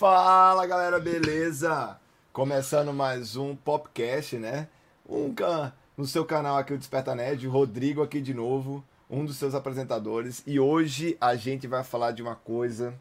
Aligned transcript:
Fala 0.00 0.66
galera, 0.66 1.00
beleza? 1.00 1.98
Começando 2.32 2.92
mais 2.92 3.34
um 3.36 3.56
podcast, 3.56 4.36
né? 4.36 4.68
Um 5.08 5.34
can... 5.34 5.72
no 5.96 6.06
seu 6.06 6.24
canal 6.24 6.56
aqui 6.56 6.72
o 6.72 6.78
Desperta 6.78 7.14
Nerd, 7.16 7.46
Rodrigo 7.48 8.02
aqui 8.02 8.20
de 8.20 8.32
novo, 8.32 8.84
um 9.10 9.24
dos 9.24 9.36
seus 9.36 9.56
apresentadores, 9.56 10.42
e 10.46 10.60
hoje 10.60 11.16
a 11.20 11.34
gente 11.34 11.66
vai 11.66 11.82
falar 11.82 12.12
de 12.12 12.22
uma 12.22 12.36
coisa 12.36 12.94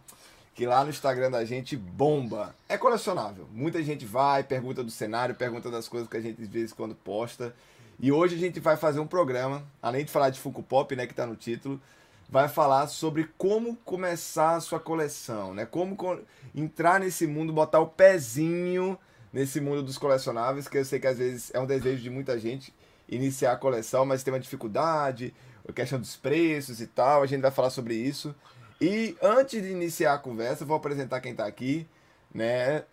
que 0.53 0.65
lá 0.65 0.83
no 0.83 0.89
Instagram 0.89 1.31
da 1.31 1.45
gente 1.45 1.77
bomba. 1.77 2.55
É 2.67 2.77
colecionável. 2.77 3.47
Muita 3.51 3.81
gente 3.83 4.05
vai, 4.05 4.43
pergunta 4.43 4.83
do 4.83 4.91
cenário, 4.91 5.35
pergunta 5.35 5.71
das 5.71 5.87
coisas 5.87 6.09
que 6.09 6.17
a 6.17 6.21
gente 6.21 6.41
de 6.41 6.47
vez 6.47 6.71
em 6.71 6.75
quando 6.75 6.95
posta. 6.95 7.55
E 7.99 8.11
hoje 8.11 8.35
a 8.35 8.39
gente 8.39 8.59
vai 8.59 8.77
fazer 8.77 8.99
um 8.99 9.07
programa, 9.07 9.63
além 9.81 10.05
de 10.05 10.11
falar 10.11 10.29
de 10.29 10.39
Funko 10.39 10.63
Pop, 10.63 10.95
né, 10.95 11.05
que 11.05 11.13
tá 11.13 11.25
no 11.25 11.35
título, 11.35 11.81
vai 12.29 12.47
falar 12.47 12.87
sobre 12.87 13.29
como 13.37 13.75
começar 13.77 14.55
a 14.55 14.61
sua 14.61 14.79
coleção, 14.79 15.53
né? 15.53 15.65
Como 15.65 15.95
co 15.95 16.19
entrar 16.53 16.99
nesse 16.99 17.25
mundo, 17.25 17.51
botar 17.51 17.79
o 17.79 17.87
pezinho 17.87 18.97
nesse 19.33 19.59
mundo 19.59 19.83
dos 19.83 19.97
colecionáveis, 19.97 20.67
que 20.67 20.77
eu 20.77 20.85
sei 20.85 20.99
que 20.99 21.07
às 21.07 21.17
vezes 21.17 21.51
é 21.53 21.59
um 21.59 21.65
desejo 21.65 22.01
de 22.01 22.09
muita 22.09 22.39
gente 22.39 22.73
iniciar 23.07 23.53
a 23.53 23.57
coleção, 23.57 24.05
mas 24.05 24.23
tem 24.23 24.33
uma 24.33 24.39
dificuldade, 24.39 25.33
a 25.67 25.73
questão 25.73 25.99
dos 25.99 26.15
preços 26.15 26.79
e 26.81 26.87
tal, 26.87 27.23
a 27.23 27.25
gente 27.25 27.41
vai 27.41 27.51
falar 27.51 27.69
sobre 27.69 27.95
isso. 27.95 28.33
E 28.81 29.13
antes 29.21 29.61
de 29.61 29.69
iniciar 29.69 30.13
a 30.13 30.17
conversa, 30.17 30.63
vou 30.63 30.77
apresentar 30.77 31.19
quem 31.19 31.31
está 31.31 31.45
aqui, 31.45 31.85
né? 32.33 32.83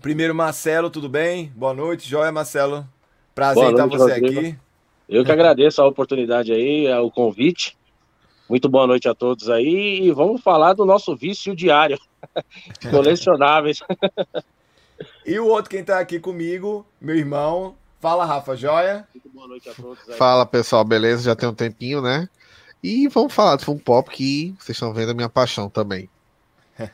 Primeiro, 0.00 0.34
Marcelo, 0.34 0.88
tudo 0.88 1.10
bem? 1.10 1.52
Boa 1.54 1.74
noite, 1.74 2.08
joia, 2.08 2.32
Marcelo. 2.32 2.88
Prazer 3.34 3.70
estar 3.70 3.86
noite, 3.86 3.98
você 3.98 4.14
Rodrigo. 4.14 4.40
aqui. 4.40 4.58
Eu 5.06 5.22
que 5.22 5.30
agradeço 5.30 5.82
a 5.82 5.86
oportunidade 5.86 6.52
aí, 6.52 6.86
é, 6.86 6.98
o 6.98 7.10
convite. 7.10 7.76
Muito 8.48 8.66
boa 8.66 8.86
noite 8.86 9.08
a 9.08 9.14
todos 9.14 9.50
aí 9.50 10.00
e 10.04 10.10
vamos 10.10 10.40
falar 10.40 10.72
do 10.72 10.86
nosso 10.86 11.14
vício 11.14 11.54
diário, 11.54 11.98
colecionáveis. 12.90 13.80
E 15.26 15.38
o 15.38 15.46
outro 15.48 15.70
quem 15.70 15.84
tá 15.84 15.98
aqui 15.98 16.18
comigo, 16.18 16.86
meu 16.98 17.16
irmão. 17.16 17.76
Fala, 18.00 18.24
Rafa, 18.24 18.56
joia? 18.56 19.06
Muito 19.14 19.28
boa 19.28 19.46
noite 19.46 19.68
a 19.68 19.74
todos 19.74 20.08
aí. 20.08 20.16
Fala 20.16 20.46
pessoal, 20.46 20.82
beleza? 20.82 21.24
Já 21.24 21.36
tem 21.36 21.46
um 21.46 21.54
tempinho, 21.54 22.00
né? 22.00 22.26
E 22.82 23.08
vamos 23.08 23.32
falar 23.34 23.56
do 23.56 23.64
Funko 23.64 23.82
Pop, 23.82 24.10
que 24.10 24.54
vocês 24.58 24.76
estão 24.76 24.92
vendo 24.92 25.10
a 25.10 25.14
minha 25.14 25.28
paixão 25.28 25.68
também. 25.68 26.08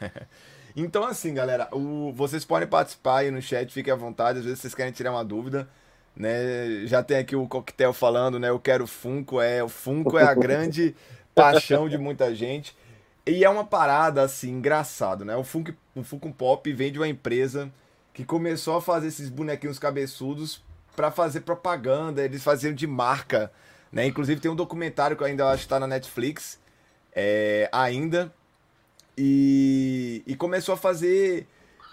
Então, 0.78 1.04
assim, 1.06 1.32
galera, 1.32 1.68
o- 1.72 2.12
vocês 2.12 2.44
podem 2.44 2.68
participar 2.68 3.20
aí 3.20 3.30
no 3.30 3.40
chat, 3.40 3.72
fiquem 3.72 3.90
à 3.90 3.96
vontade. 3.96 4.40
Às 4.40 4.44
vezes 4.44 4.60
vocês 4.60 4.74
querem 4.74 4.92
tirar 4.92 5.10
uma 5.10 5.24
dúvida, 5.24 5.66
né? 6.14 6.84
Já 6.86 7.02
tem 7.02 7.16
aqui 7.16 7.34
o 7.34 7.48
coquetel 7.48 7.94
falando, 7.94 8.38
né? 8.38 8.50
Eu 8.50 8.60
quero 8.60 8.86
Funko. 8.86 9.40
É, 9.40 9.64
o 9.64 9.70
Funko 9.70 10.18
é 10.18 10.24
a 10.24 10.34
grande 10.36 10.94
paixão 11.34 11.88
de 11.88 11.96
muita 11.96 12.34
gente. 12.34 12.76
E 13.26 13.42
é 13.42 13.48
uma 13.48 13.64
parada, 13.64 14.20
assim, 14.20 14.50
engraçado, 14.50 15.24
né? 15.24 15.34
O 15.34 15.42
Funko, 15.42 15.72
o 15.94 16.02
Funko 16.04 16.30
Pop 16.30 16.70
vem 16.70 16.92
de 16.92 16.98
uma 16.98 17.08
empresa 17.08 17.72
que 18.12 18.22
começou 18.22 18.76
a 18.76 18.82
fazer 18.82 19.06
esses 19.08 19.30
bonequinhos 19.30 19.78
cabeçudos 19.78 20.62
para 20.94 21.10
fazer 21.10 21.40
propaganda. 21.40 22.22
Eles 22.22 22.42
faziam 22.44 22.74
de 22.74 22.86
marca, 22.86 23.50
né? 23.96 24.06
Inclusive 24.06 24.38
tem 24.38 24.50
um 24.50 24.54
documentário 24.54 25.16
que 25.16 25.22
eu 25.22 25.26
ainda 25.26 25.48
acho 25.48 25.62
que 25.62 25.68
tá 25.70 25.80
na 25.80 25.86
Netflix, 25.86 26.60
é, 27.14 27.66
ainda. 27.72 28.30
E, 29.16 30.22
e 30.26 30.36
começou 30.36 30.74
a 30.74 30.76
fazer 30.76 31.46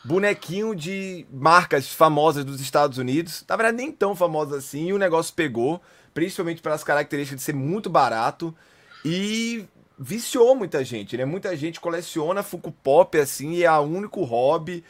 bonequinho 0.04 0.76
de 0.76 1.26
marcas 1.32 1.94
famosas 1.94 2.44
dos 2.44 2.60
Estados 2.60 2.98
Unidos. 2.98 3.46
Na 3.48 3.56
verdade, 3.56 3.78
nem 3.78 3.90
tão 3.90 4.18
famosas 4.18 4.66
assim. 4.66 4.88
E 4.88 4.94
o 4.94 4.98
negócio 4.98 5.34
pegou, 5.34 5.82
principalmente 6.14 6.62
pelas 6.62 6.84
características 6.84 7.40
de 7.40 7.46
ser 7.46 7.56
muito 7.56 7.90
barato. 7.90 8.54
E 9.06 9.66
viciou 9.98 10.54
muita 10.56 10.84
gente, 10.84 11.16
né? 11.16 11.24
Muita 11.24 11.56
gente 11.56 11.80
coleciona 11.80 12.44
Funko 12.44 12.74
Pop 12.74 13.18
assim, 13.18 13.54
e 13.54 13.64
é 13.64 13.72
o 13.72 13.80
único 13.80 14.26
hobby 14.26 14.84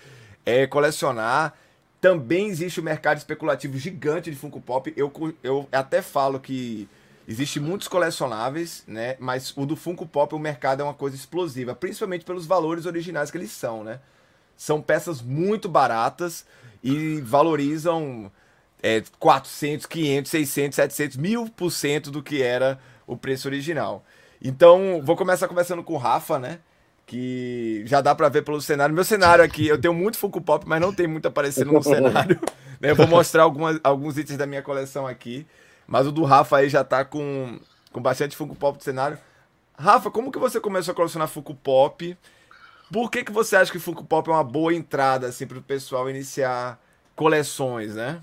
é 0.43 0.65
colecionar. 0.65 1.53
Também 2.01 2.47
existe 2.47 2.79
o 2.79 2.83
mercado 2.83 3.19
especulativo 3.19 3.77
gigante 3.77 4.31
de 4.31 4.35
Funko 4.35 4.59
Pop. 4.59 4.91
Eu, 4.97 5.13
eu 5.43 5.69
até 5.71 6.01
falo 6.01 6.39
que 6.39 6.89
existe 7.27 7.59
muitos 7.59 7.87
colecionáveis, 7.87 8.83
né? 8.87 9.15
Mas 9.19 9.53
o 9.55 9.65
do 9.65 9.75
Funko 9.75 10.05
Pop, 10.05 10.33
o 10.35 10.39
mercado 10.39 10.81
é 10.81 10.83
uma 10.83 10.93
coisa 10.93 11.15
explosiva, 11.15 11.73
principalmente 11.75 12.25
pelos 12.25 12.45
valores 12.45 12.85
originais 12.85 13.31
que 13.31 13.37
eles 13.37 13.51
são, 13.51 13.83
né? 13.83 13.99
São 14.55 14.81
peças 14.81 15.21
muito 15.21 15.67
baratas 15.67 16.45
e 16.83 17.19
valorizam 17.21 18.31
é, 18.81 19.01
400, 19.19 19.85
500, 19.85 20.29
600, 20.31 20.75
700, 20.75 21.17
mil 21.17 21.49
por 21.49 21.71
cento 21.71 22.11
do 22.11 22.21
que 22.21 22.41
era 22.41 22.79
o 23.07 23.15
preço 23.15 23.47
original. 23.47 24.03
Então, 24.41 25.01
vou 25.03 25.15
começar 25.15 25.47
conversando 25.47 25.83
com 25.83 25.93
o 25.93 25.97
Rafa, 25.97 26.37
né? 26.37 26.59
Que 27.05 27.83
já 27.85 28.01
dá 28.01 28.13
pra 28.13 28.29
ver 28.29 28.43
pelo 28.43 28.61
cenário. 28.61 28.93
Meu 28.93 29.03
cenário 29.03 29.43
aqui, 29.43 29.67
eu 29.67 29.79
tenho 29.79 29.93
muito 29.93 30.17
Funko 30.17 30.41
Pop, 30.41 30.65
mas 30.67 30.81
não 30.81 30.93
tem 30.93 31.07
muito 31.07 31.27
aparecendo 31.27 31.71
no 31.71 31.81
cenário. 31.83 32.39
né? 32.79 32.91
Eu 32.91 32.95
vou 32.95 33.07
mostrar 33.07 33.43
algumas, 33.43 33.79
alguns 33.83 34.17
itens 34.17 34.37
da 34.37 34.45
minha 34.45 34.61
coleção 34.61 35.07
aqui. 35.07 35.47
Mas 35.87 36.07
o 36.07 36.11
do 36.11 36.23
Rafa 36.23 36.57
aí 36.57 36.69
já 36.69 36.83
tá 36.83 37.03
com, 37.03 37.59
com 37.91 38.01
bastante 38.01 38.35
Funko 38.35 38.55
Pop 38.55 38.77
do 38.77 38.83
cenário. 38.83 39.17
Rafa, 39.77 40.11
como 40.11 40.31
que 40.31 40.39
você 40.39 40.59
começou 40.59 40.91
a 40.91 40.95
colecionar 40.95 41.27
Funko 41.27 41.55
Pop? 41.55 42.17
Por 42.91 43.09
que, 43.09 43.23
que 43.23 43.31
você 43.31 43.55
acha 43.55 43.71
que 43.71 43.79
Funko 43.79 44.03
Pop 44.03 44.29
é 44.29 44.33
uma 44.33 44.43
boa 44.43 44.73
entrada 44.73 45.27
assim, 45.27 45.47
para 45.47 45.57
o 45.57 45.63
pessoal 45.63 46.09
iniciar 46.09 46.79
coleções, 47.15 47.95
né? 47.95 48.21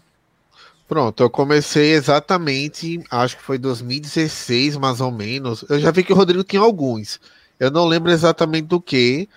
Pronto, 0.91 1.23
eu 1.23 1.31
comecei 1.31 1.93
exatamente, 1.93 3.01
acho 3.11 3.37
que 3.37 3.43
foi 3.45 3.59
2016, 3.59 4.77
mais 4.77 5.01
ou 5.01 5.13
menos. 5.13 5.65
Eu 5.69 5.79
já 5.79 5.93
vi 5.93 6.03
que 6.03 6.13
o 6.13 6.17
Rodrigo 6.17 6.43
tinha 6.43 6.61
alguns. 6.61 7.21
Eu 7.61 7.71
não 7.71 7.87
lembro 7.87 8.11
exatamente 8.11 8.67
do 8.67 8.81
que, 8.81 9.29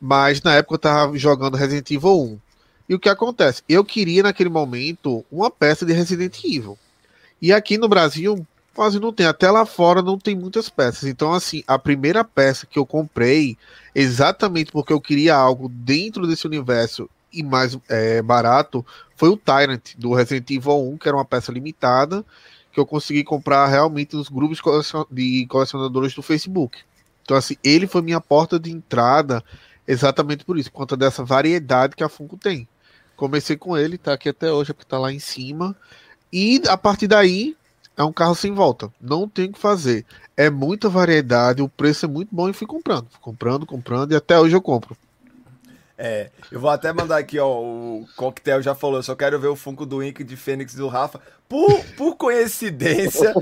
mas 0.00 0.40
na 0.40 0.54
época 0.54 0.74
eu 0.74 0.78
tava 0.78 1.18
jogando 1.18 1.56
Resident 1.56 1.90
Evil 1.90 2.18
1. 2.18 2.40
E 2.88 2.94
o 2.94 2.98
que 2.98 3.08
acontece? 3.08 3.62
Eu 3.68 3.84
queria 3.84 4.22
naquele 4.22 4.48
momento 4.48 5.24
uma 5.30 5.50
peça 5.50 5.84
de 5.84 5.92
Resident 5.92 6.42
Evil. 6.44 6.78
E 7.42 7.52
aqui 7.52 7.76
no 7.76 7.88
Brasil 7.88 8.46
quase 8.74 8.98
não 8.98 9.12
tem, 9.12 9.26
até 9.26 9.50
lá 9.50 9.66
fora 9.66 10.00
não 10.00 10.16
tem 10.16 10.34
muitas 10.34 10.68
peças. 10.68 11.04
Então, 11.04 11.32
assim, 11.32 11.62
a 11.66 11.78
primeira 11.78 12.24
peça 12.24 12.66
que 12.66 12.78
eu 12.78 12.86
comprei, 12.86 13.58
exatamente 13.94 14.72
porque 14.72 14.92
eu 14.92 15.00
queria 15.00 15.34
algo 15.34 15.68
dentro 15.68 16.26
desse 16.26 16.46
universo 16.46 17.10
e 17.32 17.42
mais 17.42 17.78
é, 17.88 18.22
barato, 18.22 18.84
foi 19.16 19.28
o 19.28 19.36
Tyrant 19.36 19.94
do 19.96 20.14
Resident 20.14 20.50
Evil 20.50 20.90
1, 20.92 20.98
que 20.98 21.08
era 21.08 21.16
uma 21.16 21.24
peça 21.24 21.50
limitada, 21.50 22.24
que 22.72 22.80
eu 22.80 22.86
consegui 22.86 23.24
comprar 23.24 23.66
realmente 23.66 24.16
nos 24.16 24.28
grupos 24.28 24.60
de 25.10 25.46
colecionadores 25.46 26.14
do 26.14 26.22
Facebook. 26.22 26.78
Então, 27.22 27.36
assim, 27.36 27.56
ele 27.62 27.86
foi 27.86 28.02
minha 28.02 28.20
porta 28.20 28.58
de 28.58 28.70
entrada 28.70 29.42
exatamente 29.86 30.44
por 30.44 30.58
isso, 30.58 30.70
por 30.70 30.78
conta 30.78 30.96
dessa 30.96 31.24
variedade 31.24 31.96
que 31.96 32.04
a 32.04 32.08
Funko 32.08 32.36
tem. 32.36 32.68
Comecei 33.16 33.56
com 33.56 33.76
ele, 33.76 33.98
tá 33.98 34.14
aqui 34.14 34.28
até 34.28 34.50
hoje, 34.50 34.72
porque 34.72 34.88
tá 34.88 34.98
lá 34.98 35.12
em 35.12 35.18
cima. 35.18 35.76
E 36.32 36.62
a 36.68 36.76
partir 36.76 37.06
daí, 37.06 37.56
é 37.96 38.02
um 38.02 38.12
carro 38.12 38.34
sem 38.34 38.52
volta. 38.52 38.90
Não 39.00 39.28
tem 39.28 39.46
o 39.46 39.52
que 39.52 39.58
fazer. 39.58 40.04
É 40.36 40.48
muita 40.48 40.88
variedade, 40.88 41.60
o 41.62 41.68
preço 41.68 42.06
é 42.06 42.08
muito 42.08 42.34
bom 42.34 42.48
e 42.48 42.52
fui 42.52 42.66
comprando. 42.66 43.06
Fui 43.10 43.20
comprando, 43.20 43.66
comprando, 43.66 44.12
e 44.12 44.16
até 44.16 44.38
hoje 44.38 44.56
eu 44.56 44.62
compro. 44.62 44.96
É, 46.04 46.30
eu 46.50 46.58
vou 46.58 46.70
até 46.70 46.92
mandar 46.92 47.18
aqui, 47.18 47.38
ó, 47.38 47.60
o 47.60 48.08
Coquetel 48.16 48.60
já 48.60 48.74
falou, 48.74 48.96
eu 48.96 49.02
só 49.04 49.14
quero 49.14 49.38
ver 49.38 49.46
o 49.46 49.54
Funko 49.54 49.86
do 49.86 50.02
Ink 50.02 50.24
de 50.24 50.36
Fênix 50.36 50.74
do 50.74 50.88
Rafa. 50.88 51.20
Por, 51.48 51.84
por 51.96 52.16
coincidência, 52.16 53.32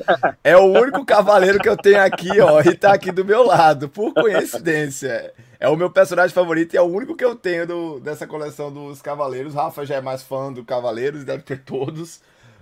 é 0.42 0.56
o 0.56 0.64
único 0.64 1.06
cavaleiro 1.06 1.60
que 1.60 1.68
eu 1.68 1.76
tenho 1.76 2.02
aqui, 2.02 2.40
ó, 2.40 2.60
e 2.60 2.74
tá 2.74 2.92
aqui 2.92 3.12
do 3.12 3.24
meu 3.24 3.44
lado, 3.46 3.88
por 3.88 4.12
coincidência. 4.12 5.32
É 5.58 5.68
o 5.68 5.76
meu 5.76 5.90
personagem 5.90 6.34
favorito 6.34 6.74
e 6.74 6.76
é 6.76 6.82
o 6.82 6.86
único 6.86 7.16
que 7.16 7.24
eu 7.24 7.34
tenho 7.34 7.66
do- 7.66 8.00
dessa 8.00 8.26
coleção 8.26 8.70
dos 8.70 9.00
cavaleiros. 9.00 9.54
Rafa 9.54 9.86
já 9.86 9.94
é 9.94 10.00
mais 10.00 10.22
fã 10.22 10.52
do 10.52 10.64
Cavaleiros, 10.64 11.24
deve 11.24 11.42
ter 11.44 11.62
todos, 11.62 12.20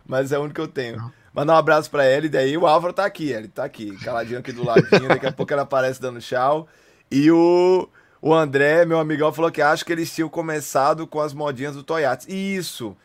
mas 0.08 0.32
é 0.32 0.38
o 0.38 0.40
único 0.40 0.55
que 0.55 0.60
eu 0.60 0.66
tenho. 0.66 1.12
Mandar 1.32 1.55
um 1.55 1.58
abraço 1.58 1.90
pra 1.90 2.05
ele, 2.10 2.28
daí 2.28 2.56
o 2.56 2.66
Álvaro 2.66 2.93
tá 2.93 3.05
aqui, 3.05 3.31
ele 3.31 3.46
tá 3.46 3.62
aqui, 3.62 3.94
caladinho 3.99 4.40
aqui 4.40 4.50
do 4.50 4.64
ladinho, 4.64 5.06
daqui 5.06 5.26
a 5.26 5.32
pouco 5.32 5.52
ele 5.52 5.60
aparece 5.60 6.00
dando 6.00 6.19
tchau. 6.20 6.66
E 7.10 7.31
o, 7.31 7.88
o 8.20 8.34
André, 8.34 8.84
meu 8.84 8.99
amigão, 8.99 9.32
falou 9.32 9.52
que 9.52 9.62
acho 9.62 9.84
que 9.84 9.93
eles 9.93 10.12
tinham 10.12 10.28
começado 10.28 11.06
com 11.06 11.20
as 11.20 11.32
modinhas 11.34 11.76
do 11.76 11.82
Toyats. 11.82 12.26
Isso. 12.26 12.96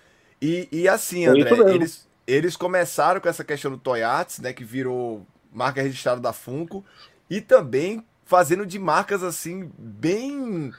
E, 0.41 0.67
e 0.71 0.88
assim, 0.88 1.23
isso 1.23 1.53
André, 1.53 1.75
eles, 1.75 2.07
eles 2.25 2.55
começaram 2.55 3.19
com 3.19 3.29
essa 3.29 3.44
questão 3.44 3.69
do 3.69 3.77
Toyats, 3.77 4.39
né, 4.39 4.53
que 4.53 4.63
virou 4.63 5.27
marca 5.51 5.81
registrada 5.81 6.19
da 6.19 6.33
Funko, 6.33 6.83
e 7.29 7.39
também 7.41 8.03
fazendo 8.25 8.65
de 8.65 8.79
marcas 8.79 9.21
assim, 9.21 9.69
bem 9.77 10.73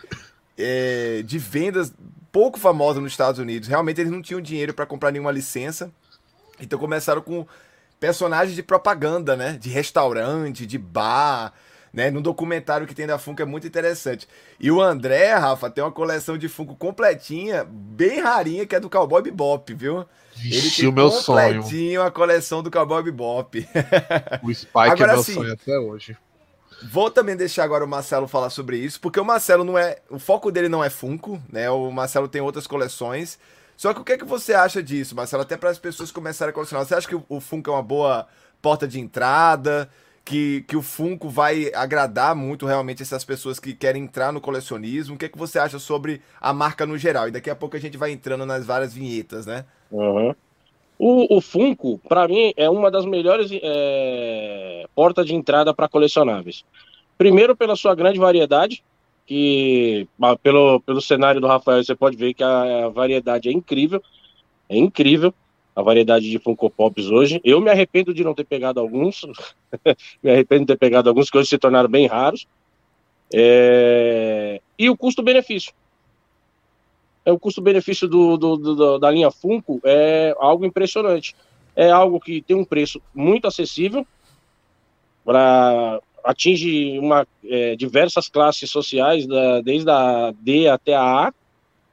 é, 0.59 1.23
de 1.23 1.39
vendas 1.39 1.93
pouco 2.33 2.59
famosas 2.59 3.01
nos 3.01 3.13
Estados 3.13 3.39
Unidos. 3.39 3.69
Realmente 3.69 4.01
eles 4.01 4.11
não 4.11 4.21
tinham 4.21 4.41
dinheiro 4.41 4.75
para 4.75 4.87
comprar 4.87 5.13
nenhuma 5.13 5.31
licença. 5.31 5.93
Então 6.61 6.79
começaram 6.79 7.21
com 7.21 7.47
personagens 7.99 8.55
de 8.55 8.63
propaganda, 8.63 9.37
né? 9.37 9.57
De 9.61 9.69
restaurante, 9.69 10.67
de 10.67 10.79
bar, 10.79 11.53
né? 11.93 12.11
No 12.11 12.21
documentário 12.21 12.87
que 12.87 12.95
tem 12.95 13.07
da 13.07 13.19
Funko 13.19 13.43
é 13.43 13.45
muito 13.45 13.67
interessante. 13.67 14.29
E 14.59 14.71
o 14.71 14.83
André, 14.83 15.33
Rafa, 15.35 15.71
tem 15.71 15.83
uma 15.83 15.93
coleção 15.93 16.37
de 16.37 16.49
Funko 16.49 16.75
completinha, 16.75 17.65
bem 17.65 18.21
rarinha, 18.21 18.67
que 18.67 18.75
é 18.75 18.81
do 18.81 18.91
Cowboy 18.91 19.23
Bebop, 19.23 19.73
viu? 19.75 20.05
Ele 20.43 20.71
tem 20.71 20.89
o 20.89 20.93
meu 20.93 21.11
completinho 21.11 21.63
sonho. 21.63 22.03
a 22.03 22.11
coleção 22.11 22.63
do 22.63 22.71
Cowboy 22.71 23.03
Bebop. 23.03 23.67
O 24.43 24.53
Spike 24.53 24.77
é 24.77 24.91
agora, 24.91 25.05
é 25.05 25.07
meu 25.13 25.21
assim, 25.21 25.35
sonho 25.35 25.53
até 25.53 25.79
hoje. 25.79 26.17
Vou 26.91 27.11
também 27.11 27.37
deixar 27.37 27.65
agora 27.65 27.85
o 27.85 27.89
Marcelo 27.89 28.27
falar 28.27 28.51
sobre 28.51 28.77
isso, 28.77 29.01
porque 29.01 29.21
o 29.21 29.25
Marcelo 29.25 29.65
não 29.65 29.79
é. 29.79 29.99
O 30.11 30.19
foco 30.19 30.51
dele 30.51 30.69
não 30.69 30.83
é 30.83 30.91
Funko, 30.91 31.41
né? 31.51 31.71
O 31.71 31.91
Marcelo 31.91 32.29
tem 32.29 32.43
outras 32.43 32.67
coleções. 32.67 33.39
Só 33.77 33.93
que 33.93 34.01
o 34.01 34.05
que 34.05 34.13
é 34.13 34.19
que 34.19 34.25
você 34.25 34.55
acha 34.55 34.83
disso, 34.83 35.15
Marcelo? 35.15 35.43
Até 35.43 35.57
para 35.57 35.71
as 35.71 35.79
pessoas 35.79 36.11
começarem 36.11 36.51
a 36.51 36.55
colecionar. 36.55 36.87
Você 36.87 36.95
acha 36.95 37.09
que 37.09 37.17
o 37.29 37.41
Funko 37.41 37.71
é 37.71 37.73
uma 37.73 37.83
boa 37.83 38.27
porta 38.63 38.87
de 38.87 39.01
entrada? 39.01 39.91
que, 40.25 40.63
que 40.67 40.77
o 40.77 40.83
Funko 40.83 41.29
vai 41.29 41.71
agradar 41.75 42.35
muito 42.35 42.65
realmente 42.65 43.03
essas 43.03 43.25
pessoas 43.25 43.61
que 43.61 43.75
querem 43.75 44.05
entrar 44.05 44.33
no 44.33 44.41
colecionismo. 44.41 45.15
O 45.15 45.19
que, 45.19 45.27
é 45.27 45.29
que 45.29 45.37
você 45.37 45.59
acha 45.59 45.79
sobre 45.79 46.23
a 46.41 46.53
marca 46.53 46.87
no 46.87 46.97
geral? 46.97 47.29
E 47.29 47.31
daqui 47.31 47.51
a 47.51 47.55
pouco 47.55 47.77
a 47.77 47.81
gente 47.81 47.99
vai 47.99 48.11
entrando 48.11 48.47
nas 48.47 48.65
várias 48.65 48.95
vinhetas, 48.95 49.45
né? 49.45 49.67
Uhum. 49.91 50.35
O, 50.99 51.37
o, 51.37 51.41
Funko, 51.41 52.01
para 52.09 52.27
mim, 52.27 52.55
é 52.57 52.71
uma 52.71 52.91
das 52.91 53.05
melhores 53.05 53.51
é, 53.53 54.87
portas 54.95 55.27
de 55.27 55.35
entrada 55.35 55.75
para 55.75 55.89
colecionáveis. 55.89 56.65
Primeiro, 57.19 57.55
pela 57.55 57.77
sua 57.77 57.95
grande 57.95 58.19
variedade, 58.19 58.83
que 59.27 60.07
pelo, 60.43 60.81
pelo 60.81 61.01
cenário 61.01 61.41
do 61.41 61.47
Rafael 61.47 61.83
você 61.83 61.95
pode 61.95 62.17
ver 62.17 62.35
que 62.35 62.43
a, 62.43 62.87
a 62.87 62.89
variedade 62.89 63.49
é 63.49 63.53
incrível. 63.53 64.03
É 64.69 64.77
incrível 64.77 65.33
a 65.75 65.83
variedade 65.83 66.31
de 66.31 66.39
Funko 66.39 66.71
Pops 66.71 67.07
hoje. 67.07 67.41
Eu 67.45 67.61
me 67.61 67.71
arrependo 67.71 68.15
de 68.15 68.23
não 68.23 68.35
ter 68.35 68.45
pegado 68.45 68.81
alguns, 68.81 69.23
me 70.23 70.31
arrependo 70.31 70.63
de 70.63 70.67
ter 70.69 70.79
pegado 70.79 71.09
alguns 71.09 71.31
que 71.31 71.39
hoje 71.39 71.49
se 71.49 71.59
tornaram 71.59 71.89
bem 71.89 72.07
raros. 72.07 72.47
É... 73.33 74.61
E 74.79 74.89
o 74.89 74.97
custo-benefício. 74.97 75.73
É, 77.25 77.33
o 77.33 77.39
custo-benefício 77.39 78.07
do, 78.07 78.37
do, 78.37 78.57
do, 78.57 78.99
da 78.99 79.11
linha 79.11 79.31
Funko 79.31 79.81
é 79.83 80.35
algo 80.39 80.67
impressionante. 80.67 81.35
É 81.75 81.91
algo 81.91 82.21
que 82.21 82.43
tem 82.43 82.55
um 82.55 82.65
preço 82.65 83.01
muito 83.15 83.49
acessível, 83.49 84.07
para 85.25 86.01
atinge 86.25 86.99
uma, 86.99 87.27
é, 87.45 87.77
diversas 87.77 88.29
classes 88.29 88.71
sociais, 88.71 89.27
da, 89.27 89.61
desde 89.61 89.91
a 89.91 90.33
D 90.41 90.67
até 90.67 90.95
a 90.95 91.29
A, 91.29 91.35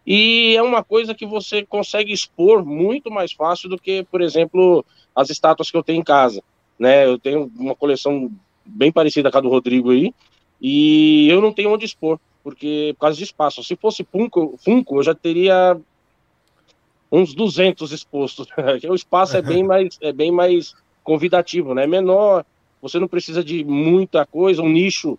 e 0.07 0.55
é 0.55 0.61
uma 0.63 0.83
coisa 0.83 1.13
que 1.13 1.25
você 1.25 1.63
consegue 1.63 2.11
expor 2.11 2.65
muito 2.65 3.11
mais 3.11 3.33
fácil 3.33 3.69
do 3.69 3.77
que, 3.77 4.03
por 4.09 4.21
exemplo, 4.21 4.83
as 5.15 5.29
estátuas 5.29 5.69
que 5.69 5.77
eu 5.77 5.83
tenho 5.83 5.99
em 5.99 6.03
casa. 6.03 6.41
Né? 6.79 7.05
Eu 7.05 7.19
tenho 7.19 7.51
uma 7.57 7.75
coleção 7.75 8.31
bem 8.65 8.91
parecida 8.91 9.29
com 9.29 9.37
a 9.37 9.41
do 9.41 9.49
Rodrigo 9.49 9.91
aí, 9.91 10.13
e 10.59 11.27
eu 11.29 11.41
não 11.41 11.51
tenho 11.51 11.71
onde 11.71 11.85
expor, 11.85 12.19
porque 12.43 12.93
por 12.95 13.01
causa 13.01 13.17
de 13.17 13.23
espaço. 13.23 13.63
Se 13.63 13.75
fosse 13.75 14.03
Funko, 14.03 14.57
Funko 14.63 14.99
eu 14.99 15.03
já 15.03 15.13
teria 15.13 15.77
uns 17.11 17.33
200 17.33 17.91
expostos. 17.91 18.47
o 18.89 18.95
espaço 18.95 19.35
é 19.35 19.41
bem 19.41 19.63
mais 19.65 19.97
é 20.01 20.13
bem 20.13 20.31
mais 20.31 20.73
convidativo, 21.03 21.73
né? 21.73 21.83
É 21.83 21.87
menor, 21.87 22.45
você 22.81 22.99
não 22.99 23.07
precisa 23.07 23.43
de 23.43 23.63
muita 23.63 24.25
coisa, 24.25 24.61
um 24.61 24.69
nicho 24.69 25.17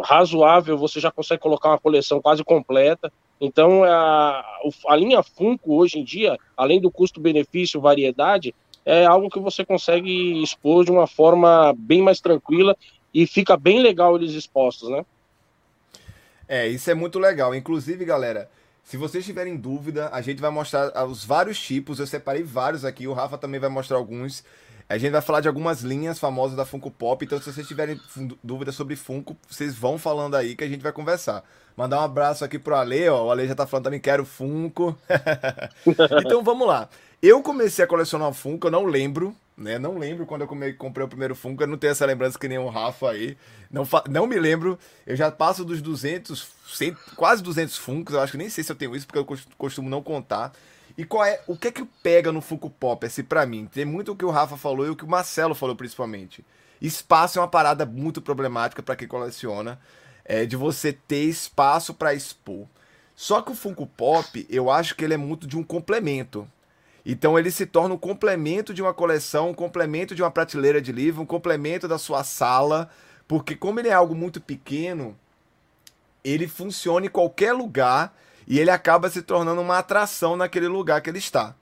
razoável, 0.00 0.78
você 0.78 1.00
já 1.00 1.10
consegue 1.10 1.42
colocar 1.42 1.70
uma 1.70 1.78
coleção 1.78 2.20
quase 2.20 2.44
completa. 2.44 3.12
Então, 3.40 3.84
a, 3.84 4.44
a 4.88 4.96
linha 4.96 5.22
Funko, 5.22 5.76
hoje 5.76 5.98
em 5.98 6.04
dia, 6.04 6.36
além 6.56 6.80
do 6.80 6.90
custo-benefício, 6.90 7.80
variedade, 7.80 8.54
é 8.84 9.04
algo 9.04 9.28
que 9.28 9.38
você 9.38 9.64
consegue 9.64 10.42
expor 10.42 10.84
de 10.84 10.90
uma 10.90 11.06
forma 11.06 11.74
bem 11.76 12.02
mais 12.02 12.20
tranquila 12.20 12.76
e 13.12 13.26
fica 13.26 13.56
bem 13.56 13.80
legal 13.80 14.16
eles 14.16 14.32
expostos, 14.32 14.88
né? 14.88 15.04
É, 16.48 16.66
isso 16.66 16.90
é 16.90 16.94
muito 16.94 17.18
legal. 17.18 17.54
Inclusive, 17.54 18.04
galera, 18.04 18.48
se 18.82 18.96
vocês 18.96 19.24
tiverem 19.24 19.54
dúvida, 19.54 20.08
a 20.10 20.22
gente 20.22 20.40
vai 20.40 20.50
mostrar 20.50 21.04
os 21.04 21.22
vários 21.22 21.60
tipos. 21.60 22.00
Eu 22.00 22.06
separei 22.06 22.42
vários 22.42 22.86
aqui, 22.86 23.06
o 23.06 23.12
Rafa 23.12 23.36
também 23.36 23.60
vai 23.60 23.68
mostrar 23.68 23.98
alguns. 23.98 24.42
A 24.88 24.96
gente 24.96 25.10
vai 25.10 25.20
falar 25.20 25.42
de 25.42 25.48
algumas 25.48 25.82
linhas 25.82 26.18
famosas 26.18 26.56
da 26.56 26.64
Funko 26.64 26.90
Pop, 26.90 27.22
então 27.22 27.38
se 27.38 27.52
vocês 27.52 27.68
tiverem 27.68 28.00
dúvidas 28.42 28.74
sobre 28.74 28.96
Funko, 28.96 29.36
vocês 29.46 29.74
vão 29.74 29.98
falando 29.98 30.34
aí 30.34 30.56
que 30.56 30.64
a 30.64 30.68
gente 30.68 30.80
vai 30.80 30.92
conversar. 30.92 31.44
Mandar 31.76 32.00
um 32.00 32.04
abraço 32.04 32.42
aqui 32.42 32.58
pro 32.58 32.74
Ale, 32.74 33.06
ó. 33.10 33.26
O 33.26 33.30
Ale 33.30 33.46
já 33.46 33.54
tá 33.54 33.66
falando 33.66 33.84
também, 33.84 34.00
quero 34.00 34.24
Funko. 34.24 34.96
então 36.24 36.42
vamos 36.42 36.66
lá. 36.66 36.88
Eu 37.20 37.42
comecei 37.42 37.84
a 37.84 37.88
colecionar 37.88 38.32
Funko, 38.32 38.68
eu 38.68 38.70
não 38.70 38.86
lembro, 38.86 39.36
né? 39.54 39.78
Não 39.78 39.98
lembro 39.98 40.24
quando 40.24 40.42
eu 40.42 40.48
comprei 40.48 41.04
o 41.04 41.08
primeiro 41.08 41.34
Funko, 41.34 41.64
eu 41.64 41.66
não 41.66 41.76
tenho 41.76 41.90
essa 41.90 42.06
lembrança 42.06 42.38
que 42.38 42.48
nem 42.48 42.56
o 42.56 42.70
Rafa 42.70 43.10
aí. 43.10 43.36
Não, 43.70 43.86
não 44.08 44.26
me 44.26 44.38
lembro, 44.38 44.78
eu 45.06 45.14
já 45.14 45.30
passo 45.30 45.66
dos 45.66 45.82
200, 45.82 46.48
100, 46.66 46.96
quase 47.14 47.42
200 47.42 47.76
Funkos, 47.76 48.14
eu 48.14 48.22
acho 48.22 48.32
que 48.32 48.38
nem 48.38 48.48
sei 48.48 48.64
se 48.64 48.72
eu 48.72 48.76
tenho 48.76 48.96
isso, 48.96 49.06
porque 49.06 49.18
eu 49.18 49.38
costumo 49.58 49.90
não 49.90 50.02
contar. 50.02 50.52
E 50.98 51.04
qual 51.04 51.24
é, 51.24 51.40
o 51.46 51.56
que 51.56 51.68
é 51.68 51.70
que 51.70 51.84
pega 52.02 52.32
no 52.32 52.40
Funko 52.40 52.68
Pop, 52.68 53.06
assim, 53.06 53.22
pra 53.22 53.46
mim? 53.46 53.66
Tem 53.72 53.84
muito 53.84 54.10
o 54.10 54.16
que 54.16 54.24
o 54.24 54.30
Rafa 54.30 54.56
falou 54.56 54.84
e 54.84 54.90
o 54.90 54.96
que 54.96 55.04
o 55.04 55.08
Marcelo 55.08 55.54
falou, 55.54 55.76
principalmente. 55.76 56.44
Espaço 56.82 57.38
é 57.38 57.40
uma 57.40 57.46
parada 57.46 57.86
muito 57.86 58.20
problemática 58.20 58.82
para 58.82 58.96
quem 58.96 59.06
coleciona, 59.06 59.78
é, 60.24 60.44
de 60.44 60.56
você 60.56 60.92
ter 60.92 61.22
espaço 61.22 61.94
para 61.94 62.14
expor. 62.14 62.66
Só 63.14 63.40
que 63.40 63.52
o 63.52 63.54
Funko 63.54 63.86
Pop, 63.86 64.44
eu 64.50 64.68
acho 64.68 64.96
que 64.96 65.04
ele 65.04 65.14
é 65.14 65.16
muito 65.16 65.46
de 65.46 65.56
um 65.56 65.62
complemento. 65.62 66.48
Então 67.06 67.38
ele 67.38 67.52
se 67.52 67.64
torna 67.64 67.94
um 67.94 67.98
complemento 67.98 68.74
de 68.74 68.82
uma 68.82 68.92
coleção, 68.92 69.50
um 69.50 69.54
complemento 69.54 70.16
de 70.16 70.22
uma 70.22 70.32
prateleira 70.32 70.80
de 70.80 70.90
livro, 70.90 71.22
um 71.22 71.26
complemento 71.26 71.86
da 71.86 71.96
sua 71.96 72.24
sala, 72.24 72.90
porque 73.28 73.54
como 73.54 73.78
ele 73.78 73.88
é 73.88 73.92
algo 73.92 74.16
muito 74.16 74.40
pequeno, 74.40 75.16
ele 76.24 76.48
funciona 76.48 77.06
em 77.06 77.08
qualquer 77.08 77.52
lugar 77.52 78.12
e 78.48 78.58
ele 78.58 78.70
acaba 78.70 79.10
se 79.10 79.20
tornando 79.20 79.60
uma 79.60 79.78
atração 79.78 80.34
naquele 80.34 80.66
lugar 80.66 81.02
que 81.02 81.10
ele 81.10 81.18
está. 81.18 81.54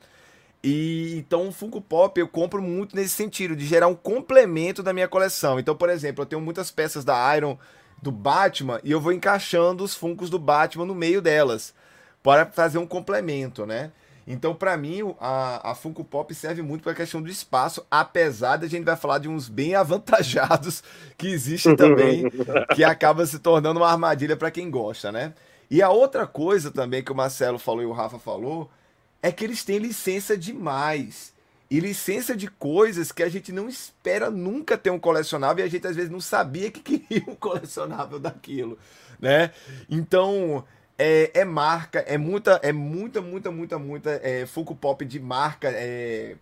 E 0.62 1.16
então 1.18 1.48
o 1.48 1.52
Funko 1.52 1.80
Pop 1.80 2.18
eu 2.18 2.28
compro 2.28 2.62
muito 2.62 2.94
nesse 2.94 3.10
sentido, 3.10 3.56
de 3.56 3.66
gerar 3.66 3.88
um 3.88 3.94
complemento 3.94 4.82
da 4.82 4.92
minha 4.92 5.08
coleção. 5.08 5.58
Então, 5.58 5.74
por 5.74 5.90
exemplo, 5.90 6.22
eu 6.22 6.26
tenho 6.26 6.40
muitas 6.40 6.70
peças 6.70 7.04
da 7.04 7.36
Iron 7.36 7.58
do 8.00 8.12
Batman 8.12 8.80
e 8.84 8.92
eu 8.92 9.00
vou 9.00 9.12
encaixando 9.12 9.82
os 9.82 9.94
Funkos 9.94 10.30
do 10.30 10.38
Batman 10.38 10.86
no 10.86 10.94
meio 10.94 11.20
delas 11.20 11.74
para 12.22 12.46
fazer 12.46 12.78
um 12.78 12.86
complemento, 12.86 13.66
né? 13.66 13.90
Então, 14.26 14.54
para 14.54 14.76
mim, 14.76 15.14
a, 15.20 15.70
a 15.70 15.74
Funko 15.74 16.02
Pop 16.02 16.34
serve 16.34 16.60
muito 16.60 16.82
para 16.82 16.92
a 16.92 16.96
questão 16.96 17.22
do 17.22 17.28
espaço, 17.28 17.86
apesar 17.88 18.56
de 18.56 18.66
a 18.66 18.68
gente 18.68 18.84
vai 18.84 18.96
falar 18.96 19.18
de 19.18 19.28
uns 19.28 19.48
bem 19.48 19.74
avantajados 19.76 20.82
que 21.16 21.28
existem 21.28 21.76
também, 21.76 22.24
que 22.74 22.82
acaba 22.82 23.24
se 23.24 23.38
tornando 23.38 23.78
uma 23.78 23.88
armadilha 23.88 24.36
para 24.36 24.50
quem 24.50 24.68
gosta, 24.70 25.12
né? 25.12 25.32
E 25.70 25.82
a 25.82 25.90
outra 25.90 26.26
coisa 26.26 26.70
também 26.70 27.02
que 27.02 27.12
o 27.12 27.14
Marcelo 27.14 27.58
falou 27.58 27.82
e 27.82 27.86
o 27.86 27.92
Rafa 27.92 28.18
falou 28.18 28.70
é 29.22 29.32
que 29.32 29.44
eles 29.44 29.64
têm 29.64 29.78
licença 29.78 30.36
demais. 30.36 31.34
E 31.68 31.80
licença 31.80 32.36
de 32.36 32.48
coisas 32.48 33.10
que 33.10 33.22
a 33.22 33.28
gente 33.28 33.50
não 33.50 33.68
espera 33.68 34.30
nunca 34.30 34.78
ter 34.78 34.90
um 34.90 35.00
colecionável 35.00 35.64
e 35.64 35.66
a 35.66 35.70
gente 35.70 35.86
às 35.86 35.96
vezes 35.96 36.10
não 36.10 36.20
sabia 36.20 36.70
que 36.70 36.80
queria 36.98 37.24
um 37.28 37.34
colecionável 37.34 38.20
daquilo, 38.20 38.78
né? 39.20 39.50
Então, 39.90 40.64
é, 40.96 41.30
é 41.34 41.44
marca, 41.44 42.00
é 42.00 42.16
muita, 42.16 42.60
é 42.62 42.72
muita, 42.72 43.20
muita, 43.20 43.50
muita, 43.50 43.78
muita 43.78 44.10
é, 44.22 44.46
Funko 44.46 44.76
Pop 44.76 45.04
de 45.04 45.18
marca, 45.18 45.68
é, 45.68 46.36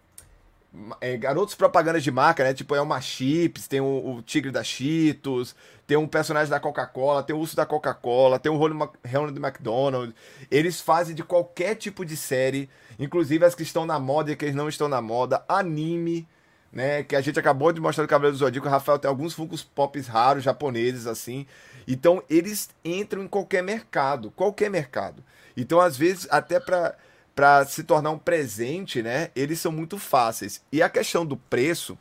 é, 1.00 1.16
garotos 1.16 1.54
propagandas 1.54 2.02
de 2.02 2.10
marca, 2.10 2.42
né? 2.42 2.52
Tipo, 2.52 2.74
é 2.74 2.80
uma 2.80 3.00
Chips, 3.00 3.68
tem 3.68 3.80
o, 3.80 4.16
o 4.16 4.22
Tigre 4.22 4.50
da 4.50 4.64
Cheetos, 4.64 5.54
tem 5.86 5.96
um 5.96 6.06
personagem 6.06 6.50
da 6.50 6.58
Coca-Cola, 6.58 7.22
tem 7.22 7.34
o 7.34 7.38
urso 7.38 7.54
da 7.54 7.64
Coca-Cola, 7.64 8.38
tem 8.38 8.50
o 8.50 8.56
Ronald 8.56 9.38
McDonald. 9.38 10.14
Eles 10.50 10.80
fazem 10.80 11.14
de 11.14 11.22
qualquer 11.22 11.76
tipo 11.76 12.04
de 12.04 12.16
série, 12.16 12.68
inclusive 12.98 13.44
as 13.44 13.54
que 13.54 13.62
estão 13.62 13.86
na 13.86 13.98
moda 13.98 14.32
e 14.32 14.36
que 14.36 14.50
não 14.52 14.68
estão 14.68 14.88
na 14.88 15.00
moda, 15.00 15.44
anime, 15.48 16.26
né? 16.72 17.04
Que 17.04 17.14
a 17.14 17.20
gente 17.20 17.38
acabou 17.38 17.72
de 17.72 17.80
mostrar 17.80 18.02
no 18.02 18.08
Cabelo 18.08 18.32
do 18.32 18.38
Zodíaco, 18.38 18.66
o 18.66 18.70
Rafael 18.70 18.98
tem 18.98 19.08
alguns 19.08 19.32
Funkos 19.32 19.62
Pops 19.62 20.08
raros 20.08 20.42
japoneses, 20.42 21.06
assim. 21.06 21.46
Então, 21.86 22.22
eles 22.28 22.70
entram 22.84 23.22
em 23.22 23.28
qualquer 23.28 23.62
mercado, 23.62 24.30
qualquer 24.32 24.70
mercado. 24.70 25.22
Então, 25.56 25.80
às 25.80 25.96
vezes, 25.96 26.26
até 26.30 26.58
para 26.58 26.96
para 27.34 27.64
se 27.64 27.82
tornar 27.82 28.10
um 28.10 28.18
presente, 28.18 29.02
né? 29.02 29.30
Eles 29.34 29.58
são 29.58 29.72
muito 29.72 29.98
fáceis. 29.98 30.62
E 30.70 30.82
a 30.82 30.88
questão 30.88 31.26
do 31.26 31.36
preço, 31.36 31.98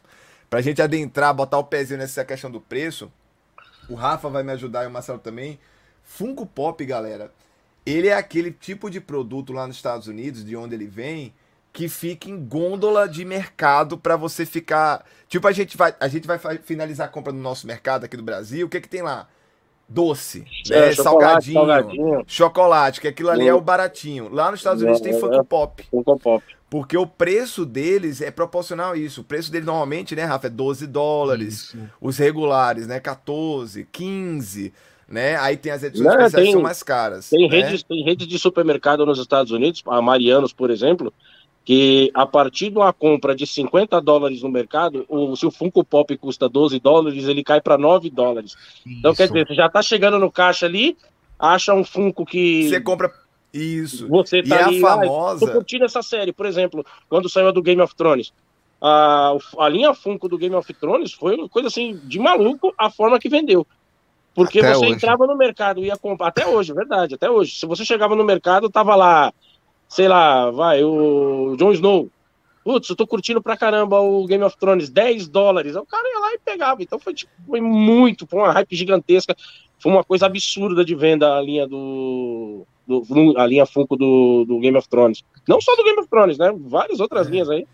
para 0.50 0.60
a 0.60 0.62
gente 0.62 0.82
adentrar, 0.82 1.34
botar 1.34 1.58
o 1.58 1.64
pezinho 1.64 2.00
nessa 2.00 2.24
questão 2.24 2.52
do 2.52 2.62
preço, 2.62 3.12
o 3.90 3.96
Rafa 3.96 4.30
vai 4.30 4.44
me 4.44 4.52
ajudar 4.52 4.84
e 4.84 4.88
o 4.88 4.92
Marcelo 4.92 5.20
também. 5.20 5.60
Funko 6.04 6.46
Pop, 6.46 6.84
galera, 6.86 7.32
ele 7.86 8.08
é 8.08 8.14
aquele 8.14 8.52
tipo 8.52 8.90
de 8.90 9.02
produto 9.02 9.52
lá 9.52 9.68
nos 9.68 9.76
Estados 9.76 10.08
Unidos, 10.08 10.46
de 10.46 10.56
onde 10.56 10.76
ele 10.76 10.88
vem, 10.88 11.34
que 11.72 11.90
fica 11.90 12.30
em 12.30 12.46
gôndola 12.46 13.10
de 13.10 13.26
mercado 13.26 13.98
para 13.98 14.16
você 14.16 14.46
ficar. 14.46 15.04
Tipo, 15.28 15.48
a 15.48 15.52
gente 15.52 15.76
vai, 15.76 15.96
a 16.00 16.08
gente 16.08 16.28
vai 16.28 16.40
finalizar 16.60 17.08
a 17.08 17.10
compra 17.10 17.34
no 17.34 17.40
nosso 17.40 17.66
mercado 17.66 18.06
aqui 18.06 18.16
do 18.16 18.24
Brasil. 18.24 18.68
O 18.68 18.70
que 18.70 18.80
que 18.80 18.90
tem 18.90 19.02
lá? 19.02 19.28
Doce, 19.94 20.44
é, 20.70 20.88
né? 20.88 20.92
Chocolate, 20.94 21.04
salgadinho, 21.04 21.54
salgadinho, 21.54 22.24
chocolate, 22.26 23.02
que 23.02 23.08
aquilo 23.08 23.30
ali 23.30 23.48
é 23.48 23.54
o 23.54 23.62
baratinho. 23.62 24.30
Lá 24.34 24.50
nos 24.50 24.60
Estados 24.60 24.82
Unidos 24.82 25.02
é, 25.02 25.04
tem 25.04 25.20
Funko 25.20 25.44
Pop. 25.46 25.84
Funko 25.92 26.20
Pop. 26.20 26.44
Porque 26.70 26.98
o 26.98 27.06
preço 27.06 27.66
deles 27.66 28.20
é 28.20 28.32
proporcional 28.32 28.94
a 28.94 28.98
isso. 28.98 29.22
O 29.22 29.24
preço 29.24 29.52
dele 29.52 29.66
normalmente, 29.66 30.16
né, 30.16 30.24
Rafa, 30.24 30.48
é 30.48 30.50
12 30.50 30.88
dólares. 30.88 31.54
Isso. 31.54 31.78
Os 32.02 32.18
regulares, 32.18 32.88
né, 32.88 33.00
14, 33.00 33.88
15, 33.92 34.74
né? 35.08 35.36
Aí 35.38 35.56
tem 35.56 35.72
as 35.72 35.84
edições 35.84 36.08
Não, 36.08 36.14
especiais 36.14 36.34
tem, 36.34 36.46
que 36.46 36.52
são 36.54 36.62
mais 36.62 36.82
caras. 36.82 37.30
Tem, 37.30 37.48
né? 37.48 37.62
redes, 37.62 37.84
tem 37.84 38.04
redes 38.04 38.26
de 38.26 38.40
supermercado 38.40 39.06
nos 39.06 39.20
Estados 39.20 39.52
Unidos, 39.52 39.84
a 39.86 40.02
Marianos, 40.02 40.52
por 40.52 40.72
exemplo, 40.72 41.14
que 41.66 42.12
a 42.14 42.26
partir 42.26 42.70
de 42.70 42.78
uma 42.78 42.92
compra 42.92 43.36
de 43.36 43.48
50 43.48 44.02
dólares 44.02 44.42
no 44.42 44.50
mercado, 44.50 45.06
o, 45.08 45.36
se 45.36 45.46
o 45.46 45.52
Funko 45.52 45.84
Pop 45.84 46.16
custa 46.18 46.50
12 46.50 46.80
dólares, 46.80 47.28
ele 47.28 47.44
cai 47.44 47.62
para 47.62 47.78
9 47.78 48.10
dólares. 48.10 48.52
Isso. 48.52 49.00
Então, 49.00 49.16
quer 49.16 49.28
dizer, 49.28 49.48
você 49.48 49.56
já 49.56 49.68
está 49.68 49.82
chegando 49.82 50.20
no 50.20 50.32
caixa 50.32 50.66
ali, 50.66 50.98
acha 51.40 51.74
um 51.74 51.84
Funko 51.84 52.26
que. 52.26 52.68
Você 52.70 52.82
compra 52.82 53.12
isso. 53.54 54.08
Você 54.10 54.44
tá 54.44 54.56
e 54.56 54.60
é 54.60 54.64
ali, 54.64 54.78
a 54.78 54.82
famosa. 54.82 55.46
Ah, 55.46 55.48
tô 55.48 55.54
curtindo 55.54 55.86
essa 55.86 56.02
série, 56.02 56.34
por 56.34 56.46
exemplo, 56.46 56.86
quando 57.08 57.30
saiu 57.30 57.48
a 57.48 57.52
do 57.52 57.62
Game 57.62 57.82
of 57.82 57.96
Thrones. 57.96 58.34
A, 58.82 59.38
a 59.60 59.70
linha 59.70 59.94
Funko 59.94 60.28
do 60.28 60.38
Game 60.38 60.56
of 60.56 60.74
Thrones 60.74 61.14
foi 61.14 61.36
uma 61.36 61.48
coisa 61.48 61.70
assim 61.70 61.98
de 62.04 62.20
maluco 62.20 62.74
a 62.78 62.90
forma 62.90 63.20
que 63.20 63.30
vendeu. 63.30 63.66
Porque 64.36 64.60
até 64.60 64.74
você 64.74 64.86
hoje. 64.86 64.96
entrava 64.96 65.28
no 65.28 65.38
mercado 65.38 65.82
e 65.82 65.86
ia 65.86 65.96
comprar. 65.96 66.28
Até 66.28 66.46
hoje, 66.48 66.72
é 66.72 66.76
verdade, 66.76 67.16
até 67.16 67.30
hoje. 67.30 67.56
Se 67.56 67.66
você 67.66 67.86
chegava 67.86 68.16
no 68.16 68.24
mercado, 68.26 68.70
tava 68.70 68.96
lá, 68.96 69.32
sei 69.94 70.08
lá, 70.08 70.50
vai, 70.50 70.84
o 70.84 71.56
Jon 71.56 71.72
Snow. 71.72 72.10
Putz, 72.64 72.90
eu 72.90 72.96
tô 72.96 73.06
curtindo 73.06 73.42
pra 73.42 73.58
caramba 73.58 74.00
o 74.00 74.26
Game 74.26 74.44
of 74.44 74.58
Thrones, 74.58 74.90
10 74.90 75.28
dólares. 75.28 75.76
O 75.76 75.86
cara 75.86 76.08
ia 76.08 76.20
lá 76.20 76.34
e 76.34 76.40
pegava. 76.40 76.82
Então 76.82 76.98
foi, 76.98 77.14
tipo, 77.14 77.32
foi 77.46 77.62
muito, 77.62 78.26
foi 78.26 78.40
uma 78.40 78.52
hype 78.52 78.76
gigantesca. 78.76 79.36
Foi 79.78 79.92
uma 79.92 80.04
coisa 80.04 80.26
absurda 80.26 80.84
de 80.84 80.96
venda 80.96 81.38
a 81.38 81.42
linha 81.42 81.68
do, 81.68 82.66
do, 82.88 83.38
a 83.38 83.46
linha 83.46 83.66
Funko 83.66 83.98
do, 83.98 84.46
do, 84.46 84.60
Game 84.60 84.78
of 84.78 84.88
Thrones. 84.88 85.24
Não 85.48 85.60
só 85.60 85.76
do 85.76 85.84
Game 85.84 86.00
of 86.00 86.10
Thrones, 86.10 86.38
né? 86.38 86.54
Várias 86.58 87.00
outras 87.00 87.28
é. 87.28 87.30
linhas 87.30 87.50
aí. 87.50 87.68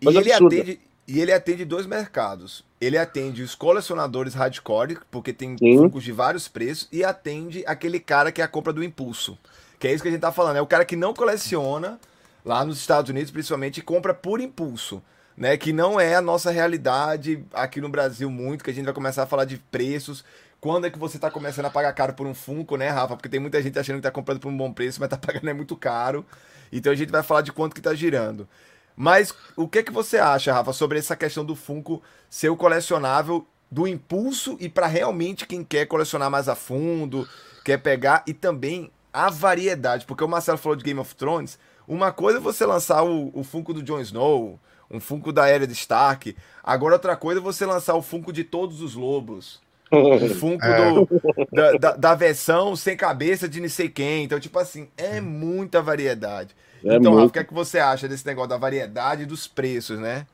E 0.00 0.08
ele, 0.08 0.32
atende, 0.32 0.80
e 1.06 1.20
ele 1.20 1.32
atende 1.32 1.64
dois 1.64 1.86
mercados. 1.86 2.64
Ele 2.80 2.98
atende 2.98 3.42
os 3.42 3.54
colecionadores 3.54 4.34
hardcore, 4.34 4.98
porque 5.10 5.32
tem 5.32 5.56
Sim. 5.58 5.76
Funkos 5.76 6.02
de 6.02 6.10
vários 6.10 6.48
preços, 6.48 6.88
e 6.90 7.04
atende 7.04 7.62
aquele 7.66 8.00
cara 8.00 8.32
que 8.32 8.40
é 8.40 8.44
a 8.44 8.48
compra 8.48 8.72
do 8.72 8.82
impulso. 8.82 9.38
Que 9.82 9.88
é 9.88 9.92
isso 9.92 10.00
que 10.00 10.08
a 10.08 10.12
gente 10.12 10.20
tá 10.20 10.30
falando. 10.30 10.54
É 10.54 10.62
o 10.62 10.66
cara 10.66 10.84
que 10.84 10.94
não 10.94 11.12
coleciona, 11.12 11.98
lá 12.44 12.64
nos 12.64 12.78
Estados 12.78 13.10
Unidos 13.10 13.32
principalmente, 13.32 13.78
e 13.78 13.82
compra 13.82 14.14
por 14.14 14.40
impulso. 14.40 15.02
Né, 15.36 15.56
que 15.56 15.72
não 15.72 15.98
é 15.98 16.14
a 16.14 16.20
nossa 16.20 16.52
realidade 16.52 17.44
aqui 17.52 17.80
no 17.80 17.88
Brasil 17.88 18.30
muito, 18.30 18.62
que 18.62 18.70
a 18.70 18.72
gente 18.72 18.84
vai 18.84 18.94
começar 18.94 19.24
a 19.24 19.26
falar 19.26 19.44
de 19.44 19.56
preços, 19.56 20.24
quando 20.60 20.86
é 20.86 20.90
que 20.90 20.98
você 20.98 21.16
está 21.16 21.32
começando 21.32 21.64
a 21.64 21.70
pagar 21.70 21.92
caro 21.94 22.12
por 22.12 22.28
um 22.28 22.34
Funko, 22.34 22.76
né, 22.76 22.90
Rafa? 22.90 23.16
Porque 23.16 23.28
tem 23.28 23.40
muita 23.40 23.60
gente 23.60 23.76
achando 23.76 23.96
que 23.96 24.00
está 24.00 24.10
comprando 24.12 24.38
por 24.38 24.50
um 24.50 24.56
bom 24.56 24.72
preço, 24.72 25.00
mas 25.00 25.08
está 25.08 25.16
pagando 25.18 25.50
é 25.50 25.52
muito 25.52 25.74
caro. 25.74 26.24
Então 26.70 26.92
a 26.92 26.94
gente 26.94 27.10
vai 27.10 27.24
falar 27.24 27.40
de 27.40 27.50
quanto 27.50 27.74
que 27.74 27.80
está 27.80 27.92
girando. 27.92 28.46
Mas 28.94 29.34
o 29.56 29.66
que 29.66 29.82
que 29.82 29.90
você 29.90 30.18
acha, 30.18 30.52
Rafa, 30.52 30.72
sobre 30.72 31.00
essa 31.00 31.16
questão 31.16 31.44
do 31.44 31.56
Funko 31.56 32.00
ser 32.30 32.50
o 32.50 32.56
colecionável 32.56 33.44
do 33.68 33.88
impulso 33.88 34.56
e 34.60 34.68
para 34.68 34.86
realmente 34.86 35.44
quem 35.44 35.64
quer 35.64 35.86
colecionar 35.86 36.30
mais 36.30 36.48
a 36.48 36.54
fundo, 36.54 37.26
quer 37.64 37.78
pegar 37.78 38.22
e 38.28 38.32
também 38.32 38.92
a 39.12 39.30
variedade, 39.30 40.06
porque 40.06 40.24
o 40.24 40.28
Marcelo 40.28 40.58
falou 40.58 40.76
de 40.76 40.84
Game 40.84 41.00
of 41.00 41.14
Thrones, 41.14 41.58
uma 41.86 42.12
coisa 42.12 42.38
é 42.38 42.40
você 42.40 42.64
lançar 42.64 43.02
o, 43.02 43.30
o 43.34 43.44
Funko 43.44 43.74
do 43.74 43.82
Jon 43.82 44.00
Snow, 44.00 44.58
um 44.90 45.00
Funko 45.00 45.32
da 45.32 45.48
Era 45.48 45.66
de 45.66 45.72
Stark, 45.72 46.36
agora 46.62 46.94
outra 46.94 47.16
coisa 47.16 47.40
é 47.40 47.42
você 47.42 47.66
lançar 47.66 47.94
o 47.94 48.02
Funko 48.02 48.32
de 48.32 48.44
todos 48.44 48.80
os 48.80 48.94
lobos, 48.94 49.60
o 49.92 50.28
Funko 50.34 50.64
é. 50.64 50.92
do, 50.92 51.08
da, 51.52 51.72
da, 51.72 51.96
da, 51.96 52.14
versão 52.14 52.74
sem 52.74 52.96
cabeça 52.96 53.46
de 53.48 53.60
não 53.60 53.68
sei 53.68 53.90
quem. 53.90 54.24
Então, 54.24 54.40
tipo 54.40 54.58
assim, 54.58 54.88
é 54.96 55.20
muita 55.20 55.82
variedade. 55.82 56.56
É 56.82 56.96
então, 56.96 57.12
muito... 57.12 57.16
Rafa, 57.16 57.26
o 57.26 57.30
que 57.30 57.38
é 57.38 57.44
que 57.44 57.52
você 57.52 57.78
acha 57.78 58.08
desse 58.08 58.26
negócio 58.26 58.48
da 58.48 58.56
variedade 58.56 59.26
dos 59.26 59.46
preços, 59.46 59.98
né? 59.98 60.26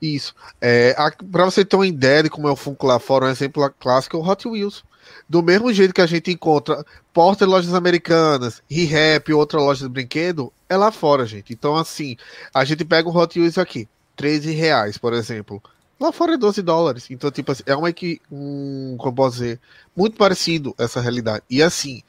Isso. 0.00 0.34
É, 0.60 0.94
para 1.30 1.44
você 1.44 1.64
ter 1.64 1.76
uma 1.76 1.86
ideia 1.86 2.22
de 2.22 2.30
como 2.30 2.48
é 2.48 2.50
o 2.50 2.56
Funko 2.56 2.86
lá 2.86 2.98
fora, 2.98 3.26
um 3.26 3.30
exemplo 3.30 3.68
clássico 3.78 4.16
é 4.16 4.20
o 4.20 4.26
Hot 4.26 4.46
Wheels. 4.46 4.84
Do 5.28 5.42
mesmo 5.42 5.72
jeito 5.72 5.94
que 5.94 6.00
a 6.00 6.06
gente 6.06 6.30
encontra 6.30 6.84
porta 7.12 7.44
de 7.44 7.50
lojas 7.50 7.74
americanas, 7.74 8.62
ReHap, 8.68 9.32
outra 9.32 9.60
loja 9.60 9.86
de 9.86 9.92
brinquedo, 9.92 10.52
é 10.68 10.76
lá 10.76 10.90
fora, 10.90 11.26
gente. 11.26 11.52
Então, 11.52 11.76
assim, 11.76 12.16
a 12.54 12.64
gente 12.64 12.84
pega 12.84 13.08
o 13.08 13.16
Hot 13.16 13.38
Wheels 13.38 13.58
aqui, 13.58 13.88
13 14.16 14.52
reais, 14.52 14.98
por 14.98 15.12
exemplo. 15.12 15.62
Lá 16.00 16.12
fora 16.12 16.34
é 16.34 16.36
12 16.38 16.62
dólares. 16.62 17.06
Então, 17.10 17.30
tipo 17.30 17.52
assim, 17.52 17.62
é 17.66 17.76
uma 17.76 17.92
que. 17.92 18.20
Um, 18.32 18.96
como 18.98 19.14
posso 19.14 19.36
dizer? 19.36 19.60
Muito 19.94 20.16
parecido 20.16 20.74
essa 20.78 21.00
realidade. 21.00 21.44
E 21.50 21.62
assim, 21.62 22.02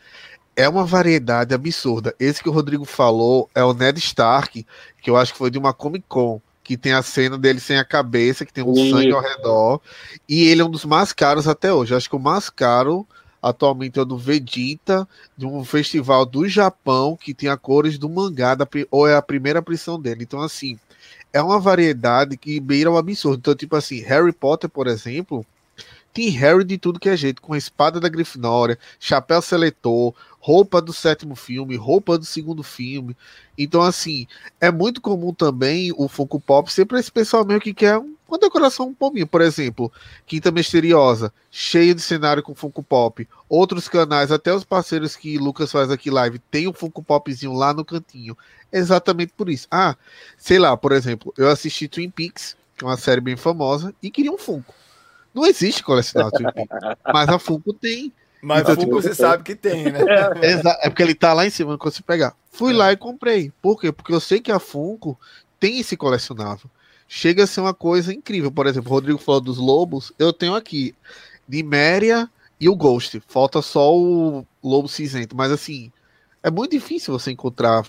é 0.56 0.68
uma 0.68 0.86
variedade 0.86 1.54
absurda. 1.54 2.16
Esse 2.20 2.42
que 2.42 2.48
o 2.50 2.54
Rodrigo 2.54 2.86
falou 2.86 3.50
é 3.54 3.64
o 3.64 3.74
Ned 3.74 4.00
Stark, 4.00 4.66
que 5.02 5.10
eu 5.10 5.18
acho 5.18 5.34
que 5.34 5.38
foi 5.38 5.52
de 5.52 5.58
uma 5.58 5.74
Comic 5.74 6.06
Con. 6.08 6.42
Que 6.64 6.78
tem 6.78 6.94
a 6.94 7.02
cena 7.02 7.38
dele 7.38 7.60
sem 7.60 7.78
a 7.78 7.86
cabeça, 7.86 8.46
que 8.46 8.54
tem 8.54 8.64
um 8.64 8.76
Sim. 8.76 8.92
sangue 8.92 9.12
ao 9.12 9.22
redor. 9.22 9.82
E 10.28 10.44
ele 10.44 10.62
é 10.62 10.66
um 10.66 10.70
dos 10.70 10.86
mais 10.86 11.12
caros 11.12 11.48
até 11.48 11.74
hoje. 11.74 11.94
Eu 11.94 11.98
acho 11.98 12.10
que 12.10 12.16
o 12.16 12.20
mais 12.20 12.50
caro 12.50 13.08
atualmente 13.42 13.98
é 13.98 14.04
o 14.04 14.06
do 14.06 14.18
Vegeta, 14.18 15.08
de 15.36 15.46
um 15.46 15.64
festival 15.66 16.26
do 16.26 16.48
Japão, 16.48 17.18
que 17.20 17.34
tem 17.34 17.50
a 17.50 17.58
cores 17.58 17.98
do 17.98 18.08
mangá, 18.08 18.54
da, 18.54 18.68
ou 18.92 19.08
é 19.08 19.16
a 19.16 19.22
primeira 19.22 19.60
aparição 19.60 20.00
dele. 20.00 20.24
Então, 20.24 20.42
assim, 20.42 20.78
é 21.34 21.42
uma 21.42 21.60
variedade 21.60 22.38
que 22.38 22.60
beira 22.60 22.92
o 22.92 22.98
absurdo. 22.98 23.40
Então, 23.40 23.56
tipo 23.56 23.76
assim, 23.76 24.00
Harry 24.02 24.32
Potter, 24.32 24.70
por 24.70 24.86
exemplo, 24.88 25.46
tem 26.14 26.30
Harry 26.30 26.64
de 26.64 26.78
tudo 26.78 27.00
que 27.00 27.10
é 27.10 27.18
jeito, 27.18 27.42
com 27.42 27.54
a 27.54 27.58
espada 27.58 28.00
da 28.00 28.10
Grifinória, 28.10 28.78
chapéu 29.00 29.42
seletor, 29.42 30.14
roupa 30.42 30.82
do 30.82 30.92
sétimo 30.92 31.36
filme, 31.36 31.76
roupa 31.76 32.18
do 32.18 32.26
segundo 32.26 32.64
filme. 32.64 33.16
Então, 33.56 33.84
assim, 33.84 34.26
é 34.60 34.72
muito 34.72 35.00
comum 35.00 35.32
também 35.32 35.94
o 35.96 36.08
Funko 36.08 36.40
Pop 36.40 36.72
ser 36.74 36.86
para 36.86 37.00
esse 37.00 37.12
pessoal 37.12 37.46
mesmo 37.46 37.62
que 37.62 37.76
quer 37.76 38.02
uma 38.28 38.40
decoração 38.40 38.88
um 38.88 38.94
pouquinho. 38.94 39.28
Por 39.28 39.40
exemplo, 39.40 39.92
Quinta 40.26 40.50
Misteriosa, 40.52 41.32
cheia 41.52 41.94
de 41.94 42.02
cenário 42.02 42.42
com 42.42 42.56
Funko 42.56 42.82
Pop. 42.82 43.28
Outros 43.48 43.88
canais, 43.88 44.32
até 44.32 44.52
os 44.52 44.64
parceiros 44.64 45.16
que 45.16 45.38
Lucas 45.38 45.72
faz 45.72 45.92
aqui 45.92 46.10
live, 46.10 46.40
tem 46.40 46.68
um 46.68 46.74
Funko 46.74 47.04
Popzinho 47.04 47.54
lá 47.54 47.72
no 47.72 47.86
cantinho. 47.86 48.36
Exatamente 48.74 49.34
por 49.38 49.48
isso. 49.48 49.68
Ah, 49.70 49.96
sei 50.38 50.58
lá, 50.58 50.76
por 50.76 50.92
exemplo, 50.92 51.32
eu 51.38 51.50
assisti 51.50 51.88
Twin 51.88 52.10
Peaks, 52.10 52.58
que 52.76 52.84
é 52.84 52.88
uma 52.88 52.98
série 52.98 53.22
bem 53.22 53.38
famosa, 53.38 53.94
e 54.02 54.10
queria 54.10 54.32
um 54.32 54.40
Funko. 54.40 54.74
Não 55.36 55.46
existe 55.46 55.84
colecionar 55.84 56.32
Twin 56.32 56.52
Peaks, 56.52 56.98
mas 57.14 57.30
a 57.30 57.38
Funko 57.38 57.74
tem. 57.74 58.12
Mas 58.42 58.62
então, 58.62 58.74
a 58.74 58.76
Funko 58.76 58.88
tipo, 58.88 59.02
você 59.02 59.14
sabe 59.14 59.44
que 59.44 59.56
tem, 59.56 59.86
né? 59.86 60.00
É, 60.42 60.88
é, 60.88 60.90
porque 60.90 61.04
ele 61.04 61.14
tá 61.14 61.34
lá 61.34 61.46
em 61.46 61.50
cima, 61.50 61.78
quando 61.78 61.94
você 61.94 62.02
pegar. 62.02 62.36
Fui 62.52 62.74
é. 62.74 62.76
lá 62.76 62.92
e 62.92 62.98
comprei. 62.98 63.52
Por 63.62 63.80
quê? 63.80 63.92
Porque 63.92 64.14
eu 64.14 64.20
sei 64.20 64.40
que 64.40 64.52
a 64.52 64.60
Funko 64.60 65.18
tem 65.60 65.80
esse 65.80 65.96
colecionável. 65.96 66.70
Chega 67.08 67.44
a 67.44 67.48
ser 67.48 67.62
uma 67.62 67.74
coisa 67.74 68.14
incrível. 68.14 68.52
Por 68.52 68.66
exemplo, 68.66 68.90
o 68.90 68.94
Rodrigo 68.94 69.20
falou 69.20 69.42
dos 69.42 69.58
lobos. 69.58 70.12
Eu 70.18 70.34
tenho 70.34 70.56
aqui 70.56 70.96
Niméria 71.48 72.30
e 72.60 72.70
o 72.70 72.76
Ghost. 72.76 73.22
Falta 73.28 73.62
só 73.62 73.96
o 73.96 74.46
lobo 74.64 74.88
cinzento. 74.88 75.36
Mas 75.36 75.52
assim, 75.52 75.92
é 76.42 76.50
muito 76.50 76.72
difícil 76.72 77.18
você 77.18 77.32
encontrar 77.32 77.86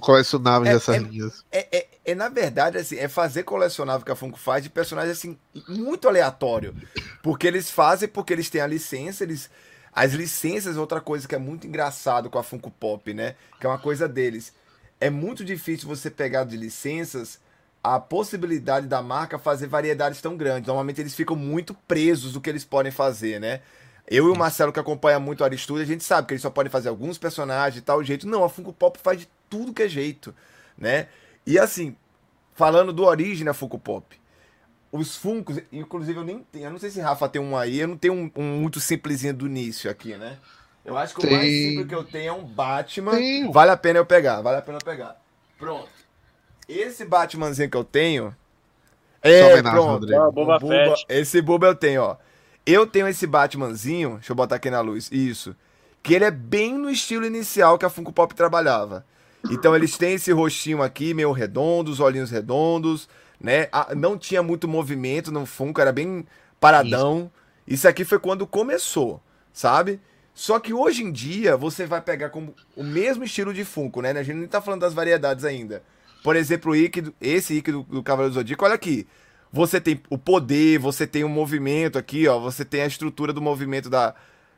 colecionáveis 0.00 0.70
é, 0.70 0.74
dessas 0.74 0.96
é, 0.96 0.98
linhas. 0.98 1.44
É, 1.50 1.78
é, 1.78 1.86
é, 2.04 2.14
na 2.14 2.28
verdade, 2.28 2.78
assim, 2.78 2.96
é 2.96 3.08
fazer 3.08 3.42
colecionável 3.42 4.04
que 4.04 4.12
a 4.12 4.16
Funko 4.16 4.38
faz 4.38 4.62
de 4.62 4.70
personagens 4.70 5.18
assim, 5.18 5.36
muito 5.68 6.08
aleatório. 6.08 6.74
Porque 7.22 7.46
eles 7.46 7.70
fazem 7.70 8.08
porque 8.08 8.32
eles 8.32 8.50
têm 8.50 8.60
a 8.60 8.66
licença, 8.66 9.24
eles. 9.24 9.50
As 9.94 10.12
licenças 10.12 10.76
é 10.76 10.80
outra 10.80 11.00
coisa 11.00 11.28
que 11.28 11.34
é 11.34 11.38
muito 11.38 11.66
engraçado 11.66 12.28
com 12.28 12.38
a 12.38 12.42
Funko 12.42 12.70
Pop, 12.70 13.14
né? 13.14 13.36
Que 13.60 13.66
é 13.66 13.68
uma 13.68 13.78
coisa 13.78 14.08
deles. 14.08 14.52
É 15.00 15.08
muito 15.08 15.44
difícil 15.44 15.88
você 15.88 16.10
pegar 16.10 16.44
de 16.44 16.56
licenças 16.56 17.38
a 17.82 18.00
possibilidade 18.00 18.86
da 18.86 19.02
marca 19.02 19.38
fazer 19.38 19.66
variedades 19.66 20.20
tão 20.20 20.36
grandes. 20.36 20.66
Normalmente 20.66 21.00
eles 21.00 21.14
ficam 21.14 21.36
muito 21.36 21.74
presos 21.86 22.32
do 22.32 22.40
que 22.40 22.48
eles 22.48 22.64
podem 22.64 22.90
fazer, 22.90 23.38
né? 23.38 23.60
Eu 24.08 24.28
e 24.28 24.30
o 24.30 24.36
Marcelo, 24.36 24.72
que 24.72 24.80
acompanha 24.80 25.20
muito 25.20 25.42
o 25.42 25.44
Aristudio, 25.44 25.82
a 25.82 25.86
gente 25.86 26.02
sabe 26.02 26.26
que 26.26 26.34
eles 26.34 26.42
só 26.42 26.50
podem 26.50 26.70
fazer 26.70 26.88
alguns 26.88 27.18
personagens 27.18 27.74
de 27.74 27.82
tal 27.82 28.02
jeito. 28.02 28.26
Não, 28.26 28.42
a 28.42 28.48
Funko 28.48 28.72
Pop 28.72 28.98
faz 28.98 29.20
de 29.20 29.28
tudo 29.48 29.72
que 29.72 29.82
é 29.82 29.88
jeito, 29.88 30.34
né? 30.76 31.08
E 31.46 31.58
assim, 31.58 31.94
falando 32.54 32.92
do 32.92 33.04
origem 33.04 33.44
da 33.44 33.54
Funko 33.54 33.78
Pop, 33.78 34.18
os 34.96 35.16
Funkos, 35.16 35.60
inclusive 35.72 36.16
eu 36.16 36.24
nem 36.24 36.38
tenho, 36.38 36.66
eu 36.66 36.70
não 36.70 36.78
sei 36.78 36.88
se 36.88 37.00
Rafa 37.00 37.28
tem 37.28 37.42
um 37.42 37.56
aí, 37.56 37.80
eu 37.80 37.88
não 37.88 37.96
tenho 37.96 38.14
um, 38.14 38.30
um 38.36 38.60
muito 38.60 38.78
simplesinho 38.78 39.34
do 39.34 39.46
início 39.46 39.90
aqui, 39.90 40.14
né? 40.16 40.38
Eu 40.84 40.96
acho 40.96 41.16
que 41.16 41.22
tem. 41.22 41.30
o 41.30 41.36
mais 41.36 41.50
simples 41.50 41.88
que 41.88 41.94
eu 41.94 42.04
tenho 42.04 42.28
é 42.28 42.32
um 42.32 42.44
Batman. 42.44 43.12
Tem. 43.12 43.50
Vale 43.50 43.72
a 43.72 43.76
pena 43.76 43.98
eu 43.98 44.06
pegar, 44.06 44.40
vale 44.40 44.58
a 44.58 44.62
pena 44.62 44.78
eu 44.78 44.84
pegar. 44.84 45.20
Pronto. 45.58 45.88
Esse 46.68 47.04
Batmanzinho 47.04 47.68
que 47.68 47.76
eu 47.76 47.82
tenho. 47.82 48.36
É, 49.20 49.60
pronto. 49.62 50.06
Ah, 50.14 50.30
Boba 50.30 50.58
Buba, 50.60 50.94
esse 51.08 51.42
Buba 51.42 51.66
eu 51.66 51.74
tenho, 51.74 52.02
ó. 52.02 52.16
Eu 52.64 52.86
tenho 52.86 53.08
esse 53.08 53.26
Batmanzinho, 53.26 54.14
deixa 54.14 54.30
eu 54.30 54.36
botar 54.36 54.56
aqui 54.56 54.70
na 54.70 54.80
luz, 54.80 55.10
isso. 55.10 55.56
Que 56.04 56.14
ele 56.14 56.24
é 56.24 56.30
bem 56.30 56.78
no 56.78 56.88
estilo 56.88 57.26
inicial 57.26 57.78
que 57.78 57.84
a 57.84 57.90
Funko 57.90 58.12
Pop 58.12 58.32
trabalhava. 58.32 59.04
Então 59.50 59.74
eles 59.74 59.98
têm 59.98 60.14
esse 60.14 60.30
rostinho 60.30 60.82
aqui, 60.82 61.12
meio 61.12 61.32
redondo, 61.32 61.90
os 61.90 61.98
olhinhos 61.98 62.30
redondos, 62.30 63.08
né? 63.40 63.68
Não 63.96 64.16
tinha 64.18 64.42
muito 64.42 64.68
movimento 64.68 65.30
no 65.30 65.46
Funko, 65.46 65.80
era 65.80 65.92
bem 65.92 66.26
paradão. 66.60 67.30
Isso. 67.66 67.74
Isso 67.74 67.88
aqui 67.88 68.04
foi 68.04 68.18
quando 68.18 68.46
começou, 68.46 69.22
sabe? 69.52 70.00
Só 70.34 70.58
que 70.58 70.72
hoje 70.72 71.04
em 71.04 71.12
dia 71.12 71.56
você 71.56 71.86
vai 71.86 72.00
pegar 72.00 72.30
como 72.30 72.54
o 72.76 72.82
mesmo 72.82 73.24
estilo 73.24 73.54
de 73.54 73.64
Funko, 73.64 74.02
né? 74.02 74.10
A 74.10 74.22
gente 74.22 74.36
nem 74.36 74.48
tá 74.48 74.60
falando 74.60 74.80
das 74.80 74.92
variedades 74.92 75.44
ainda. 75.44 75.82
Por 76.22 76.36
exemplo, 76.36 76.72
o 76.72 76.76
Ikki, 76.76 77.14
esse 77.20 77.54
Ikki 77.54 77.70
do, 77.70 77.82
do 77.82 78.02
Cavaleiro 78.02 78.32
do 78.32 78.34
Zodíaco, 78.34 78.64
olha 78.64 78.74
aqui. 78.74 79.06
Você 79.52 79.80
tem 79.80 80.00
o 80.10 80.18
poder, 80.18 80.78
você 80.80 81.06
tem 81.06 81.22
o 81.22 81.28
movimento 81.28 81.96
aqui, 81.96 82.26
ó. 82.26 82.40
Você 82.40 82.64
tem 82.64 82.82
a 82.82 82.86
estrutura 82.86 83.32
do 83.32 83.40
movimento 83.40 83.88
da. 83.88 84.14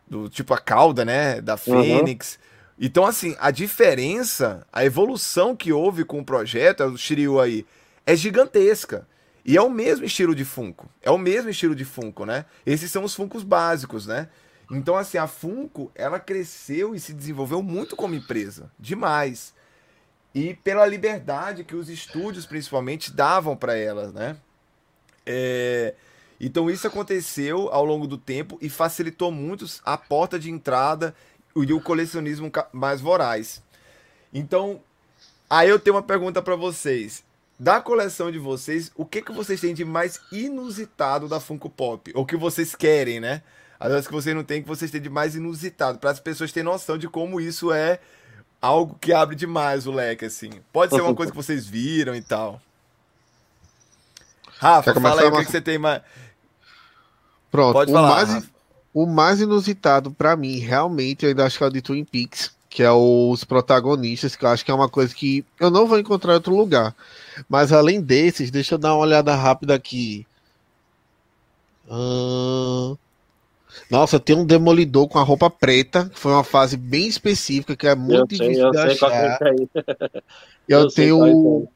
Do, 0.08 0.28
tipo 0.28 0.54
a 0.54 0.58
cauda, 0.58 1.04
né? 1.04 1.40
Da 1.40 1.58
Fênix. 1.58 2.34
Uhum. 2.34 2.84
Então, 2.86 3.04
assim, 3.04 3.36
a 3.38 3.50
diferença, 3.50 4.66
a 4.72 4.84
evolução 4.84 5.54
que 5.54 5.72
houve 5.72 6.04
com 6.04 6.20
o 6.20 6.24
projeto, 6.24 6.84
o 6.84 6.96
Shiryu 6.96 7.40
aí, 7.40 7.66
é 8.06 8.16
gigantesca. 8.16 9.06
E 9.44 9.56
é 9.56 9.62
o 9.62 9.70
mesmo 9.70 10.04
estilo 10.04 10.34
de 10.34 10.44
Funko. 10.44 10.88
É 11.02 11.10
o 11.10 11.18
mesmo 11.18 11.50
estilo 11.50 11.74
de 11.74 11.84
Funko, 11.84 12.24
né? 12.24 12.46
Esses 12.64 12.90
são 12.90 13.04
os 13.04 13.14
Funkos 13.14 13.42
básicos, 13.42 14.06
né? 14.06 14.28
Então, 14.70 14.96
assim, 14.96 15.18
a 15.18 15.26
Funko, 15.26 15.92
ela 15.94 16.18
cresceu 16.18 16.94
e 16.94 17.00
se 17.00 17.12
desenvolveu 17.12 17.62
muito 17.62 17.94
como 17.94 18.14
empresa. 18.14 18.70
Demais. 18.78 19.54
E 20.34 20.54
pela 20.54 20.84
liberdade 20.86 21.64
que 21.64 21.76
os 21.76 21.88
estúdios, 21.88 22.44
principalmente, 22.44 23.12
davam 23.12 23.56
para 23.56 23.76
elas, 23.76 24.12
né? 24.12 24.36
É, 25.24 25.94
então 26.40 26.70
isso 26.70 26.86
aconteceu 26.86 27.68
ao 27.72 27.84
longo 27.84 28.06
do 28.06 28.16
tempo 28.16 28.58
e 28.60 28.68
facilitou 28.68 29.32
muito 29.32 29.66
a 29.84 29.96
porta 29.96 30.38
de 30.38 30.50
entrada 30.50 31.14
e 31.56 31.72
o 31.72 31.80
colecionismo 31.80 32.52
mais 32.72 33.00
voraz. 33.00 33.62
Então, 34.32 34.80
aí 35.48 35.68
eu 35.68 35.78
tenho 35.78 35.96
uma 35.96 36.02
pergunta 36.02 36.42
para 36.42 36.54
vocês. 36.54 37.24
Da 37.58 37.80
coleção 37.80 38.30
de 38.30 38.38
vocês, 38.38 38.92
o 38.94 39.04
que, 39.04 39.22
que 39.22 39.32
vocês 39.32 39.60
têm 39.60 39.72
de 39.72 39.84
mais 39.84 40.20
inusitado 40.30 41.26
da 41.26 41.40
Funko 41.40 41.70
Pop? 41.70 42.12
Ou 42.14 42.26
que 42.26 42.36
vocês 42.36 42.74
querem, 42.74 43.18
né? 43.18 43.42
Às 43.80 43.90
vezes 43.90 44.06
que 44.06 44.12
vocês 44.12 44.34
não 44.34 44.44
têm, 44.44 44.62
que 44.62 44.68
vocês 44.68 44.90
têm 44.90 45.00
de 45.00 45.08
mais 45.08 45.34
inusitado. 45.34 45.98
Para 45.98 46.10
as 46.10 46.20
pessoas 46.20 46.52
terem 46.52 46.70
noção 46.70 46.98
de 46.98 47.08
como 47.08 47.40
isso 47.40 47.72
é 47.72 47.98
algo 48.60 48.96
que 49.00 49.12
abre 49.12 49.36
demais 49.36 49.86
o 49.86 49.92
leque, 49.92 50.24
assim. 50.24 50.50
Pode 50.72 50.94
ser 50.94 51.00
uma 51.00 51.14
coisa 51.14 51.30
que 51.30 51.36
vocês 51.36 51.66
viram 51.66 52.14
e 52.14 52.22
tal. 52.22 52.60
Rafa, 54.58 54.94
fala 55.00 55.22
aí 55.22 55.28
o 55.28 55.32
que, 55.32 55.44
que, 55.44 55.50
você 55.50 55.60
tem 55.60 55.78
mais. 55.78 56.02
Pronto, 57.50 57.74
Pode 57.74 57.92
falar, 57.92 58.08
o 58.08 58.10
mais, 58.10 58.50
o 58.92 59.06
mais 59.06 59.40
inusitado 59.40 60.10
para 60.10 60.36
mim, 60.36 60.58
realmente, 60.58 61.24
eu 61.24 61.30
ainda 61.30 61.44
acho 61.44 61.58
que 61.58 61.64
é 61.64 61.66
o 61.66 61.70
de 61.70 61.82
Twin 61.82 62.04
Peaks, 62.04 62.55
que 62.76 62.82
é 62.82 62.92
os 62.92 63.42
protagonistas, 63.42 64.36
que 64.36 64.44
eu 64.44 64.50
acho 64.50 64.62
que 64.62 64.70
é 64.70 64.74
uma 64.74 64.86
coisa 64.86 65.14
que 65.14 65.42
eu 65.58 65.70
não 65.70 65.86
vou 65.86 65.98
encontrar 65.98 66.32
em 66.32 66.34
outro 66.34 66.54
lugar. 66.54 66.94
Mas 67.48 67.72
além 67.72 68.02
desses, 68.02 68.50
deixa 68.50 68.74
eu 68.74 68.78
dar 68.78 68.92
uma 68.92 69.02
olhada 69.02 69.34
rápida 69.34 69.74
aqui. 69.74 70.26
Hum... 71.88 72.94
Nossa, 73.90 74.20
tem 74.20 74.36
um 74.36 74.44
demolidor 74.44 75.08
com 75.08 75.18
a 75.18 75.22
roupa 75.22 75.48
preta, 75.48 76.10
que 76.10 76.18
foi 76.18 76.32
uma 76.32 76.44
fase 76.44 76.76
bem 76.76 77.06
específica, 77.06 77.74
que 77.74 77.86
é 77.86 77.94
muito 77.94 78.34
eu 78.34 78.38
difícil 78.38 78.64
eu 78.64 78.70
de 78.70 78.78
achar. 78.78 79.10
É 79.10 79.38
eu, 80.68 80.80
eu 80.80 80.88
tenho 80.88 81.66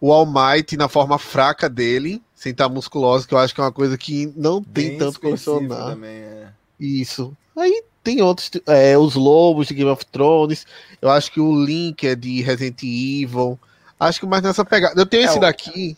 o 0.00 0.12
All 0.12 0.26
Might 0.26 0.76
na 0.76 0.88
forma 0.88 1.20
fraca 1.20 1.68
dele, 1.68 2.20
sem 2.34 2.50
estar 2.50 2.68
musculoso, 2.68 3.28
que 3.28 3.34
eu 3.34 3.38
acho 3.38 3.54
que 3.54 3.60
é 3.60 3.64
uma 3.64 3.70
coisa 3.70 3.96
que 3.96 4.32
não 4.34 4.60
tem 4.60 4.88
Bem 4.88 4.98
tanto 4.98 5.20
colecionar. 5.20 5.90
Também, 5.90 6.10
é. 6.10 6.48
Isso. 6.80 7.32
Aí 7.56 7.84
tem 8.02 8.22
outros, 8.22 8.50
é, 8.66 8.96
os 8.98 9.14
lobos 9.14 9.68
de 9.68 9.74
Game 9.74 9.90
of 9.90 10.04
Thrones. 10.06 10.66
Eu 11.00 11.10
acho 11.10 11.30
que 11.32 11.40
o 11.40 11.64
Link 11.64 12.06
é 12.06 12.14
de 12.14 12.42
Resident 12.42 12.82
Evil. 12.82 13.58
Acho 13.98 14.20
que 14.20 14.26
mais 14.26 14.42
nessa 14.42 14.64
pegada. 14.64 15.00
Eu 15.00 15.06
tenho 15.06 15.22
é 15.22 15.26
esse 15.26 15.38
daqui, 15.38 15.96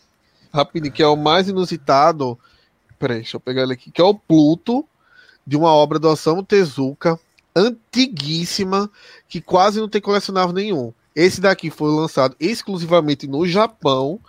rapidinho, 0.53 0.93
que 0.93 1.01
é 1.01 1.07
o 1.07 1.15
mais 1.15 1.49
inusitado. 1.49 2.37
Peraí, 2.99 3.17
deixa 3.17 3.37
eu 3.37 3.41
pegar 3.41 3.63
ele 3.63 3.73
aqui. 3.73 3.91
Que 3.91 4.01
é 4.01 4.03
o 4.03 4.13
Pluto, 4.13 4.85
de 5.45 5.57
uma 5.57 5.73
obra 5.73 5.99
do 5.99 6.07
Osamu 6.07 6.43
Tezuka, 6.43 7.19
antiguíssima, 7.55 8.89
que 9.27 9.41
quase 9.41 9.79
não 9.79 9.89
tem 9.89 10.01
colecionável 10.01 10.53
nenhum. 10.53 10.93
Esse 11.15 11.39
daqui 11.39 11.69
foi 11.69 11.89
lançado 11.89 12.35
exclusivamente 12.39 13.25
no 13.25 13.47
Japão, 13.47 14.19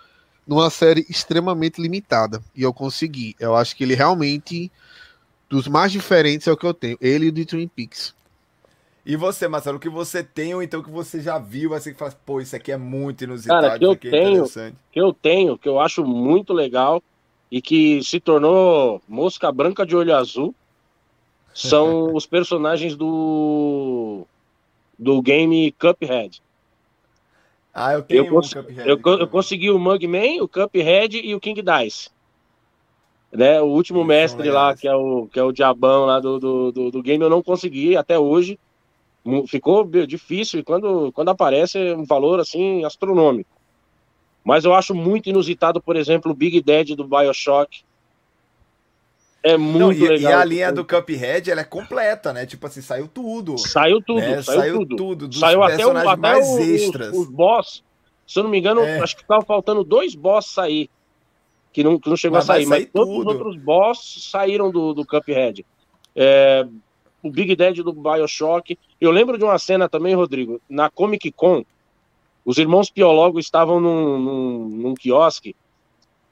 numa 0.47 0.71
série 0.71 1.05
extremamente 1.09 1.83
limitada. 1.83 2.41
E 2.55 2.63
eu 2.63 2.73
consegui. 2.73 3.35
Eu 3.41 3.57
acho 3.57 3.75
que 3.75 3.83
ele 3.83 3.95
realmente, 3.95 4.71
dos 5.49 5.69
mais 5.69 5.93
diferentes, 5.93 6.47
é 6.47 6.53
o 6.53 6.57
que 6.57 6.67
eu 6.67 6.75
tenho. 6.75 6.99
Ele 7.01 7.27
e 7.27 7.29
o 7.29 7.33
de 7.33 7.45
Twin 7.45 7.69
Peaks. 7.69 8.15
E 9.05 9.15
você, 9.15 9.47
Marcelo, 9.47 9.77
o 9.77 9.81
que 9.81 9.89
você 9.89 10.25
tem 10.25 10.53
ou 10.53 10.61
então 10.61 10.83
que 10.83 10.91
você 10.91 11.21
já 11.21 11.39
viu, 11.39 11.75
assim, 11.75 11.93
que 11.93 11.99
fala, 11.99 12.13
pô, 12.27 12.41
isso 12.41 12.57
aqui 12.57 12.73
é 12.73 12.77
muito 12.77 13.23
inusitado, 13.23 13.63
Cara, 13.63 13.79
que 13.79 13.85
eu 13.85 13.93
é 13.93 13.97
tenho, 13.97 14.45
que 14.91 15.01
eu 15.01 15.13
tenho, 15.13 15.57
que 15.57 15.69
eu 15.69 15.79
acho 15.79 16.05
muito 16.05 16.53
legal 16.53 17.01
e 17.49 17.63
que 17.63 18.03
se 18.03 18.19
tornou 18.19 19.01
mosca 19.07 19.53
branca 19.53 19.87
de 19.87 19.95
olho 19.95 20.17
azul, 20.17 20.53
são 21.55 22.13
os 22.17 22.27
personagens 22.27 22.97
do 22.97 24.27
do 24.99 25.23
game 25.23 25.71
Cuphead. 25.73 26.43
Ah, 27.73 27.93
eu 27.93 28.03
tenho 28.03 28.27
eu, 28.27 28.39
um 28.39 28.41
Cuphead. 28.41 28.89
Eu, 28.89 29.01
eu, 29.21 29.29
consegui 29.29 29.71
o 29.71 29.79
Mugman, 29.79 30.41
o 30.41 30.49
Cuphead 30.49 31.19
e 31.19 31.33
o 31.33 31.39
King 31.39 31.63
Dice. 31.63 32.11
Né, 33.33 33.61
o 33.61 33.67
último 33.67 34.01
Eles 34.01 34.09
mestre 34.09 34.51
lá, 34.51 34.75
que 34.75 34.87
é, 34.87 34.95
o, 34.95 35.27
que 35.27 35.39
é 35.39 35.43
o 35.43 35.53
diabão 35.53 36.07
lá 36.07 36.21
do, 36.21 36.39
do, 36.39 36.73
do, 36.73 36.91
do, 36.91 37.03
game, 37.03 37.23
eu 37.23 37.29
não 37.29 37.43
consegui 37.43 37.97
até 37.97 38.19
hoje. 38.19 38.59
Ficou 39.49 39.85
difícil 40.07 40.61
e 40.61 40.63
quando, 40.63 41.11
quando 41.13 41.31
aparece 41.31 41.79
é 41.79 41.97
um 41.97 42.05
valor 42.05 42.39
assim 42.39 42.85
astronômico. 42.85 43.51
Mas 44.45 44.65
eu 44.65 44.73
acho 44.73 44.95
muito 44.95 45.29
inusitado, 45.29 45.81
por 45.81 45.97
exemplo, 45.97 46.31
o 46.31 46.35
Big 46.35 46.63
Dead 46.63 46.95
do 46.95 47.05
Bioshock. 47.05 47.83
É 49.43 49.57
muito 49.57 49.79
Não, 49.79 49.93
e, 49.93 50.09
legal. 50.09 50.31
E 50.31 50.35
a 50.35 50.45
linha 50.45 50.73
do 50.73 50.85
Cuphead, 50.85 51.51
ela 51.51 51.63
é 51.63 51.65
completa, 51.65 52.33
né? 52.33 52.47
Tipo 52.47 52.69
assim, 52.69 52.81
saiu 52.81 53.09
tudo. 53.09 53.59
Saiu 53.59 54.01
tudo, 54.01 54.21
né? 54.21 54.43
saiu, 54.43 54.61
saiu, 54.61 54.79
tudo. 54.79 54.97
tudo 54.97 55.37
saiu 55.37 55.63
até, 55.65 55.85
o, 55.85 55.97
até 55.97 56.17
mais 56.17 56.49
o, 56.49 56.61
extras. 56.61 57.09
Os, 57.09 57.19
os 57.19 57.29
boss. 57.29 57.85
Se 58.27 58.39
eu 58.39 58.45
não 58.45 58.51
me 58.51 58.59
engano, 58.59 58.81
é. 58.83 59.01
acho 59.01 59.17
que 59.17 59.23
ficava 59.23 59.45
faltando 59.45 59.83
dois 59.83 60.15
boss 60.15 60.47
sair. 60.47 60.89
Que 61.77 61.85
não, 61.85 62.01
que 62.01 62.09
não 62.09 62.17
chegou 62.17 62.39
mas 62.39 62.49
a 62.49 62.55
sair. 62.55 62.65
Mas 62.65 62.89
todos 62.91 63.19
os 63.19 63.27
outros 63.27 63.55
boss 63.55 64.31
saíram 64.31 64.71
do, 64.71 64.95
do 64.95 65.05
Cuphead. 65.05 65.63
É, 66.15 66.67
o 67.23 67.31
Big 67.31 67.55
Dead 67.55 67.83
do 67.83 67.93
Bioshock. 67.93 68.79
Eu 68.99 69.11
lembro 69.11 69.37
de 69.37 69.45
uma 69.45 69.59
cena 69.59 69.87
também, 69.87 70.15
Rodrigo, 70.15 70.59
na 70.71 70.89
Comic 70.89 71.31
Con. 71.33 71.67
Os 72.47 72.57
irmãos 72.57 72.89
Piologo 72.89 73.39
estavam 73.39 73.79
num, 73.79 74.19
num, 74.19 74.69
num 74.69 74.95
quiosque 74.95 75.55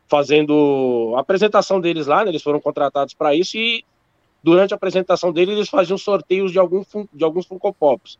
fazendo 0.09 1.13
a 1.15 1.21
apresentação 1.21 1.79
deles 1.79 2.07
lá, 2.07 2.25
né, 2.25 2.31
eles 2.31 2.43
foram 2.43 2.59
contratados 2.59 3.13
para 3.13 3.35
isso 3.35 3.59
e 3.59 3.85
durante 4.43 4.73
a 4.73 4.77
apresentação 4.77 5.31
deles 5.31 5.57
eles 5.57 5.69
faziam 5.69 5.99
sorteios 5.99 6.53
de, 6.53 6.59
algum, 6.59 6.83
de 7.13 7.23
alguns 7.23 7.45
Funko 7.45 7.71
Pops. 7.75 8.19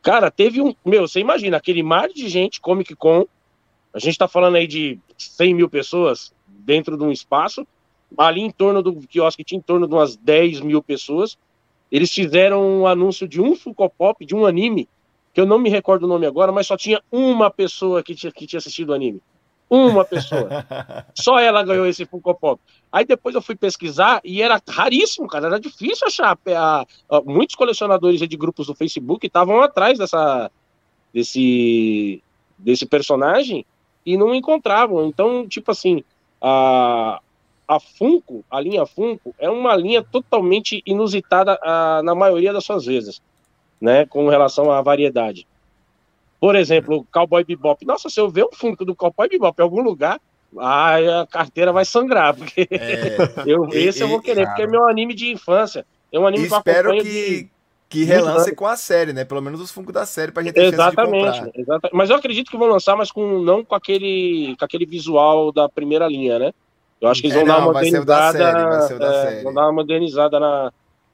Cara, 0.00 0.30
teve 0.30 0.60
um. 0.60 0.76
Meu, 0.84 1.08
você 1.08 1.18
imagina, 1.18 1.56
aquele 1.56 1.82
mar 1.82 2.08
de 2.08 2.28
gente, 2.28 2.60
Comic 2.60 2.94
Con, 2.94 3.26
a 3.94 3.98
gente 4.00 4.18
tá 4.18 4.26
falando 4.26 4.56
aí 4.56 4.66
de 4.66 4.98
100 5.16 5.54
mil 5.54 5.68
pessoas 5.70 6.32
dentro 6.48 6.96
de 6.96 7.04
um 7.04 7.12
espaço, 7.12 7.64
ali 8.18 8.40
em 8.40 8.50
torno 8.50 8.82
do 8.82 8.94
quiosque 9.06 9.44
tinha 9.44 9.58
em 9.58 9.62
torno 9.62 9.86
de 9.86 9.94
umas 9.94 10.16
10 10.16 10.60
mil 10.60 10.82
pessoas. 10.82 11.38
Eles 11.92 12.12
fizeram 12.12 12.80
um 12.80 12.86
anúncio 12.88 13.28
de 13.28 13.40
um 13.40 13.54
Funko 13.54 13.88
Pop, 13.88 14.26
de 14.26 14.34
um 14.34 14.44
anime, 14.44 14.88
que 15.32 15.40
eu 15.40 15.46
não 15.46 15.58
me 15.58 15.70
recordo 15.70 16.04
o 16.04 16.08
nome 16.08 16.26
agora, 16.26 16.50
mas 16.50 16.66
só 16.66 16.76
tinha 16.76 17.00
uma 17.10 17.50
pessoa 17.50 18.02
que 18.02 18.16
tinha, 18.16 18.32
que 18.32 18.46
tinha 18.48 18.58
assistido 18.58 18.90
o 18.90 18.94
anime. 18.94 19.22
Uma 19.70 20.04
pessoa. 20.04 20.48
Só 21.14 21.38
ela 21.38 21.62
ganhou 21.62 21.86
esse 21.86 22.04
Funko 22.04 22.34
Pop. 22.34 22.60
Aí 22.92 23.04
depois 23.04 23.34
eu 23.34 23.40
fui 23.40 23.56
pesquisar 23.56 24.20
e 24.22 24.42
era 24.42 24.60
raríssimo, 24.68 25.26
cara. 25.26 25.46
Era 25.46 25.58
difícil 25.58 26.06
achar. 26.06 26.38
Muitos 27.24 27.56
colecionadores 27.56 28.20
de 28.20 28.36
grupos 28.36 28.66
do 28.66 28.74
Facebook 28.74 29.26
estavam 29.26 29.62
atrás 29.62 29.98
dessa, 29.98 30.50
desse, 31.12 32.22
desse 32.58 32.86
personagem 32.86 33.64
e 34.04 34.16
não 34.16 34.34
encontravam. 34.34 35.06
Então, 35.06 35.46
tipo 35.46 35.70
assim, 35.70 36.02
a, 36.40 37.20
a 37.66 37.80
Funko, 37.80 38.44
a 38.50 38.60
linha 38.60 38.86
Funko, 38.86 39.34
é 39.38 39.48
uma 39.48 39.74
linha 39.76 40.02
totalmente 40.02 40.82
inusitada 40.84 41.58
a, 41.62 42.02
na 42.02 42.14
maioria 42.14 42.52
das 42.52 42.64
suas 42.64 42.84
vezes, 42.84 43.22
né? 43.80 44.06
Com 44.06 44.28
relação 44.28 44.70
à 44.70 44.80
variedade. 44.82 45.46
Por 46.38 46.56
exemplo, 46.56 46.98
o 46.98 47.04
Cowboy 47.04 47.44
Bebop. 47.44 47.84
Nossa, 47.86 48.10
se 48.10 48.20
eu 48.20 48.28
ver 48.28 48.44
um 48.44 48.52
Funko 48.52 48.84
do 48.84 48.94
Cowboy 48.94 49.28
Bebop 49.28 49.58
em 49.58 49.62
algum 49.62 49.82
lugar, 49.82 50.20
a 50.58 51.26
carteira 51.30 51.72
vai 51.72 51.84
sangrar, 51.84 52.34
porque 52.34 52.68
é, 52.70 53.16
eu, 53.46 53.68
esse 53.72 54.00
e, 54.00 54.02
eu 54.02 54.08
vou 54.08 54.20
querer, 54.20 54.46
porque 54.46 54.62
é 54.62 54.66
meu 54.66 54.86
anime 54.86 55.14
de 55.14 55.30
infância. 55.30 55.86
É 56.12 56.18
um 56.18 56.26
anime 56.26 56.46
Espero 56.46 56.92
que, 56.92 57.02
de... 57.02 57.48
que 57.94 58.04
relance 58.04 58.54
com 58.54 58.66
a 58.66 58.76
série, 58.76 59.12
né? 59.12 59.24
Pelo 59.24 59.40
menos 59.40 59.60
os 59.60 59.70
Funko 59.70 59.92
da 59.92 60.04
série 60.04 60.32
pra 60.32 60.42
gente 60.42 60.54
ter 60.54 60.64
exatamente, 60.64 61.52
exatamente. 61.54 61.94
Mas 61.94 62.10
eu 62.10 62.16
acredito 62.16 62.50
que 62.50 62.56
vão 62.56 62.68
lançar, 62.68 62.96
mas 62.96 63.12
com, 63.12 63.38
não 63.38 63.64
com 63.64 63.74
aquele, 63.74 64.56
com 64.58 64.64
aquele 64.64 64.84
visual 64.84 65.52
da 65.52 65.68
primeira 65.68 66.08
linha, 66.08 66.38
né? 66.38 66.52
Eu 67.00 67.08
acho 67.08 67.20
que 67.20 67.28
eles 67.28 67.36
vão 67.36 67.44
é, 67.44 67.46
dar 67.46 67.58
uma 67.58 67.72
modernizada. 67.72 68.38
Série, 68.86 69.38
é, 69.38 69.42
vão 69.42 69.54
dar 69.54 69.62
uma 69.62 69.72
modernizada 69.72 70.40
na, 70.40 70.72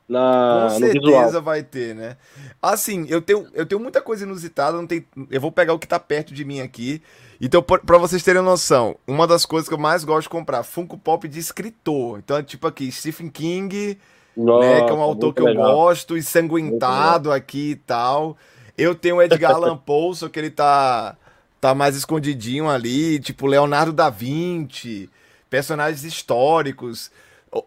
na, 0.09 0.69
Com 0.71 0.79
certeza 0.79 1.41
vai 1.41 1.63
ter, 1.63 1.95
né? 1.95 2.17
Assim, 2.63 3.07
eu 3.09 3.21
tenho, 3.21 3.47
eu 3.53 3.67
tenho 3.67 3.81
muita 3.81 4.01
coisa 4.01 4.25
inusitada, 4.25 4.77
não 4.77 4.87
tem, 4.87 5.05
eu 5.31 5.41
vou 5.41 5.53
pegar 5.53 5.75
o 5.75 5.79
que 5.79 5.87
tá 5.87 5.99
perto 5.99 6.33
de 6.33 6.45
mim 6.45 6.61
aqui. 6.61 7.03
Então, 7.41 7.63
para 7.63 7.99
vocês 7.99 8.23
terem 8.23 8.43
noção, 8.43 8.97
uma 9.07 9.27
das 9.27 9.47
coisas 9.47 9.69
que 9.69 9.75
eu 9.75 9.79
mais 9.79 10.05
gosto 10.05 10.23
de 10.23 10.29
comprar, 10.29 10.63
Funko 10.63 10.99
Pop 10.99 11.27
de 11.27 11.39
escritor. 11.39 12.19
Então, 12.19 12.37
é 12.37 12.43
tipo 12.43 12.67
aqui, 12.67 12.91
Stephen 12.93 13.29
King, 13.31 13.99
Nossa, 14.37 14.69
né, 14.69 14.85
que 14.85 14.91
é 14.91 14.95
um 14.95 15.03
autor 15.03 15.35
que 15.35 15.43
legal. 15.43 15.65
eu 15.65 15.73
gosto, 15.73 16.17
ensanguentado 16.17 17.33
aqui 17.33 17.73
e 17.73 17.77
tal. 17.77 18.37
Eu 18.77 18.95
tenho 18.95 19.17
o 19.17 19.23
Edgar 19.23 19.55
Allan 19.55 19.77
Poe, 19.85 20.15
só 20.15 20.29
que 20.29 20.39
ele 20.39 20.51
tá 20.51 21.17
tá 21.61 21.75
mais 21.75 21.95
escondidinho 21.95 22.71
ali, 22.71 23.21
tipo 23.21 23.47
Leonardo 23.47 23.93
da 23.93 24.09
Vinci, 24.09 25.11
personagens 25.51 26.05
históricos. 26.05 27.11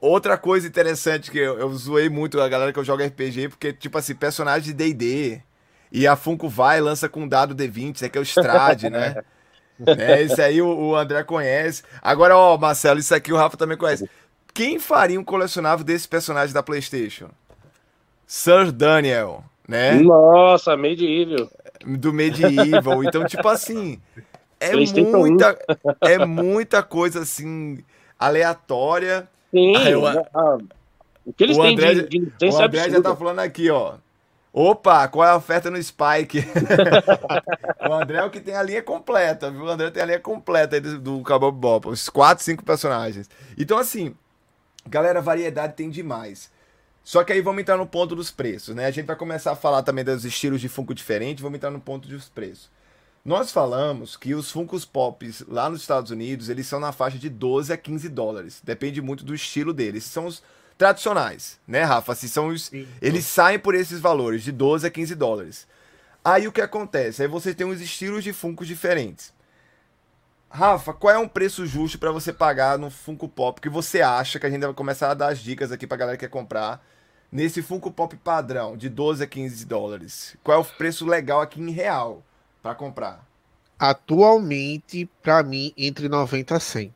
Outra 0.01 0.37
coisa 0.37 0.67
interessante 0.67 1.29
que 1.29 1.37
eu, 1.37 1.59
eu 1.59 1.69
zoei 1.73 2.09
muito 2.09 2.39
a 2.41 2.47
galera 2.47 2.71
que 2.71 2.79
eu 2.79 2.85
jogo 2.85 3.03
RPG, 3.03 3.49
porque, 3.49 3.73
tipo 3.73 3.97
assim, 3.97 4.15
personagem 4.15 4.63
de 4.63 4.73
DD. 4.73 5.41
E 5.91 6.07
a 6.07 6.15
Funko 6.15 6.49
vai 6.49 6.81
lança 6.81 7.07
com 7.07 7.27
dado 7.27 7.53
D20, 7.53 7.95
isso 7.95 8.05
aqui 8.05 8.17
é 8.17 8.21
o 8.21 8.23
Strade, 8.23 8.89
né? 8.89 9.21
é, 9.85 10.21
esse 10.23 10.41
aí 10.41 10.59
o, 10.61 10.67
o, 10.67 10.95
André 10.95 11.23
conhece. 11.23 11.83
Agora, 12.01 12.35
ó, 12.35 12.57
Marcelo, 12.57 12.99
isso 12.99 13.13
aqui 13.13 13.31
o 13.31 13.37
Rafa 13.37 13.57
também 13.57 13.77
conhece. 13.77 14.09
Quem 14.53 14.79
faria 14.79 15.19
um 15.19 15.23
colecionável 15.23 15.85
desse 15.85 16.07
personagem 16.07 16.53
da 16.53 16.61
PlayStation? 16.61 17.29
Sir 18.27 18.71
Daniel, 18.71 19.43
né? 19.67 19.93
Nossa, 19.95 20.77
Medieval. 20.77 21.49
Do 21.85 22.13
Medieval. 22.13 23.03
Então, 23.03 23.25
tipo 23.25 23.47
assim, 23.47 23.99
é 24.59 24.75
muita, 24.75 25.59
é 26.01 26.25
muita 26.25 26.83
coisa 26.83 27.21
assim 27.21 27.83
aleatória 28.17 29.27
Sim, 29.53 29.75
ah, 29.75 29.89
eu, 29.89 30.07
ah, 30.07 30.57
o 31.23 31.31
que 31.31 31.43
eles 31.43 31.57
o 31.57 31.61
têm 31.61 31.73
André, 31.73 31.93
de, 31.93 32.07
de 32.07 32.45
O 32.47 32.59
André 32.59 32.89
já 32.89 33.01
tá 33.01 33.15
falando 33.15 33.39
aqui, 33.39 33.69
ó. 33.69 33.95
Opa, 34.51 35.07
qual 35.07 35.27
é 35.27 35.31
a 35.31 35.35
oferta 35.35 35.69
no 35.69 35.81
Spike? 35.81 36.39
o 37.87 37.93
André 37.93 38.17
é 38.17 38.23
o 38.23 38.31
que 38.31 38.39
tem 38.39 38.55
a 38.55 38.63
linha 38.63 38.81
completa, 38.81 39.51
viu? 39.51 39.65
O 39.65 39.69
André 39.69 39.91
tem 39.91 40.01
a 40.01 40.05
linha 40.07 40.19
completa 40.19 40.75
aí 40.75 40.79
do, 40.79 40.99
do 40.99 41.23
Cowboy 41.23 41.51
Bop, 41.51 41.87
os 41.87 42.09
4, 42.09 42.43
5 42.43 42.63
personagens. 42.63 43.29
Então, 43.57 43.77
assim, 43.77 44.15
galera, 44.87 45.21
variedade 45.21 45.75
tem 45.75 45.89
demais. 45.89 46.51
Só 47.03 47.23
que 47.23 47.33
aí 47.33 47.41
vamos 47.41 47.61
entrar 47.61 47.77
no 47.77 47.85
ponto 47.85 48.15
dos 48.15 48.31
preços, 48.31 48.73
né? 48.73 48.85
A 48.85 48.91
gente 48.91 49.05
vai 49.05 49.15
começar 49.15 49.51
a 49.51 49.55
falar 49.55 49.83
também 49.83 50.05
dos 50.05 50.23
estilos 50.23 50.61
de 50.61 50.69
Funko 50.69 50.93
diferentes, 50.93 51.41
vamos 51.41 51.57
entrar 51.57 51.71
no 51.71 51.79
ponto 51.79 52.07
dos 52.07 52.29
preços. 52.29 52.69
Nós 53.25 53.51
falamos 53.51 54.17
que 54.17 54.33
os 54.35 54.51
Funkos 54.51 54.83
Pops 54.83 55.45
lá 55.47 55.69
nos 55.69 55.81
Estados 55.81 56.11
Unidos, 56.11 56.49
eles 56.49 56.67
são 56.67 56.79
na 56.79 56.91
faixa 56.91 57.17
de 57.17 57.29
12 57.29 57.71
a 57.71 57.77
15 57.77 58.09
dólares. 58.09 58.61
Depende 58.63 59.01
muito 59.01 59.23
do 59.23 59.33
estilo 59.33 59.73
deles. 59.73 60.03
São 60.03 60.25
os 60.25 60.43
tradicionais, 60.77 61.57
né, 61.65 61.83
Rafa? 61.83 62.11
Assim, 62.11 62.27
são 62.27 62.47
os, 62.47 62.71
eles 63.01 63.25
saem 63.25 63.59
por 63.59 63.75
esses 63.75 64.01
valores, 64.01 64.43
de 64.43 64.51
12 64.51 64.87
a 64.87 64.89
15 64.89 65.15
dólares. 65.15 65.67
Aí 66.23 66.47
o 66.47 66.51
que 66.51 66.61
acontece? 66.61 67.21
Aí 67.21 67.27
você 67.27 67.53
tem 67.53 67.65
uns 67.65 67.79
estilos 67.79 68.23
de 68.23 68.33
Funkos 68.33 68.67
diferentes. 68.67 69.33
Rafa, 70.53 70.93
qual 70.93 71.13
é 71.13 71.17
um 71.17 71.27
preço 71.27 71.65
justo 71.65 71.97
para 71.97 72.11
você 72.11 72.31
pagar 72.31 72.77
no 72.77 72.91
Funko 72.91 73.27
Pop 73.27 73.59
que 73.59 73.69
você 73.69 74.01
acha 74.01 74.39
que 74.39 74.45
a 74.45 74.49
gente 74.49 74.61
vai 74.61 74.73
começar 74.73 75.09
a 75.09 75.13
dar 75.15 75.29
as 75.29 75.39
dicas 75.39 75.71
aqui 75.71 75.87
pra 75.87 75.97
galera 75.97 76.15
que 76.15 76.25
quer 76.25 76.31
comprar 76.31 76.85
nesse 77.31 77.61
Funko 77.61 77.89
Pop 77.89 78.15
padrão 78.17 78.77
de 78.77 78.87
12 78.87 79.23
a 79.23 79.27
15 79.27 79.65
dólares? 79.65 80.37
Qual 80.43 80.57
é 80.57 80.61
o 80.61 80.65
preço 80.65 81.07
legal 81.07 81.41
aqui 81.41 81.59
em 81.59 81.71
real? 81.71 82.23
para 82.63 82.73
comprar? 82.73 83.27
Atualmente, 83.77 85.07
para 85.21 85.43
mim, 85.43 85.73
entre 85.77 86.07
90 86.07 86.55
a 86.55 86.59
100. 86.59 86.95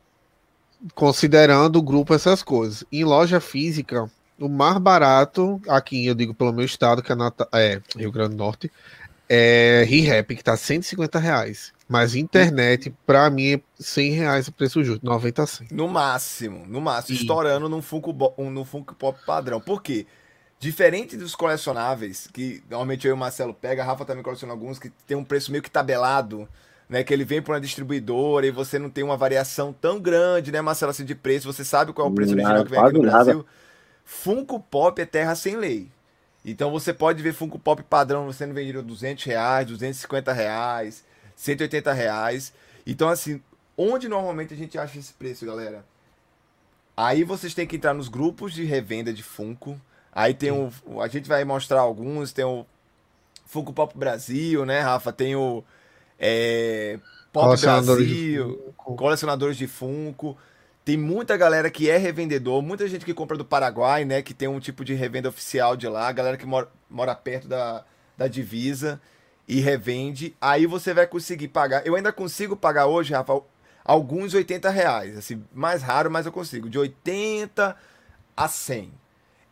Considerando 0.95 1.75
o 1.75 1.81
grupo 1.81 2.13
essas 2.13 2.41
coisas. 2.41 2.85
Em 2.89 3.03
loja 3.03 3.41
física, 3.41 4.09
o 4.39 4.47
mais 4.47 4.77
barato, 4.77 5.61
aqui 5.67 6.05
eu 6.05 6.15
digo 6.15 6.33
pelo 6.33 6.53
meu 6.53 6.63
estado, 6.63 7.03
que 7.03 7.11
é, 7.11 7.15
Nata 7.15 7.47
é 7.53 7.81
Rio 7.95 8.11
Grande 8.11 8.35
do 8.35 8.37
Norte, 8.37 8.71
é 9.29 9.83
ReHap, 9.87 10.35
que 10.35 10.43
tá 10.43 10.55
150 10.55 11.19
reais. 11.19 11.73
Mas 11.87 12.15
internet, 12.15 12.93
pra 13.05 13.29
mim, 13.29 13.53
é 13.53 13.61
100 13.79 14.11
reais 14.11 14.47
o 14.47 14.51
preço 14.51 14.83
justo, 14.83 15.05
90 15.05 15.43
a 15.43 15.47
100. 15.47 15.67
No 15.71 15.87
máximo, 15.87 16.65
no 16.67 16.81
máximo, 16.81 17.17
Sim. 17.17 17.23
estourando 17.23 17.69
num 17.69 17.81
Funko, 17.81 18.13
no 18.37 18.65
Funko 18.65 18.93
Pop 18.93 19.17
padrão. 19.25 19.61
Por 19.61 19.81
quê? 19.81 20.05
Diferente 20.59 21.15
dos 21.15 21.35
colecionáveis, 21.35 22.27
que 22.33 22.63
normalmente 22.69 23.07
eu 23.07 23.11
e 23.11 23.13
o 23.13 23.17
Marcelo 23.17 23.53
pega, 23.53 23.83
a 23.83 23.85
Rafa 23.85 24.03
também 24.03 24.23
coleciona 24.23 24.53
alguns 24.53 24.79
que 24.79 24.89
tem 25.05 25.15
um 25.15 25.23
preço 25.23 25.51
meio 25.51 25.61
que 25.61 25.69
tabelado, 25.69 26.47
né? 26.89 27.03
Que 27.03 27.13
ele 27.13 27.23
vem 27.23 27.41
para 27.41 27.53
uma 27.53 27.61
distribuidora 27.61 28.45
e 28.47 28.51
você 28.51 28.79
não 28.79 28.89
tem 28.89 29.03
uma 29.03 29.15
variação 29.15 29.71
tão 29.71 29.99
grande, 29.99 30.51
né, 30.51 30.59
Marcelo, 30.59 30.89
assim, 30.89 31.05
de 31.05 31.15
preço. 31.15 31.51
Você 31.51 31.63
sabe 31.63 31.93
qual 31.93 32.07
é 32.07 32.11
o 32.11 32.13
preço 32.13 32.35
não, 32.35 32.43
original 32.43 32.65
que 32.65 32.71
vem 32.71 32.79
aqui 32.79 32.93
no 32.93 33.03
nada. 33.03 33.23
Brasil. 33.23 33.45
Funko 34.03 34.59
Pop 34.59 34.99
é 35.01 35.05
terra 35.05 35.35
sem 35.35 35.55
lei. 35.57 35.89
Então 36.47 36.71
você 36.71 36.93
pode 36.93 37.21
ver 37.21 37.33
Funko 37.33 37.59
Pop 37.59 37.83
padrão 37.83 38.31
sendo 38.31 38.55
vendido 38.55 38.81
200 38.81 39.23
reais, 39.25 39.67
250 39.67 40.33
reais, 40.33 41.03
180 41.35 41.93
reais. 41.93 42.53
Então, 42.85 43.09
assim, 43.09 43.39
onde 43.77 44.07
normalmente 44.07 44.53
a 44.53 44.57
gente 44.57 44.79
acha 44.79 44.97
esse 44.97 45.13
preço, 45.13 45.45
galera? 45.45 45.85
Aí 46.95 47.23
vocês 47.23 47.53
têm 47.53 47.67
que 47.67 47.75
entrar 47.75 47.93
nos 47.93 48.07
grupos 48.07 48.53
de 48.53 48.63
revenda 48.63 49.13
de 49.13 49.21
Funko 49.21 49.79
Aí 50.17 50.33
tem 50.33 50.49
o. 50.49 50.71
A 50.99 51.07
gente 51.07 51.29
vai 51.29 51.45
mostrar 51.45 51.79
alguns, 51.81 52.33
tem 52.33 52.43
o 52.43 52.65
Funko 53.45 53.71
Pop 53.71 53.95
Brasil, 53.95 54.65
né, 54.65 54.79
Rafa? 54.79 55.13
Tem 55.13 55.35
o. 55.35 55.63
É, 56.17 56.97
Pop 57.31 57.55
Brasil, 57.61 58.03
de 58.03 58.73
colecionadores 58.75 59.55
de 59.57 59.67
Funko. 59.67 60.35
Tem 60.87 60.95
muita 60.95 61.35
galera 61.35 61.69
que 61.69 61.89
é 61.89 61.97
revendedor, 61.97 62.61
muita 62.61 62.87
gente 62.87 63.03
que 63.03 63.13
compra 63.13 63.35
do 63.35 63.43
Paraguai, 63.43 64.05
né? 64.05 64.21
Que 64.21 64.33
tem 64.33 64.47
um 64.47 64.57
tipo 64.57 64.85
de 64.85 64.93
revenda 64.93 65.27
oficial 65.27 65.75
de 65.75 65.85
lá, 65.85 66.09
galera 66.13 66.37
que 66.37 66.45
mora, 66.45 66.69
mora 66.89 67.13
perto 67.13 67.45
da, 67.45 67.83
da 68.15 68.25
divisa 68.29 69.01
e 69.45 69.59
revende. 69.59 70.33
Aí 70.39 70.65
você 70.65 70.93
vai 70.93 71.05
conseguir 71.05 71.49
pagar. 71.49 71.85
Eu 71.85 71.97
ainda 71.97 72.13
consigo 72.13 72.55
pagar 72.55 72.85
hoje, 72.85 73.11
Rafa, 73.11 73.41
alguns 73.83 74.33
80 74.33 74.69
reais. 74.69 75.17
Assim, 75.17 75.43
mais 75.53 75.83
raro, 75.83 76.09
mas 76.09 76.25
eu 76.25 76.31
consigo. 76.31 76.69
De 76.69 76.79
80 76.79 77.75
a 78.37 78.47
100. 78.47 78.89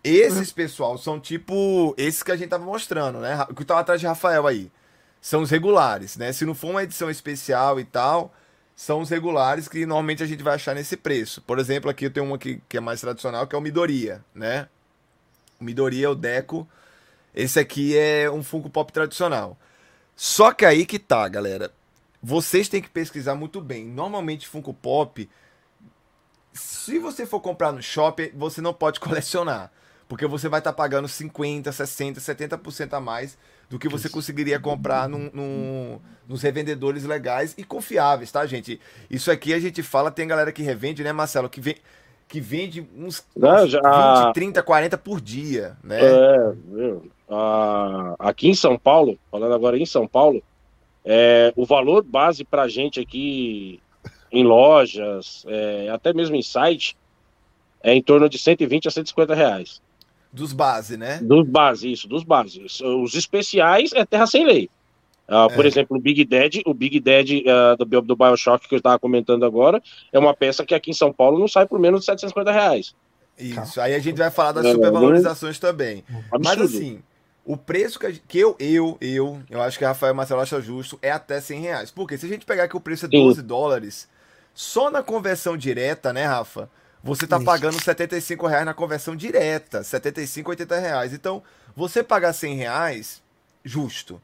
Esses, 0.05 0.53
pessoal, 0.53 0.97
são 0.97 1.19
tipo. 1.19 1.93
Esses 1.97 2.23
que 2.23 2.31
a 2.31 2.37
gente 2.37 2.47
tava 2.47 2.63
mostrando, 2.63 3.19
né? 3.19 3.45
O 3.49 3.53
que 3.53 3.65
tava 3.65 3.81
atrás 3.81 3.99
de 3.99 4.07
Rafael 4.07 4.47
aí. 4.47 4.71
São 5.19 5.41
os 5.41 5.51
regulares, 5.51 6.15
né? 6.15 6.31
Se 6.31 6.45
não 6.45 6.55
for 6.55 6.69
uma 6.69 6.83
edição 6.83 7.09
especial 7.09 7.77
e 7.77 7.83
tal, 7.83 8.33
são 8.75 8.99
os 8.99 9.09
regulares 9.09 9.67
que 9.67 9.85
normalmente 9.85 10.21
a 10.21 10.25
gente 10.25 10.43
vai 10.43 10.55
achar 10.55 10.75
nesse 10.75 10.97
preço. 10.97 11.41
Por 11.41 11.59
exemplo, 11.59 11.89
aqui 11.89 12.05
eu 12.05 12.11
tenho 12.11 12.25
um 12.25 12.33
aqui 12.33 12.61
que 12.67 12.77
é 12.77 12.81
mais 12.81 12.99
tradicional, 12.99 13.47
que 13.47 13.55
é 13.55 13.57
o 13.57 13.61
Midoriya, 13.61 14.23
né? 14.33 14.67
O 15.59 15.63
Midoriya 15.63 16.07
é 16.07 16.09
o 16.09 16.15
Deco. 16.15 16.67
Esse 17.33 17.59
aqui 17.59 17.97
é 17.97 18.29
um 18.29 18.43
Funko 18.43 18.69
Pop 18.69 18.91
tradicional. 18.91 19.57
Só 20.15 20.51
que 20.51 20.65
aí 20.65 20.85
que 20.85 20.99
tá, 20.99 21.27
galera. 21.27 21.71
Vocês 22.21 22.67
têm 22.67 22.81
que 22.81 22.89
pesquisar 22.89 23.35
muito 23.35 23.61
bem. 23.61 23.85
Normalmente, 23.85 24.47
Funko 24.47 24.73
Pop, 24.73 25.29
se 26.53 26.99
você 26.99 27.25
for 27.25 27.39
comprar 27.39 27.71
no 27.71 27.81
shopping, 27.81 28.31
você 28.33 28.59
não 28.59 28.73
pode 28.73 28.99
colecionar. 29.01 29.71
Porque 30.07 30.27
você 30.27 30.49
vai 30.49 30.59
estar 30.59 30.71
tá 30.71 30.75
pagando 30.75 31.07
50, 31.07 31.71
60, 31.71 32.19
70% 32.19 32.93
a 32.93 32.99
mais 32.99 33.37
do 33.69 33.79
que 33.79 33.89
você 33.89 34.09
conseguiria 34.09 34.59
comprar 34.59 35.09
num, 35.09 35.29
num, 35.33 35.99
nos 36.27 36.41
revendedores 36.41 37.03
legais 37.03 37.55
e 37.57 37.63
confiáveis, 37.63 38.31
tá, 38.31 38.45
gente? 38.45 38.79
Isso 39.09 39.31
aqui 39.31 39.53
a 39.53 39.59
gente 39.59 39.81
fala, 39.81 40.11
tem 40.11 40.27
galera 40.27 40.51
que 40.51 40.63
revende, 40.63 41.03
né, 41.03 41.11
Marcelo? 41.11 41.49
Que, 41.49 41.61
vem, 41.61 41.75
que 42.27 42.39
vende 42.39 42.87
uns, 42.95 43.25
Não, 43.35 43.67
já... 43.67 44.27
20, 44.27 44.33
30, 44.33 44.63
40 44.63 44.97
por 44.97 45.19
dia, 45.19 45.77
né? 45.83 45.99
É, 46.01 46.53
viu? 46.71 47.11
Ah, 47.29 48.15
aqui 48.19 48.49
em 48.49 48.55
São 48.55 48.77
Paulo, 48.77 49.17
falando 49.31 49.53
agora 49.53 49.77
em 49.77 49.85
São 49.85 50.07
Paulo, 50.07 50.43
é, 51.03 51.53
o 51.55 51.65
valor 51.65 52.03
base 52.03 52.43
pra 52.43 52.67
gente 52.67 52.99
aqui 52.99 53.79
em 54.31 54.43
lojas, 54.43 55.45
é, 55.47 55.89
até 55.89 56.13
mesmo 56.13 56.35
em 56.35 56.41
site, 56.41 56.97
é 57.81 57.93
em 57.93 58.01
torno 58.01 58.27
de 58.27 58.37
120 58.37 58.87
a 58.87 58.91
150 58.91 59.35
reais. 59.35 59.81
Dos 60.35 60.53
base, 60.53 60.97
né? 60.97 61.19
Dos 61.21 61.47
base, 61.47 61.91
isso, 61.91 62.07
dos 62.07 62.23
bases. 62.23 62.81
Os 62.81 63.15
especiais 63.15 63.91
é 63.93 64.05
terra 64.05 64.27
sem 64.27 64.45
lei. 64.45 64.69
Uh, 65.27 65.49
é. 65.49 65.55
Por 65.55 65.65
exemplo, 65.65 65.97
o 65.97 65.99
Big 65.99 66.23
Dead, 66.25 66.61
o 66.65 66.73
Big 66.73 66.99
Dead 66.99 67.43
uh, 67.45 67.83
do, 67.83 68.01
do 68.01 68.15
Bioshock 68.15 68.67
que 68.67 68.75
eu 68.75 68.77
estava 68.77 68.99
comentando 68.99 69.45
agora, 69.45 69.81
é 70.11 70.19
uma 70.19 70.35
peça 70.35 70.65
que 70.65 70.75
aqui 70.75 70.91
em 70.91 70.93
São 70.93 71.11
Paulo 71.11 71.39
não 71.39 71.47
sai 71.47 71.65
por 71.65 71.79
menos 71.79 72.01
de 72.01 72.05
750 72.07 72.51
reais. 72.51 72.93
Isso, 73.37 73.81
aí 73.81 73.93
a 73.93 73.99
gente 73.99 74.17
vai 74.17 74.29
falar 74.29 74.53
das 74.53 74.65
é, 74.65 74.71
supervalorizações 74.71 75.59
também. 75.59 76.03
Absurdo. 76.31 76.43
Mas 76.43 76.61
assim, 76.61 76.99
o 77.43 77.57
preço 77.57 77.99
que, 77.99 78.13
que, 78.27 78.39
eu, 78.39 78.55
eu, 78.59 78.97
eu, 79.01 79.41
eu 79.49 79.61
acho 79.61 79.77
que 79.77 79.85
Rafael 79.85 80.13
Marcelo 80.13 80.41
acha 80.41 80.61
justo 80.61 80.97
é 81.01 81.11
até 81.11 81.41
100 81.41 81.61
reais. 81.61 81.91
Porque 81.91 82.17
se 82.17 82.25
a 82.25 82.29
gente 82.29 82.45
pegar 82.45 82.67
que 82.67 82.77
o 82.77 82.79
preço 82.79 83.05
é 83.05 83.09
12 83.09 83.41
Sim. 83.41 83.47
dólares, 83.47 84.07
só 84.53 84.89
na 84.89 85.03
conversão 85.03 85.57
direta, 85.57 86.13
né, 86.13 86.25
Rafa? 86.25 86.69
Você 87.05 87.25
está 87.25 87.39
pagando 87.39 87.79
75 87.79 88.47
reais 88.47 88.65
na 88.65 88.73
conversão 88.73 89.15
direta, 89.15 89.83
75, 89.83 90.49
80 90.49 90.79
reais. 90.79 91.13
Então, 91.13 91.43
você 91.75 92.03
pagar 92.03 92.33
100 92.33 92.55
reais, 92.55 93.21
justo. 93.63 94.19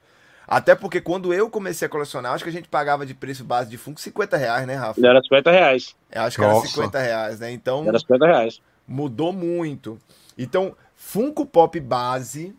Até 0.47 0.73
porque 0.73 0.99
quando 0.99 1.31
eu 1.31 1.47
comecei 1.47 1.85
a 1.85 1.89
colecionar, 1.89 2.33
acho 2.33 2.43
que 2.43 2.49
a 2.49 2.53
gente 2.53 2.67
pagava 2.67 3.05
de 3.05 3.13
preço 3.13 3.43
base 3.43 3.69
de 3.69 3.77
Funko 3.77 4.01
50 4.01 4.35
reais, 4.35 4.65
né, 4.65 4.73
Rafa? 4.73 5.05
Era 5.05 5.21
50 5.21 5.51
reais. 5.51 5.95
Eu 6.11 6.23
acho 6.23 6.37
que 6.37 6.41
Nossa. 6.41 6.65
era 6.65 6.67
50 6.67 6.99
reais, 6.99 7.39
né? 7.39 7.51
Então. 7.51 7.87
Era 7.87 7.99
50 7.99 8.25
reais. 8.25 8.61
Mudou 8.87 9.31
muito. 9.31 9.99
Então, 10.35 10.75
Funko 10.95 11.45
Pop 11.45 11.79
base, 11.79 12.55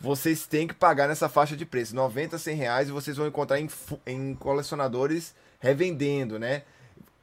vocês 0.00 0.46
têm 0.46 0.66
que 0.66 0.74
pagar 0.74 1.08
nessa 1.08 1.28
faixa 1.28 1.54
de 1.54 1.66
preço, 1.66 1.94
90, 1.94 2.38
100 2.38 2.56
reais, 2.56 2.88
e 2.88 2.92
vocês 2.92 3.18
vão 3.18 3.26
encontrar 3.26 3.60
em, 3.60 3.68
em 4.06 4.34
colecionadores 4.34 5.34
revendendo, 5.60 6.38
né? 6.38 6.62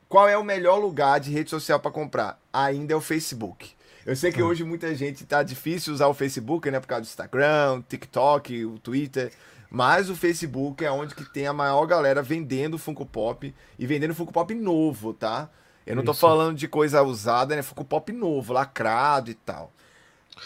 Qual 0.08 0.28
é 0.28 0.38
o 0.38 0.44
melhor 0.44 0.78
lugar 0.78 1.20
de 1.20 1.32
rede 1.32 1.50
social 1.50 1.80
para 1.80 1.92
comprar? 1.92 2.40
Ainda 2.54 2.94
é 2.94 2.96
o 2.96 3.02
Facebook. 3.02 3.72
Eu 4.06 4.16
sei 4.16 4.32
que 4.32 4.42
hoje 4.42 4.64
muita 4.64 4.94
gente 4.94 5.26
tá 5.26 5.42
difícil 5.42 5.92
usar 5.94 6.08
o 6.08 6.14
Facebook, 6.14 6.70
né? 6.70 6.80
Por 6.80 6.86
causa 6.88 7.02
do 7.02 7.08
Instagram, 7.08 7.82
TikTok, 7.90 8.66
o 8.66 8.78
Twitter. 8.78 9.32
Mas 9.70 10.10
o 10.12 10.16
Facebook 10.16 10.86
é 10.86 10.92
onde 10.92 11.16
que 11.16 11.26
tem 11.34 11.48
a 11.48 11.54
maior 11.54 11.86
galera 11.88 12.22
vendendo 12.22 12.78
Funko 12.78 13.06
Pop 13.06 13.54
e 13.80 13.86
vendendo 13.88 14.14
Funko 14.14 14.32
Pop 14.32 14.54
novo, 14.54 15.12
tá? 15.12 15.50
Eu 15.88 15.96
não 15.96 16.04
tô 16.04 16.12
Isso. 16.12 16.22
falando 16.22 16.56
de 16.56 16.68
coisa 16.68 17.02
usada, 17.02 17.56
né? 17.56 17.62
Funko 17.64 17.84
Pop 17.84 18.12
novo, 18.14 18.54
lacrado 18.54 19.32
e 19.32 19.34
tal. 19.34 19.72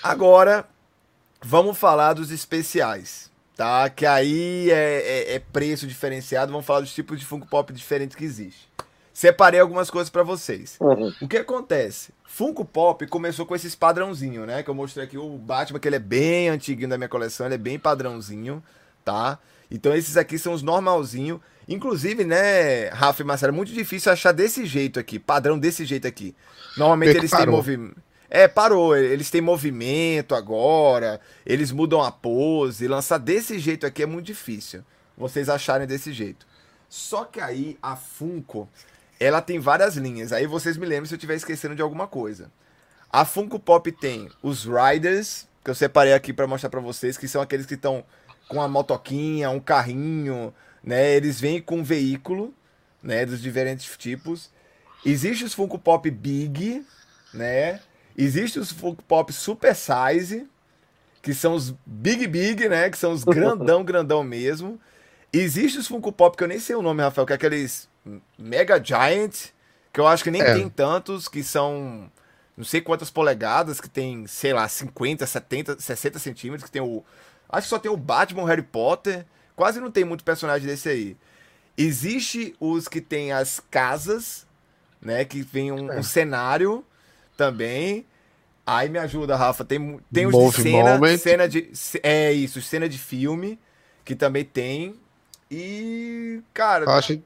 Agora, 0.02 0.66
vamos 1.42 1.78
falar 1.78 2.14
dos 2.14 2.32
especiais, 2.32 3.30
tá? 3.58 3.90
Que 3.90 4.06
aí 4.06 4.72
é, 4.72 5.02
é- 5.32 5.34
é 5.36 5.40
preço 5.40 5.86
diferenciado. 5.86 6.52
Vamos 6.52 6.66
falar 6.66 6.80
dos 6.82 6.94
tipos 6.94 7.20
de 7.20 7.26
Funko 7.26 7.46
Pop 7.48 7.72
diferentes 7.74 8.16
que 8.16 8.24
existe. 8.24 8.70
Separei 9.20 9.60
algumas 9.60 9.90
coisas 9.92 10.10
pra 10.10 10.24
vocês. 10.24 10.78
Uhum. 10.80 11.14
O 11.20 11.28
que 11.28 11.36
acontece? 11.36 12.14
Funko 12.24 12.64
Pop 12.64 13.06
começou 13.08 13.46
com 13.46 13.54
esses 13.54 13.76
padrãozinho, 13.76 14.46
né? 14.46 14.64
Que 14.64 14.70
eu 14.70 14.74
mostrei 14.74 15.04
aqui 15.04 15.18
o 15.18 15.38
Batman, 15.38 15.78
que 15.78 15.90
ele 15.90 15.98
é 15.98 16.00
bem 16.00 16.48
antiguinho 16.48 16.88
da 16.88 16.98
minha 16.98 17.10
coleção, 17.10 17.46
ele 17.46 17.56
é 17.56 17.58
bem 17.58 17.78
padrãozinho, 17.78 18.64
tá? 19.04 19.38
Então 19.70 19.94
esses 19.94 20.16
aqui 20.16 20.40
são 20.40 20.54
os 20.54 20.62
normalzinho. 20.62 21.42
Inclusive, 21.68 22.24
né, 22.24 22.88
Rafa 22.92 23.22
e 23.22 23.26
Marcelo, 23.26 23.52
é 23.52 23.56
muito 23.58 23.74
difícil 23.74 24.10
achar 24.10 24.32
desse 24.32 24.66
jeito 24.66 24.98
aqui, 24.98 25.20
padrão 25.20 25.60
desse 25.60 25.84
jeito 25.84 26.08
aqui. 26.08 26.34
Normalmente 26.78 27.18
eles 27.18 27.30
têm 27.30 27.40
parou. 27.40 27.58
movimento. 27.58 27.98
É, 28.30 28.48
parou. 28.48 28.96
Eles 28.96 29.30
têm 29.30 29.42
movimento 29.42 30.34
agora, 30.34 31.20
eles 31.46 31.74
mudam 31.74 32.02
a 32.02 32.10
pose. 32.10 32.88
Lançar 32.88 33.18
desse 33.18 33.60
jeito 33.60 33.86
aqui 33.86 34.02
é 34.02 34.06
muito 34.06 34.28
difícil. 34.28 34.82
Vocês 35.18 35.50
acharem 35.50 35.86
desse 35.86 36.14
jeito. 36.14 36.48
Só 36.88 37.26
que 37.26 37.42
aí 37.42 37.78
a 37.84 37.98
Funko, 37.98 38.68
ela 39.20 39.42
tem 39.42 39.60
várias 39.60 39.96
linhas. 39.96 40.32
Aí 40.32 40.48
vocês 40.48 40.78
me 40.78 40.86
lembram 40.86 41.06
se 41.06 41.14
eu 41.14 41.18
estiver 41.18 41.36
esquecendo 41.36 41.76
de 41.76 41.82
alguma 41.82 42.08
coisa. 42.08 42.52
A 43.12 43.26
Funko 43.26 43.60
Pop 43.60 43.92
tem 43.92 44.30
os 44.42 44.66
Riders, 44.66 45.48
que 45.64 45.70
eu 45.70 45.76
separei 45.76 46.14
aqui 46.14 46.32
para 46.32 46.48
mostrar 46.48 46.70
para 46.70 46.80
vocês, 46.80 47.18
que 47.18 47.28
são 47.28 47.42
aqueles 47.42 47.66
que 47.66 47.74
estão 47.74 48.04
com 48.48 48.62
a 48.62 48.68
motoquinha, 48.68 49.50
um 49.50 49.60
carrinho, 49.60 50.54
né? 50.84 51.16
Eles 51.16 51.40
vêm 51.40 51.62
com 51.62 51.78
um 51.78 51.84
veículo, 51.84 52.54
né? 53.02 53.26
Dos 53.26 53.42
diferentes 53.42 53.98
tipos. 53.98 54.50
Existe 55.06 55.44
os 55.44 55.54
Funko 55.54 55.78
Pop 55.78 56.10
Big, 56.10 56.86
né? 57.34 57.82
Existe 58.18 58.60
os 58.60 58.72
Funko 58.72 59.04
Pop 59.04 59.32
Super 59.34 59.76
Size, 59.76 60.48
que 61.22 61.34
são 61.34 61.54
os 61.54 61.74
Big 61.86 62.28
Big, 62.28 62.70
né? 62.70 62.90
Que 62.90 62.98
são 62.98 63.12
os 63.12 63.24
grandão, 63.26 63.84
grandão 63.84 64.24
mesmo. 64.24 64.80
Existe 65.32 65.80
os 65.80 65.88
Funko 65.88 66.12
Pop, 66.12 66.38
que 66.38 66.44
eu 66.44 66.48
nem 66.48 66.60
sei 66.60 66.76
o 66.76 66.82
nome, 66.82 67.02
Rafael, 67.02 67.26
que 67.26 67.34
é 67.34 67.36
aqueles 67.36 67.90
Mega 68.38 68.84
Giant, 68.84 69.48
que 69.94 70.00
eu 70.00 70.08
acho 70.08 70.24
que 70.24 70.32
nem 70.32 70.42
É. 70.42 70.54
tem 70.56 70.70
tantos, 70.70 71.28
que 71.28 71.44
são 71.44 72.12
não 72.58 72.66
sei 72.66 72.82
quantas 72.82 73.10
polegadas, 73.10 73.80
que 73.80 73.90
tem, 73.90 74.28
sei 74.28 74.52
lá, 74.54 74.68
50, 74.68 75.26
70, 75.26 75.80
60 75.80 76.20
centímetros, 76.20 76.66
que 76.66 76.72
tem 76.72 76.82
o. 76.82 77.04
Acho 77.48 77.66
que 77.66 77.70
só 77.70 77.80
tem 77.80 77.90
o 77.92 77.98
Batman, 77.98 78.44
o 78.44 78.46
Harry 78.46 78.62
Potter. 78.62 79.26
Quase 79.56 79.80
não 79.80 79.90
tem 79.92 80.04
muito 80.04 80.24
personagem 80.24 80.68
desse 80.68 80.90
aí. 80.90 81.18
Existe 81.78 82.56
os 82.60 82.88
que 82.88 83.00
tem 83.00 83.32
as 83.32 83.62
casas, 83.72 84.46
né? 85.02 85.24
Que 85.24 85.42
vem 85.42 85.72
um, 85.72 86.00
um 86.00 86.04
cenário 86.04 86.84
também. 87.38 88.06
Aí 88.66 88.90
me 88.90 89.00
ajuda, 89.00 89.36
Rafa. 89.36 89.64
Tem, 89.64 90.00
tem 90.14 90.28
os 90.28 90.36
de 90.56 90.62
cena, 90.62 90.94
Moment. 90.96 91.18
cena 91.18 91.48
de. 91.48 91.72
É 92.04 92.32
isso, 92.34 92.62
cena 92.62 92.88
de 92.90 92.98
filme, 92.98 93.58
que 94.04 94.16
também 94.16 94.44
tem. 94.44 94.96
E. 95.50 96.42
Cara, 96.54 96.86
Eu 96.86 96.92
acho, 96.92 97.20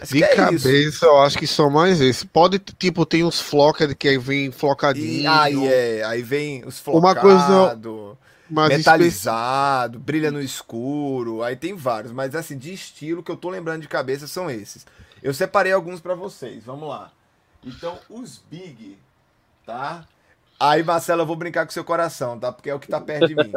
acho 0.00 0.14
de 0.14 0.22
é 0.22 0.34
cabeça, 0.34 0.70
isso. 0.70 1.04
eu 1.04 1.18
acho 1.18 1.38
que 1.38 1.46
são 1.46 1.70
mais 1.70 2.00
esses. 2.00 2.24
Pode, 2.24 2.58
tipo, 2.58 3.04
tem 3.06 3.24
uns 3.24 3.40
flocked 3.40 3.94
que 3.94 4.08
aí 4.08 4.18
vem 4.18 4.50
flocadinho. 4.50 5.22
E 5.22 5.26
aí, 5.26 5.66
é, 5.66 6.04
aí 6.04 6.22
vem 6.22 6.64
os 6.64 6.80
Uma 6.86 7.14
flocados, 7.14 7.22
coisa 7.22 8.16
mas 8.48 8.68
metalizado, 8.68 9.98
brilha 9.98 10.30
no 10.30 10.40
escuro, 10.40 11.42
aí 11.42 11.56
tem 11.56 11.74
vários, 11.74 12.12
mas 12.12 12.34
assim, 12.34 12.56
de 12.56 12.72
estilo 12.72 13.22
que 13.22 13.30
eu 13.30 13.36
tô 13.36 13.50
lembrando 13.50 13.82
de 13.82 13.88
cabeça 13.88 14.26
são 14.26 14.50
esses. 14.50 14.86
Eu 15.22 15.34
separei 15.34 15.72
alguns 15.72 16.00
pra 16.00 16.14
vocês, 16.14 16.64
vamos 16.64 16.88
lá. 16.88 17.10
Então, 17.64 17.98
os 18.08 18.40
Big, 18.48 18.96
tá? 19.64 20.06
Aí, 20.58 20.82
Marcelo, 20.82 21.22
eu 21.22 21.26
vou 21.26 21.36
brincar 21.36 21.66
com 21.66 21.72
seu 21.72 21.84
coração, 21.84 22.38
tá? 22.38 22.52
Porque 22.52 22.70
é 22.70 22.74
o 22.74 22.78
que 22.78 22.88
tá 22.88 23.00
perto 23.00 23.26
de 23.26 23.34
mim. 23.34 23.52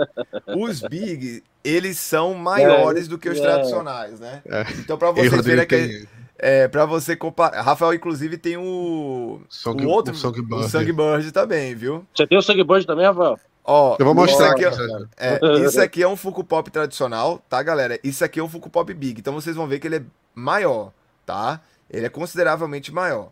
Os 0.57 0.81
Big, 0.81 1.43
eles 1.63 1.99
são 1.99 2.33
maiores 2.33 3.07
do 3.07 3.17
que 3.17 3.29
os 3.29 3.37
é. 3.37 3.41
tradicionais, 3.41 4.19
né? 4.19 4.41
É. 4.45 4.65
Então, 4.79 4.97
pra 4.97 5.09
Ei, 5.09 5.29
vocês 5.29 5.45
verem 5.45 5.65
que 5.67 5.77
tem 5.77 6.07
é, 6.39 6.67
pra 6.67 6.85
você 6.85 7.15
comparar. 7.15 7.61
Rafael, 7.61 7.93
inclusive, 7.93 8.37
tem 8.37 8.57
o. 8.57 9.41
Song- 9.49 9.83
o 9.85 9.89
outro. 9.89 10.13
o 10.13 10.17
Songbird. 10.17 10.65
O 10.65 10.69
Songbird 10.69 11.31
também, 11.31 11.75
viu? 11.75 12.05
Você 12.15 12.25
tem 12.25 12.37
o 12.37 12.41
Sungbird 12.41 12.85
também, 12.87 13.05
Rafael? 13.05 13.39
Ó, 13.63 13.95
Eu 13.99 14.05
vou 14.05 14.15
mostrar 14.15 14.47
isso 14.57 14.65
aqui. 14.65 14.65
ó. 14.65 15.05
é, 15.17 15.39
isso 15.65 15.79
aqui 15.81 16.01
é 16.01 16.07
um 16.07 16.15
Funko 16.15 16.43
Pop 16.43 16.71
tradicional, 16.71 17.39
tá, 17.47 17.61
galera? 17.61 17.99
Isso 18.03 18.23
aqui 18.25 18.39
é 18.39 18.43
um 18.43 18.49
Funko 18.49 18.69
Pop 18.69 18.91
Big. 18.93 19.19
Então 19.19 19.33
vocês 19.33 19.55
vão 19.55 19.67
ver 19.67 19.79
que 19.79 19.85
ele 19.87 19.97
é 19.97 20.03
maior, 20.33 20.91
tá? 21.25 21.61
Ele 21.89 22.05
é 22.05 22.09
consideravelmente 22.09 22.91
maior. 22.91 23.29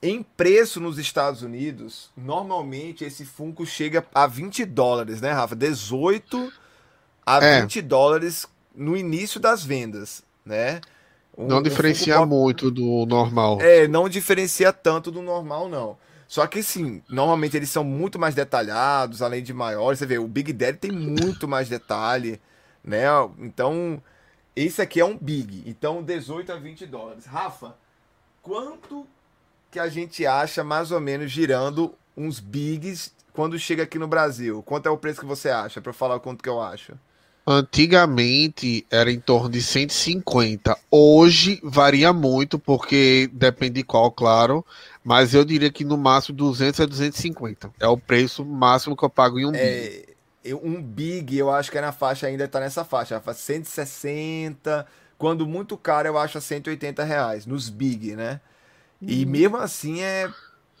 Em 0.00 0.22
preço 0.22 0.80
nos 0.80 0.96
Estados 0.98 1.42
Unidos, 1.42 2.08
normalmente 2.16 3.04
esse 3.04 3.24
Funko 3.26 3.66
chega 3.66 4.06
a 4.14 4.26
20 4.26 4.64
dólares, 4.64 5.20
né, 5.20 5.32
Rafa? 5.32 5.54
18 5.56 6.50
a 7.26 7.44
É. 7.44 7.60
20 7.60 7.82
dólares 7.82 8.46
no 8.74 8.96
início 8.96 9.38
das 9.40 9.64
vendas, 9.64 10.22
né? 10.46 10.80
Um- 11.38 11.46
Não 11.46 11.58
um 11.58 11.62
diferencia 11.62 12.16
Pop- 12.16 12.26
muito 12.28 12.68
do 12.70 13.06
normal. 13.06 13.60
é, 13.62 13.86
não 13.86 14.08
diferencia 14.08 14.72
tanto 14.72 15.10
do 15.12 15.22
normal, 15.22 15.68
não. 15.68 15.96
Só 16.26 16.46
que 16.46 16.62
sim, 16.62 17.00
normalmente 17.08 17.56
eles 17.56 17.70
são 17.70 17.84
muito 17.84 18.18
mais 18.18 18.34
detalhados, 18.34 19.22
além 19.22 19.42
de 19.42 19.54
maiores. 19.54 19.98
Você 20.00 20.04
vê, 20.06 20.18
o 20.18 20.26
Big 20.28 20.52
Daddy 20.52 20.78
tem 20.78 20.90
muito 20.92 21.46
mais 21.46 21.68
detalhe, 21.68 22.40
né? 22.84 23.04
Então, 23.38 24.02
esse 24.56 24.82
aqui 24.82 25.00
é 25.00 25.04
um 25.04 25.16
Big. 25.16 25.62
Então, 25.64 26.02
18 26.02 26.52
a 26.52 26.56
20 26.56 26.84
dólares. 26.84 27.24
Rafa, 27.24 27.76
quanto 28.42 29.06
que 29.70 29.78
a 29.78 29.88
gente 29.88 30.26
acha 30.26 30.64
mais 30.64 30.90
ou 30.90 31.00
menos 31.00 31.30
girando 31.30 31.94
uns 32.16 32.40
Bigs 32.40 33.12
quando 33.32 33.58
chega 33.58 33.84
aqui 33.84 33.98
no 33.98 34.08
Brasil? 34.08 34.62
Quanto 34.64 34.86
é 34.86 34.90
o 34.90 34.98
preço 34.98 35.20
que 35.20 35.26
você 35.26 35.48
acha? 35.50 35.80
Pra 35.80 35.90
eu 35.90 35.94
falar 35.94 36.16
o 36.16 36.20
quanto 36.20 36.42
que 36.42 36.48
eu 36.48 36.60
acho. 36.60 36.92
Antigamente 37.50 38.86
era 38.90 39.10
em 39.10 39.18
torno 39.18 39.48
de 39.48 39.62
150. 39.62 40.76
Hoje 40.90 41.58
varia 41.62 42.12
muito, 42.12 42.58
porque 42.58 43.30
depende 43.32 43.76
de 43.76 43.84
qual, 43.84 44.12
claro. 44.12 44.62
Mas 45.02 45.32
eu 45.32 45.46
diria 45.46 45.72
que 45.72 45.82
no 45.82 45.96
máximo 45.96 46.36
200 46.36 46.78
a 46.78 46.84
250. 46.84 47.70
É 47.80 47.86
o 47.86 47.96
preço 47.96 48.44
máximo 48.44 48.94
que 48.94 49.02
eu 49.02 49.08
pago 49.08 49.40
em 49.40 49.46
um 49.46 49.52
Big. 49.52 49.62
É, 49.62 50.04
eu- 50.44 50.60
um 50.62 50.82
Big, 50.82 51.38
eu 51.38 51.50
acho 51.50 51.70
que 51.70 51.78
é 51.78 51.80
na 51.80 51.90
faixa, 51.90 52.26
ainda 52.26 52.46
tá 52.46 52.60
nessa 52.60 52.84
faixa. 52.84 53.14
Rafa, 53.14 53.32
160. 53.32 54.86
Quando 55.16 55.46
muito 55.46 55.74
caro, 55.78 56.06
eu 56.06 56.18
acho 56.18 56.36
a 56.36 56.42
180 56.42 57.02
reais. 57.02 57.46
Nos 57.46 57.70
Big, 57.70 58.14
né? 58.14 58.42
E 59.00 59.24
mesmo 59.24 59.56
assim 59.56 60.02
é 60.02 60.28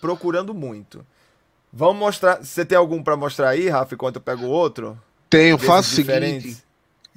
procurando 0.02 0.52
muito. 0.52 1.02
Vamos 1.72 1.96
mostrar. 1.98 2.44
Você 2.44 2.62
tem 2.62 2.76
algum 2.76 3.02
pra 3.02 3.16
mostrar 3.16 3.48
aí, 3.48 3.70
Rafa, 3.70 3.94
enquanto 3.94 4.16
eu 4.16 4.22
pego 4.22 4.44
o 4.44 4.50
outro? 4.50 5.00
Tenho, 5.30 5.58
faço 5.58 5.92
o 5.92 6.04
seguinte. 6.04 6.62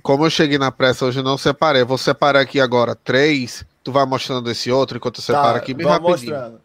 Como 0.02 0.26
eu 0.26 0.30
cheguei 0.30 0.58
na 0.58 0.72
pressa 0.72 1.06
hoje, 1.06 1.22
não 1.22 1.38
separei. 1.38 1.84
Eu 1.84 1.86
vou 1.88 1.98
separar 1.98 2.40
aqui 2.42 2.60
agora 2.60 2.96
três. 2.96 3.64
Tu 3.84 3.92
vai 3.92 4.06
mostrando 4.06 4.50
esse 4.50 4.72
outro 4.72 4.98
enquanto 4.98 5.18
eu 5.20 5.24
separo 5.24 5.54
Tá, 5.54 5.58
aqui 5.58 5.74
bem 5.74 5.86
rapidinho. 5.88 6.12
mostrando. 6.12 6.62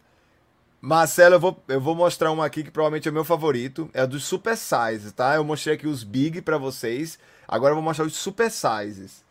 Marcelo, 0.80 1.34
eu 1.34 1.40
vou, 1.40 1.62
eu 1.68 1.80
vou 1.80 1.94
mostrar 1.94 2.30
um 2.32 2.40
aqui 2.42 2.62
que 2.62 2.70
provavelmente 2.70 3.08
é 3.08 3.10
o 3.10 3.14
meu 3.14 3.24
favorito. 3.24 3.90
É 3.92 4.06
dos 4.06 4.24
Super 4.24 4.56
Size, 4.56 5.12
tá? 5.12 5.34
Eu 5.34 5.44
mostrei 5.44 5.74
aqui 5.74 5.86
os 5.86 6.04
Big 6.04 6.40
pra 6.42 6.58
vocês. 6.58 7.18
Agora 7.48 7.72
eu 7.72 7.76
vou 7.76 7.84
mostrar 7.84 8.04
os 8.06 8.16
Super 8.16 8.50
Sizes. 8.50 9.24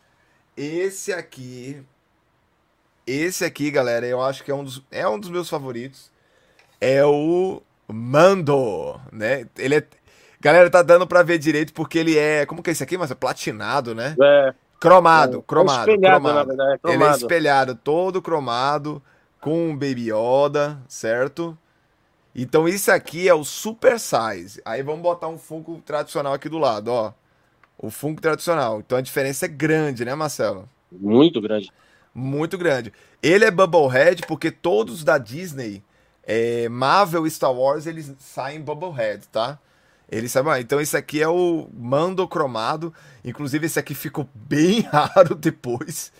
Esse 0.56 1.12
aqui. 1.12 1.82
Esse 3.06 3.44
aqui, 3.44 3.70
galera, 3.70 4.06
eu 4.06 4.20
acho 4.22 4.42
que 4.42 4.50
é 4.50 4.54
um 4.54 4.64
dos, 4.64 4.82
é 4.90 5.06
um 5.08 5.18
dos 5.18 5.30
meus 5.30 5.48
favoritos. 5.48 6.10
É 6.80 7.04
o 7.04 7.62
Mando, 7.88 9.00
né? 9.12 9.46
Ele 9.56 9.76
é. 9.76 9.86
Galera, 10.46 10.70
tá 10.70 10.80
dando 10.80 11.08
pra 11.08 11.24
ver 11.24 11.38
direito 11.38 11.72
porque 11.72 11.98
ele 11.98 12.16
é. 12.16 12.46
Como 12.46 12.62
que 12.62 12.70
é 12.70 12.72
esse 12.72 12.80
aqui, 12.80 12.96
mas 12.96 13.10
é 13.10 13.16
platinado, 13.16 13.96
né? 13.96 14.14
É, 14.22 14.54
Cromado, 14.78 15.38
é 15.38 15.42
cromado, 15.42 15.90
espelhado, 15.90 16.20
cromado. 16.22 16.34
na 16.38 16.44
verdade, 16.44 16.70
é 16.70 16.72
Ele 16.72 16.94
é 16.94 16.98
cromado. 16.98 17.16
espelhado, 17.16 17.74
todo 17.74 18.22
cromado, 18.22 19.02
com 19.40 19.70
um 19.70 19.72
Baby 19.72 20.12
Yoda, 20.12 20.78
certo? 20.86 21.58
Então 22.32 22.68
isso 22.68 22.92
aqui 22.92 23.28
é 23.28 23.34
o 23.34 23.42
Super 23.42 23.98
Size. 23.98 24.62
Aí 24.64 24.84
vamos 24.84 25.00
botar 25.02 25.26
um 25.26 25.36
Funko 25.36 25.82
tradicional 25.84 26.32
aqui 26.34 26.48
do 26.48 26.58
lado, 26.58 26.92
ó. 26.92 27.12
O 27.76 27.90
Funko 27.90 28.20
tradicional. 28.20 28.78
Então 28.78 28.98
a 28.98 29.00
diferença 29.00 29.46
é 29.46 29.48
grande, 29.48 30.04
né, 30.04 30.14
Marcelo? 30.14 30.68
Muito 30.92 31.40
grande. 31.40 31.72
Muito 32.14 32.56
grande. 32.56 32.92
Ele 33.20 33.44
é 33.44 33.50
Bubblehead 33.50 34.22
porque 34.28 34.52
todos 34.52 35.02
da 35.02 35.18
Disney, 35.18 35.82
é, 36.22 36.68
Marvel 36.68 37.26
e 37.26 37.30
Star 37.32 37.52
Wars, 37.52 37.84
eles 37.84 38.14
saem 38.20 38.60
Bubblehead, 38.60 39.26
tá? 39.26 39.58
Eles 40.10 40.30
sabem, 40.30 40.52
ah, 40.52 40.60
então 40.60 40.80
esse 40.80 40.96
aqui 40.96 41.20
é 41.20 41.28
o 41.28 41.68
Mando 41.74 42.26
cromado. 42.28 42.94
Inclusive 43.24 43.66
esse 43.66 43.78
aqui 43.78 43.94
ficou 43.94 44.28
bem 44.34 44.80
raro 44.92 45.34
depois. 45.34 46.12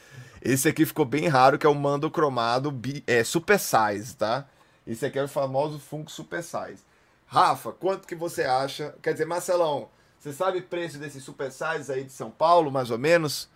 Esse 0.43 0.69
aqui 0.69 0.85
ficou 0.85 1.05
bem 1.05 1.29
raro, 1.29 1.59
que 1.59 1.67
é 1.67 1.69
o 1.69 1.75
Mando 1.75 2.11
cromado 2.11 2.75
é, 3.07 3.25
Super 3.25 3.59
Size, 3.59 4.17
tá? 4.17 4.47
Esse 4.87 5.07
aqui 5.07 5.19
é 5.19 5.25
o 5.25 5.29
famoso 5.29 5.79
Funko 5.79 6.11
Super 6.11 6.43
Size. 6.43 6.85
Rafa, 7.27 7.73
quanto 7.73 8.07
que 8.07 8.15
você 8.15 8.43
acha? 8.43 8.95
Quer 9.03 9.13
dizer, 9.13 9.25
Marcelão, 9.25 9.89
você 10.19 10.33
sabe 10.33 10.59
o 10.59 10.63
preço 10.63 10.99
desses 10.99 11.23
Super 11.23 11.51
Size 11.51 11.93
aí 11.93 12.05
de 12.05 12.13
São 12.13 12.31
Paulo, 12.31 12.71
mais 12.71 12.91
ou 12.91 12.99
menos? 12.99 13.49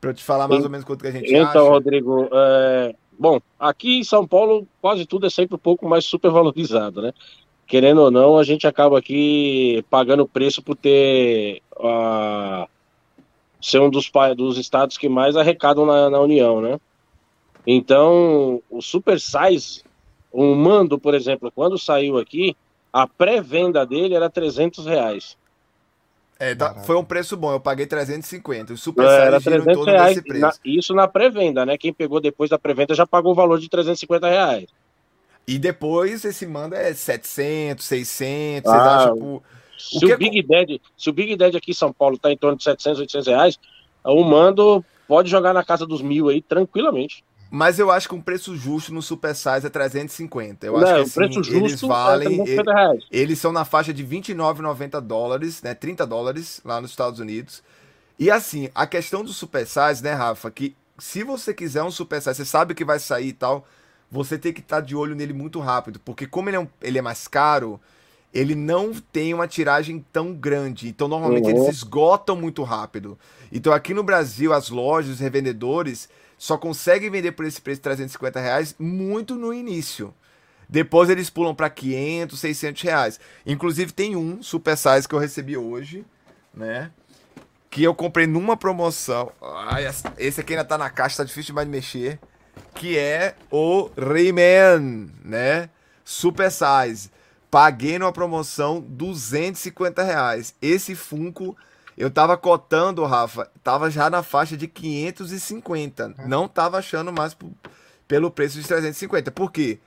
Pra 0.00 0.10
eu 0.10 0.14
te 0.14 0.22
falar 0.22 0.46
mais 0.46 0.62
ou 0.62 0.70
menos 0.70 0.84
quanto 0.84 1.00
que 1.00 1.08
a 1.08 1.12
gente 1.12 1.28
então, 1.28 1.42
acha. 1.42 1.50
Então, 1.50 1.68
Rodrigo, 1.68 2.28
é... 2.32 2.94
bom, 3.18 3.40
aqui 3.58 3.98
em 3.98 4.04
São 4.04 4.26
Paulo 4.26 4.66
quase 4.80 5.06
tudo 5.06 5.26
é 5.26 5.30
sempre 5.30 5.56
um 5.56 5.58
pouco 5.58 5.88
mais 5.88 6.04
supervalorizado, 6.04 7.00
né? 7.00 7.12
Querendo 7.66 8.02
ou 8.02 8.10
não, 8.10 8.38
a 8.38 8.44
gente 8.44 8.66
acaba 8.66 8.98
aqui 8.98 9.84
pagando 9.90 10.26
preço 10.26 10.62
por 10.62 10.76
ter 10.76 11.62
uh, 11.76 12.68
ser 13.60 13.80
um 13.80 13.90
dos, 13.90 14.10
dos 14.36 14.56
estados 14.56 14.96
que 14.96 15.08
mais 15.08 15.36
arrecadam 15.36 15.84
na, 15.84 16.08
na 16.08 16.20
União, 16.20 16.60
né? 16.60 16.78
Então, 17.66 18.62
o 18.70 18.80
Super 18.80 19.20
Size, 19.20 19.82
o 20.30 20.54
Mando, 20.54 20.98
por 20.98 21.14
exemplo, 21.14 21.50
quando 21.50 21.76
saiu 21.76 22.18
aqui, 22.18 22.56
a 22.92 23.08
pré-venda 23.08 23.84
dele 23.84 24.14
era 24.14 24.30
300 24.30 24.86
reais. 24.86 25.36
É, 26.38 26.54
tá, 26.54 26.74
foi 26.84 26.96
um 26.96 27.04
preço 27.04 27.36
bom, 27.36 27.50
eu 27.52 27.60
paguei 27.60 27.86
350. 27.86 28.74
O 28.74 28.76
Super 28.76 29.04
É, 29.04 29.08
Size 29.08 29.20
era 29.22 29.40
gira 29.40 29.56
em 29.56 29.62
300 29.62 29.74
torno 29.84 29.92
reais, 29.92 30.22
na- 30.38 30.52
isso 30.64 30.94
na 30.94 31.08
pré-venda, 31.08 31.66
né? 31.66 31.76
Quem 31.76 31.92
pegou 31.92 32.20
depois 32.20 32.48
da 32.48 32.58
pré-venda 32.58 32.94
já 32.94 33.06
pagou 33.06 33.32
o 33.32 33.34
valor 33.34 33.58
de 33.58 33.68
350 33.68 34.28
reais. 34.28 34.66
E 35.46 35.58
depois 35.58 36.24
esse 36.24 36.46
manda 36.46 36.76
é 36.76 36.92
700, 36.94 37.84
600, 37.84 38.70
Ah, 38.70 38.70
vocês 38.70 38.86
acham 38.86 39.12
tipo, 39.12 39.42
Se 39.78 39.98
O 39.98 40.02
o, 40.06 40.12
que 40.12 40.12
é 40.12 40.16
Big 40.16 40.42
Dad, 40.42 40.68
se 40.96 41.10
o 41.10 41.12
Big 41.12 41.36
Dad 41.36 41.54
aqui 41.56 41.70
em 41.72 41.74
São 41.74 41.92
Paulo 41.92 42.18
tá 42.18 42.32
em 42.32 42.36
torno 42.38 42.56
de 42.56 42.64
700, 42.64 43.00
800 43.00 43.26
reais, 43.28 43.58
o 44.04 44.24
mando 44.24 44.84
pode 45.06 45.30
jogar 45.30 45.52
na 45.54 45.64
casa 45.64 45.86
dos 45.86 46.02
mil 46.02 46.28
aí 46.28 46.42
tranquilamente. 46.42 47.24
Mas 47.50 47.78
eu 47.78 47.90
acho 47.90 48.08
que 48.08 48.14
um 48.14 48.20
preço 48.20 48.56
justo 48.56 48.92
no 48.92 49.00
Super 49.00 49.34
Size 49.34 49.66
é 49.66 49.70
350. 49.70 50.66
Eu 50.66 50.76
Não, 50.76 50.88
acho 50.88 50.94
que 50.94 51.02
o 51.02 51.08
assim, 51.08 51.10
preço 51.10 51.42
eles 51.48 51.76
justo 51.76 51.86
valem. 51.86 52.42
é 52.46 52.64
350 52.64 52.72
reais. 52.72 53.04
Eles 53.10 53.38
são 53.38 53.52
na 53.52 53.64
faixa 53.64 53.94
de 53.94 54.04
29,90 54.04 55.00
dólares, 55.00 55.62
né? 55.62 55.74
30 55.74 56.06
dólares 56.06 56.60
lá 56.64 56.80
nos 56.80 56.90
Estados 56.90 57.20
Unidos. 57.20 57.62
E 58.18 58.30
assim, 58.30 58.70
a 58.74 58.86
questão 58.86 59.24
do 59.24 59.32
super 59.32 59.66
size, 59.66 60.02
né, 60.02 60.12
Rafa? 60.14 60.50
Que 60.50 60.76
se 60.98 61.24
você 61.24 61.54
quiser 61.54 61.82
um 61.84 61.90
super 61.90 62.20
size, 62.22 62.36
você 62.36 62.44
sabe 62.46 62.74
que 62.74 62.84
vai 62.84 62.98
sair 63.00 63.28
e 63.28 63.32
tal, 63.34 63.66
você 64.10 64.38
tem 64.38 64.52
que 64.52 64.60
estar 64.60 64.80
de 64.80 64.94
olho 64.96 65.14
nele 65.14 65.32
muito 65.32 65.58
rápido. 65.60 65.98
Porque 66.00 66.26
como 66.26 66.48
ele 66.48 66.56
é, 66.56 66.60
um- 66.60 66.68
ele 66.80 66.98
é 66.98 67.02
mais 67.02 67.26
caro, 67.26 67.80
ele 68.32 68.54
não 68.54 68.92
tem 68.92 69.32
uma 69.32 69.48
tiragem 69.48 70.04
tão 70.12 70.32
grande. 70.34 70.88
Então, 70.88 71.08
normalmente, 71.08 71.44
Uhum. 71.50 71.56
eles 71.56 71.66
esgotam 71.68 72.36
muito 72.36 72.62
rápido. 72.62 73.18
Então, 73.50 73.72
aqui 73.72 73.94
no 73.94 74.02
Brasil, 74.02 74.52
as 74.52 74.68
lojas, 74.68 75.12
os 75.14 75.20
revendedores 75.20 76.08
só 76.38 76.58
conseguem 76.58 77.08
vender 77.10 77.32
por 77.32 77.46
esse 77.46 77.60
preço 77.60 77.78
de 77.78 77.82
350 77.84 78.38
reais 78.40 78.74
muito 78.78 79.36
no 79.36 79.54
início. 79.54 80.12
Depois 80.68 81.08
eles 81.08 81.30
pulam 81.30 81.54
para 81.54 81.70
500, 81.70 82.40
600 82.40 82.82
reais. 82.82 83.20
Inclusive 83.46 83.92
tem 83.92 84.16
um 84.16 84.42
super 84.42 84.76
size 84.76 85.08
que 85.08 85.14
eu 85.14 85.18
recebi 85.18 85.56
hoje, 85.56 86.04
né? 86.52 86.90
Que 87.70 87.84
eu 87.84 87.94
comprei 87.94 88.26
numa 88.26 88.56
promoção. 88.56 89.30
Ai, 89.40 89.84
esse 90.18 90.40
aqui 90.40 90.52
ainda 90.54 90.64
tá 90.64 90.76
na 90.76 90.90
caixa, 90.90 91.18
tá 91.18 91.24
difícil 91.24 91.48
demais 91.48 91.66
de 91.68 91.70
mexer. 91.72 92.18
Que 92.74 92.98
é 92.98 93.34
o 93.50 93.90
Rayman, 93.96 95.10
né? 95.24 95.70
Super 96.04 96.50
size. 96.50 97.10
Paguei 97.50 97.98
numa 97.98 98.12
promoção 98.12 98.80
250 98.80 100.02
reais. 100.02 100.54
Esse 100.60 100.94
Funko 100.94 101.56
eu 101.96 102.10
tava 102.10 102.36
cotando, 102.36 103.04
Rafa, 103.04 103.50
tava 103.64 103.90
já 103.90 104.10
na 104.10 104.22
faixa 104.22 104.56
de 104.56 104.68
550. 104.68 106.14
Não 106.26 106.46
tava 106.46 106.76
achando 106.76 107.10
mais 107.10 107.34
pelo 108.06 108.30
preço 108.30 108.60
de 108.60 108.66
350. 108.68 109.30
Por 109.30 109.50
quê? 109.50 109.78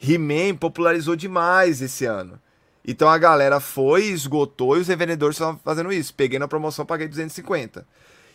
He-Man 0.00 0.56
popularizou 0.56 1.14
demais 1.14 1.80
esse 1.80 2.04
ano. 2.04 2.40
Então 2.84 3.08
a 3.08 3.16
galera 3.16 3.60
foi, 3.60 4.06
esgotou 4.06 4.76
e 4.76 4.80
os 4.80 4.88
revendedores 4.88 5.36
estão 5.36 5.58
fazendo 5.64 5.92
isso. 5.92 6.12
Peguei 6.12 6.40
na 6.40 6.48
promoção, 6.48 6.84
paguei 6.84 7.06
250. 7.06 7.86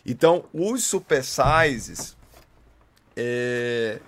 Então 0.04 0.44
os 0.52 0.82
super 0.82 1.22
sizes, 1.22 2.16
é, 3.20 4.00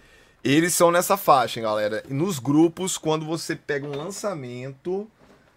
eles 0.44 0.74
são 0.74 0.90
nessa 0.90 1.16
faixa, 1.16 1.60
hein, 1.60 1.64
galera. 1.64 2.02
E 2.08 2.14
nos 2.14 2.38
grupos, 2.38 2.96
quando 2.98 3.24
você 3.26 3.54
pega 3.54 3.86
um 3.86 3.96
lançamento, 3.96 5.08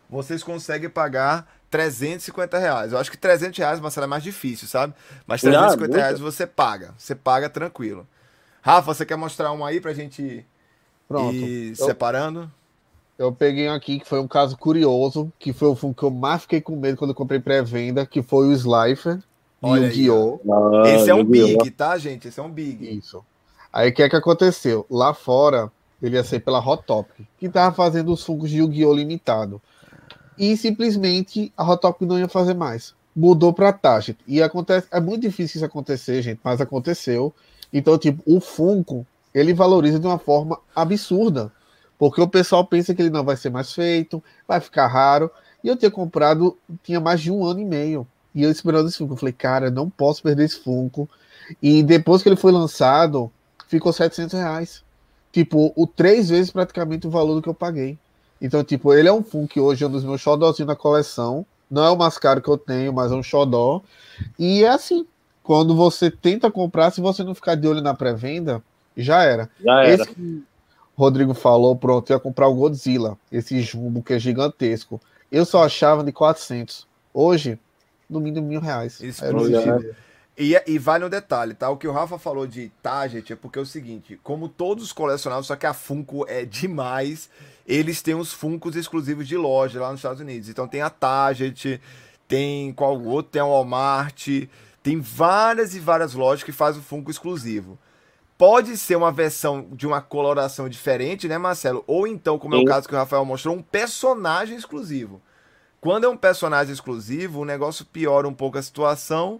vocês 0.10 0.44
conseguem 0.44 0.90
pagar 0.90 1.48
350 1.70 2.58
reais. 2.58 2.92
Eu 2.92 2.98
acho 3.00 3.10
que 3.12 3.18
300 3.18 3.58
reais, 3.58 3.80
Marcelo, 3.80 4.06
é 4.06 4.08
mais 4.08 4.24
difícil, 4.24 4.68
sabe? 4.68 4.94
Mas 5.26 5.42
Ah, 5.42 5.50
350 5.50 5.80
muito. 5.80 5.96
reais 5.96 6.20
você 6.20 6.46
paga. 6.46 6.94
Você 6.98 7.16
paga 7.16 7.50
tranquilo. 7.50 8.08
Rafa, 8.62 8.94
você 8.94 9.06
quer 9.06 9.16
mostrar 9.16 9.52
um 9.52 9.64
aí 9.66 9.80
pra 9.82 9.94
gente 9.94 10.46
Pronto. 11.08 11.34
ir 11.34 11.76
Eu, 11.80 11.86
separando? 11.86 12.52
eu 13.18 13.32
peguei 13.32 13.70
um 13.70 13.74
aqui 13.74 14.00
que 14.00 14.08
foi 14.08 14.20
um 14.20 14.28
caso 14.28 14.58
curioso, 14.58 15.32
que 15.40 15.54
foi 15.54 15.68
o 15.70 15.76
Funko 15.76 15.96
que 16.00 16.04
eu 16.04 16.12
mais 16.12 16.42
fiquei 16.42 16.62
com 16.62 16.76
medo 16.76 16.98
quando 16.98 17.12
eu 17.12 17.16
comprei 17.16 17.40
pré-venda, 17.40 18.06
que 18.06 18.22
foi 18.22 18.48
o 18.48 18.52
Slifer 18.54 19.20
e 19.64 19.68
Olha 19.68 19.84
o 19.84 19.86
aí, 19.86 19.92
Guiô. 19.92 20.42
Ah, 20.84 20.90
Esse 20.90 21.10
é 21.10 21.16
um 21.16 21.20
Yu-Gi-Oh! 21.20 21.64
big, 21.64 21.72
tá, 21.72 21.98
gente? 21.98 22.28
Esse 22.28 22.40
é 22.40 22.44
um 22.44 22.52
big. 22.52 22.98
Isso. 22.98 23.24
Aí 23.76 23.90
o 23.90 23.94
que 23.94 24.04
é 24.04 24.08
que 24.08 24.16
aconteceu? 24.16 24.86
Lá 24.90 25.14
fora, 25.14 25.70
ele 26.02 26.16
ia 26.16 26.24
ser 26.24 26.40
pela 26.40 26.66
Hot 26.66 26.86
Topic, 26.86 27.28
que 27.38 27.50
tava 27.50 27.76
fazendo 27.76 28.14
os 28.14 28.24
Funkos 28.24 28.50
de 28.50 28.60
Yu-Gi-Oh! 28.60 28.94
limitado. 28.94 29.62
E 30.38 30.56
simplesmente 30.56 31.52
a 31.58 31.70
Hot 31.70 31.82
Topic 31.82 32.08
não 32.08 32.18
ia 32.18 32.30
fazer 32.30 32.54
mais. 32.54 32.96
Mudou 33.14 33.52
pra 33.52 33.74
Target. 33.74 34.18
E 34.26 34.42
acontece, 34.42 34.88
é 34.90 35.02
muito 35.02 35.24
difícil 35.24 35.58
isso 35.58 35.66
acontecer, 35.66 36.22
gente, 36.22 36.40
mas 36.42 36.62
aconteceu. 36.62 37.34
Então, 37.74 37.98
tipo, 37.98 38.24
o 38.26 38.40
Funko, 38.40 39.06
ele 39.34 39.54
valoriza 39.54 40.00
de 40.00 40.08
uma 40.08 40.20
forma 40.20 40.58
absurda. 40.74 41.52
Porque 42.00 42.22
o 42.22 42.30
pessoal 42.30 42.66
pensa 42.66 42.96
que 42.96 43.02
ele 43.02 43.10
não 43.10 43.26
vai 43.26 43.36
ser 43.36 43.50
mais 43.50 43.74
feito, 43.74 44.24
vai 44.48 44.62
ficar 44.62 44.88
raro. 44.88 45.30
E 45.62 45.68
eu 45.68 45.76
tinha 45.76 45.92
comprado, 45.92 46.58
tinha 46.82 47.02
mais 47.02 47.20
de 47.20 47.30
um 47.30 47.44
ano 47.44 47.60
e 47.60 47.66
meio. 47.66 48.08
E 48.34 48.42
eu 48.42 48.50
esperando 48.50 48.88
esse 48.88 48.98
Funko. 48.98 49.16
Eu 49.16 49.18
falei, 49.18 49.34
cara, 49.34 49.70
não 49.70 49.90
posso 49.90 50.24
perder 50.24 50.46
esse 50.46 50.62
Funko. 50.62 51.10
E 51.62 51.84
depois 51.84 52.24
que 52.24 52.30
ele 52.30 52.38
foi 52.38 52.54
lançado, 52.54 53.30
ficou 53.68 53.92
700 53.94 54.34
reais. 54.34 54.84
Tipo, 55.32 55.74
o 55.76 55.86
três 55.86 56.30
vezes 56.30 56.52
praticamente 56.52 57.08
o 57.08 57.10
valor 57.10 57.36
do 57.36 57.42
que 57.42 57.50
eu 57.50 57.54
paguei. 57.54 57.98
Então, 58.42 58.64
tipo, 58.64 58.94
ele 58.94 59.08
é 59.08 59.14
um 59.14 59.24
Funko 59.24 59.48
que 59.48 59.60
hoje 59.60 59.84
é 59.84 59.88
um 59.88 59.92
dos 59.92 60.04
meus 60.04 60.22
xodózinhos 60.22 60.68
na 60.68 60.76
coleção. 60.76 61.46
Não 61.70 61.84
é 61.84 61.90
o 61.90 61.98
mais 61.98 62.18
caro 62.18 62.42
que 62.42 62.50
eu 62.50 62.58
tenho, 62.58 62.94
mas 62.94 63.12
é 63.12 63.16
um 63.16 63.24
xodó. 63.24 63.82
E 64.38 64.64
é 64.64 64.70
assim, 64.70 65.06
quando 65.44 65.76
você 65.76 66.10
tenta 66.10 66.50
comprar, 66.52 66.92
se 66.92 67.02
você 67.02 67.24
não 67.24 67.36
ficar 67.36 67.56
de 67.56 67.68
olho 67.68 67.82
na 67.82 67.94
pré-venda, 67.94 68.64
já 68.96 69.24
era. 69.24 69.50
Já 69.64 69.84
era. 69.84 70.04
Esse 70.04 70.14
que 70.14 70.44
o 70.96 71.02
Rodrigo 71.02 71.34
falou, 71.34 71.76
pronto, 71.76 72.10
eu 72.10 72.16
ia 72.16 72.20
comprar 72.20 72.48
o 72.48 72.56
Godzilla, 72.56 73.18
esse 73.32 73.62
jumbo 73.62 74.02
que 74.02 74.14
é 74.14 74.20
gigantesco. 74.20 75.02
Eu 75.32 75.46
só 75.46 75.64
achava 75.64 76.04
de 76.04 76.12
400. 76.12 76.88
Hoje, 77.14 77.60
no 78.10 78.20
mínimo 78.20 78.48
mil 78.48 78.62
reais. 78.62 79.02
Isso, 79.02 79.24
Aí 79.24 79.32
E, 80.38 80.62
e 80.68 80.78
vale 80.78 81.06
um 81.06 81.10
detalhe, 81.10 81.54
tá? 81.54 81.70
O 81.70 81.78
que 81.78 81.88
o 81.88 81.94
Rafa 81.94 82.20
falou 82.20 82.46
de 82.46 82.70
Target 82.84 83.32
é 83.32 83.36
porque 83.36 83.58
é 83.58 83.62
o 83.62 83.66
seguinte: 83.66 84.20
como 84.22 84.50
todos 84.50 84.84
os 84.84 84.94
colecionáveis, 84.94 85.48
só 85.48 85.56
que 85.56 85.66
a 85.66 85.74
Funko 85.74 86.26
é 86.28 86.44
demais, 86.44 87.30
eles 87.66 88.02
têm 88.02 88.16
os 88.16 88.34
Funkos 88.34 88.76
exclusivos 88.76 89.28
de 89.28 89.38
loja 89.38 89.80
lá 89.80 89.92
nos 89.92 90.00
Estados 90.00 90.20
Unidos. 90.20 90.50
Então 90.50 90.68
tem 90.68 90.82
a 90.82 90.90
Target, 90.90 91.80
tem 92.28 92.74
qual 92.74 93.02
outro? 93.02 93.32
Tem 93.32 93.42
a 93.42 93.46
Walmart, 93.46 94.28
tem 94.84 95.00
várias 95.00 95.74
e 95.74 95.80
várias 95.80 96.14
lojas 96.14 96.44
que 96.44 96.52
fazem 96.52 96.82
o 96.82 96.84
Funko 96.84 97.10
exclusivo. 97.10 97.80
Pode 98.38 98.76
ser 98.76 98.98
uma 98.98 99.14
versão 99.14 99.70
de 99.72 99.88
uma 99.88 100.02
coloração 100.02 100.68
diferente, 100.68 101.26
né, 101.30 101.38
Marcelo? 101.38 101.86
Ou 101.88 102.06
então, 102.06 102.38
como 102.38 102.56
é 102.56 102.58
o 102.58 102.62
Sim. 102.62 102.66
caso 102.66 102.88
que 102.90 102.94
o 102.94 102.98
Rafael 102.98 103.24
mostrou, 103.24 103.56
um 103.56 103.62
personagem 103.62 104.58
exclusivo. 104.58 105.22
Quando 105.80 106.04
é 106.04 106.10
um 106.10 106.18
personagem 106.18 106.74
exclusivo, 106.74 107.40
o 107.40 107.46
negócio 107.46 107.86
piora 107.86 108.28
um 108.28 108.34
pouco 108.34 108.58
a 108.58 108.62
situação, 108.62 109.40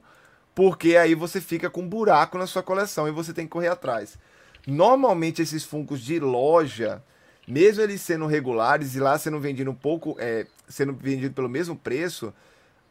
porque 0.56 0.96
aí 0.96 1.14
você 1.14 1.42
fica 1.42 1.70
com 1.70 1.82
um 1.82 1.90
buraco 1.90 2.38
na 2.38 2.48
sua 2.48 2.64
coleção 2.64 3.08
e 3.08 3.12
você 3.12 3.34
tem 3.34 3.46
que 3.46 3.52
correr 3.52 3.68
atrás. 3.68 4.18
Normalmente 4.66 5.42
esses 5.42 5.66
funcos 5.66 6.00
de 6.00 6.18
loja, 6.20 7.04
mesmo 7.46 7.84
eles 7.84 8.02
sendo 8.02 8.26
regulares 8.26 8.96
e 8.96 9.00
lá 9.00 9.20
sendo 9.20 9.40
vendido 9.40 9.70
um 9.70 9.76
pouco, 9.76 10.16
é, 10.18 10.48
sendo 10.68 10.94
vendido 10.94 11.36
pelo 11.36 11.50
mesmo 11.50 11.76
preço, 11.76 12.34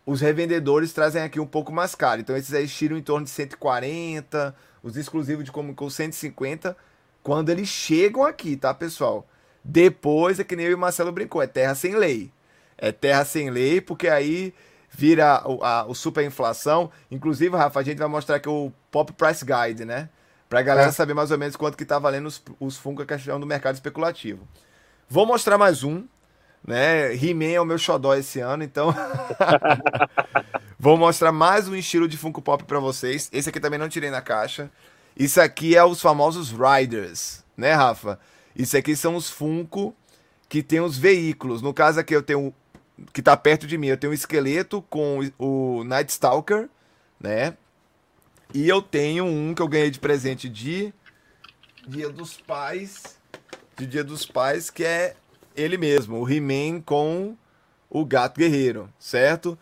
os 0.05 0.21
revendedores 0.21 0.93
trazem 0.93 1.23
aqui 1.23 1.41
um 1.41 1.47
pouco 1.47 1.73
mais 1.73 1.95
caro. 1.95 2.21
Então 2.21 2.37
esses 2.37 2.53
aí 2.53 2.69
tiram 2.69 2.99
em 2.99 3.03
torno 3.03 3.25
de 3.25 3.31
140, 3.31 4.55
os 4.83 4.97
exclusivos 4.99 5.45
de 5.45 5.51
como 5.51 5.75
com 5.75 5.89
150, 5.89 6.77
quando 7.23 7.49
eles 7.49 7.69
chegam 7.69 8.23
aqui, 8.23 8.55
tá, 8.55 8.75
pessoal? 8.75 9.27
Depois 9.65 10.39
é 10.39 10.45
que 10.45 10.55
nem 10.55 10.67
eu 10.67 10.73
e 10.73 10.75
o 10.75 10.79
Marcelo 10.79 11.11
brincou, 11.11 11.41
é 11.43 11.47
terra 11.47 11.75
sem 11.75 11.97
lei. 11.97 12.31
É 12.77 12.93
terra 12.93 13.25
sem 13.25 13.49
lei, 13.49 13.81
porque 13.81 14.09
aí 14.09 14.53
vira 14.97 15.43
o, 15.47 15.63
a, 15.63 15.85
o 15.87 15.95
superinflação. 15.95 16.91
Inclusive, 17.11 17.57
Rafa, 17.57 17.81
a 17.81 17.83
gente 17.83 17.99
vai 17.99 18.09
mostrar 18.09 18.37
aqui 18.37 18.49
o 18.49 18.73
Pop 18.91 19.13
Price 19.13 19.45
Guide, 19.45 19.85
né? 19.85 20.09
Pra 20.49 20.63
galera 20.63 20.89
É. 20.89 20.93
saber 20.93 21.15
mais 21.15 21.31
ou 21.31 21.39
menos 21.39 21.57
quanto 21.57 21.77
que 21.77 21.85
tá 21.85 21.99
valendo 21.99 22.27
os, 22.27 22.43
os 22.61 22.77
Funko 22.77 23.03
a 23.03 23.07
questão 23.07 23.41
do 23.41 23.47
mercado 23.47 23.75
especulativo. 23.75 24.47
Vou 25.09 25.27
mostrar 25.27 25.59
mais 25.59 25.83
um, 25.83 26.05
né? 26.67 27.13
He-Man 27.15 27.53
é 27.53 27.61
o 27.61 27.65
meu 27.65 27.79
xodó 27.79 28.15
esse 28.15 28.41
ano, 28.41 28.63
então... 28.63 28.95
Vou 30.79 30.97
mostrar 30.97 31.33
mais 31.33 31.67
um 31.69 31.75
estilo 31.75 32.07
de 32.07 32.17
Funko 32.17 32.43
Pop 32.43 32.63
pra 32.65 32.79
vocês. 32.79 33.29
Esse 33.33 33.49
aqui 33.49 33.59
também 33.59 33.79
não 33.79 33.89
tirei 33.89 34.11
na 34.11 34.21
caixa. 34.21 34.71
Isso 35.17 35.41
aqui 35.41 35.77
é 35.77 35.85
os 35.85 36.01
famosos 36.01 36.53
Riders, 36.53 37.43
né, 37.57 37.73
Rafa? 37.73 38.19
Isso 38.55 38.77
aqui 38.77 38.95
são 38.95 39.17
os 39.17 39.31
Funko 39.31 39.95
que 40.49 40.63
tem 40.63 40.81
os 40.81 40.99
veículos. 40.99 41.63
No 41.63 41.73
caso 41.73 42.01
aqui 42.01 42.15
eu 42.15 42.23
tenho 42.23 42.55
que 43.13 43.23
tá 43.23 43.37
perto 43.37 43.67
de 43.67 43.77
mim, 43.77 43.89
eu 43.89 43.97
tenho 43.97 44.13
um 44.13 44.15
esqueleto 44.15 44.83
com 44.83 45.21
o 45.39 45.85
Night 45.85 46.11
Stalker, 46.13 46.69
né? 47.21 47.57
E 48.53 48.69
eu 48.69 48.81
tenho 48.81 49.25
um 49.25 49.55
que 49.55 49.63
eu 49.63 49.69
ganhei 49.69 49.91
de 49.91 49.99
presente 49.99 50.49
de 50.49 50.93
Dia 51.87 52.09
dos 52.09 52.37
Pais, 52.37 53.19
de 53.77 53.87
Dia 53.87 54.05
dos 54.05 54.25
Pais, 54.25 54.71
que 54.71 54.85
é 54.85 55.17
ele 55.57 55.77
mesmo, 55.77 56.19
o 56.21 56.31
He-Man 56.31 56.81
com 56.81 57.37
o 57.91 58.05
Gato 58.05 58.39
Guerreiro, 58.39 58.89
certo? 58.99 59.59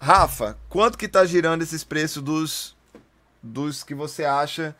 Rafa, 0.00 0.58
quanto 0.68 0.98
que 0.98 1.08
tá 1.08 1.24
girando 1.24 1.62
esses 1.62 1.82
preços 1.82 2.22
dos 2.22 2.76
dos 3.42 3.84
que 3.84 3.94
você 3.94 4.24
acha 4.24 4.74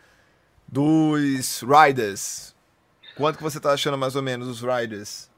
dos 0.66 1.62
Riders? 1.62 2.54
Quanto 3.16 3.36
que 3.36 3.42
você 3.42 3.60
tá 3.60 3.72
achando 3.72 3.98
mais 3.98 4.16
ou 4.16 4.22
menos 4.22 4.48
os 4.48 4.60
Riders? 4.60 5.30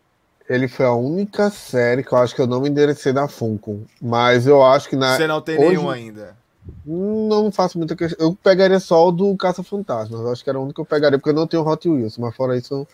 Ele 0.48 0.68
foi 0.68 0.86
a 0.86 0.92
única 0.92 1.50
série 1.50 2.04
que 2.04 2.12
eu 2.12 2.18
acho 2.18 2.34
que 2.34 2.40
eu 2.40 2.46
não 2.46 2.60
me 2.60 2.68
enderecei 2.68 3.12
da 3.12 3.26
Funko. 3.26 3.82
Mas 4.00 4.46
eu 4.46 4.62
acho 4.62 4.88
que 4.88 4.96
na. 4.96 5.16
Você 5.16 5.26
não 5.26 5.40
tem 5.40 5.58
hoje, 5.58 5.68
nenhum 5.68 5.90
ainda? 5.90 6.36
Não 6.84 7.50
faço 7.50 7.78
muita 7.78 7.96
questão. 7.96 8.28
Eu 8.28 8.34
pegaria 8.34 8.78
só 8.78 9.08
o 9.08 9.12
do 9.12 9.36
Caça 9.36 9.62
Fantasmas. 9.62 10.20
Eu 10.20 10.30
acho 10.30 10.44
que 10.44 10.50
era 10.50 10.58
o 10.58 10.62
único 10.62 10.76
que 10.76 10.80
eu 10.80 10.84
pegaria, 10.84 11.18
porque 11.18 11.30
eu 11.30 11.34
não 11.34 11.46
tenho 11.46 11.66
Hot 11.66 11.88
Wheels. 11.88 12.16
Mas 12.18 12.34
fora 12.36 12.56
isso. 12.56 12.86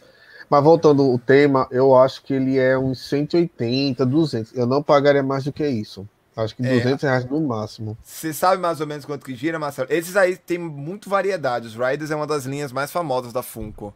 Mas 0.48 0.64
voltando 0.64 1.02
ao 1.02 1.18
tema, 1.18 1.66
eu 1.70 1.96
acho 1.96 2.22
que 2.22 2.34
ele 2.34 2.58
é 2.58 2.76
uns 2.76 3.00
180, 3.08 4.04
200. 4.04 4.54
Eu 4.54 4.66
não 4.66 4.82
pagaria 4.82 5.22
mais 5.22 5.44
do 5.44 5.52
que 5.52 5.66
isso. 5.66 6.06
Acho 6.36 6.56
que 6.56 6.62
200 6.62 7.04
é. 7.04 7.06
reais 7.06 7.24
no 7.26 7.40
máximo. 7.40 7.96
Você 8.02 8.32
sabe 8.32 8.60
mais 8.60 8.80
ou 8.80 8.86
menos 8.86 9.04
quanto 9.04 9.24
que 9.24 9.34
gira, 9.34 9.58
Marcelo? 9.58 9.88
Esses 9.90 10.16
aí 10.16 10.36
tem 10.36 10.58
muito 10.58 11.10
variedade. 11.10 11.66
Os 11.66 11.74
Riders 11.74 12.10
é 12.10 12.16
uma 12.16 12.26
das 12.26 12.44
linhas 12.44 12.72
mais 12.72 12.90
famosas 12.90 13.32
da 13.32 13.42
Funko. 13.42 13.94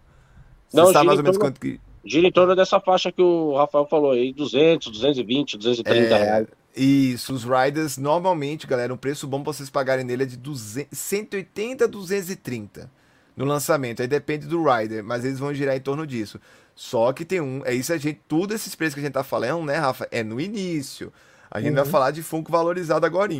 Você 0.69 0.77
não, 0.77 0.93
sabe 0.93 1.07
mais 1.07 1.19
ou 1.19 1.25
menos 1.25 1.39
quanto 1.39 1.61
que 1.61 1.81
gira 2.07 2.27
em 2.27 2.33
torno 2.33 2.55
dessa 2.55 2.81
faixa 2.81 3.11
que 3.11 3.21
o 3.21 3.57
Rafael 3.57 3.87
falou 3.87 4.13
aí, 4.13 4.33
200, 4.33 4.91
220, 4.93 5.57
230 5.57 6.15
é, 6.15 6.19
reais. 6.19 6.47
Isso, 6.77 7.33
os 7.33 7.45
Riders, 7.45 7.97
normalmente, 7.97 8.67
galera, 8.67 8.93
um 8.93 8.97
preço 8.97 9.27
bom 9.27 9.43
pra 9.43 9.53
vocês 9.53 9.71
pagarem 9.71 10.05
nele 10.05 10.25
é 10.25 10.27
de 10.27 10.37
200, 10.37 10.97
180 10.97 11.85
a 11.85 11.89
230 11.89 12.91
no 13.37 13.45
lançamento. 13.45 14.03
Aí 14.03 14.09
depende 14.09 14.47
do 14.47 14.63
Rider, 14.63 15.03
mas 15.03 15.25
eles 15.25 15.39
vão 15.39 15.53
girar 15.53 15.77
em 15.77 15.81
torno 15.81 16.07
disso. 16.07 16.41
Só 16.75 17.13
que 17.13 17.25
tem 17.25 17.41
um, 17.41 17.63
é 17.65 17.75
isso 17.75 17.93
a 17.93 17.97
gente, 17.97 18.21
tudo 18.29 18.53
esses 18.53 18.75
preços 18.75 18.95
que 18.95 19.01
a 19.01 19.03
gente 19.03 19.15
tá 19.15 19.25
falando, 19.25 19.65
né, 19.65 19.77
Rafa, 19.77 20.07
é 20.11 20.23
no 20.23 20.39
início. 20.39 21.13
A 21.51 21.61
gente 21.61 21.71
uhum. 21.71 21.77
vai 21.77 21.87
falar 21.87 22.11
de 22.11 22.23
Funko 22.23 22.53
valorizado 22.53 23.07
agora. 23.07 23.33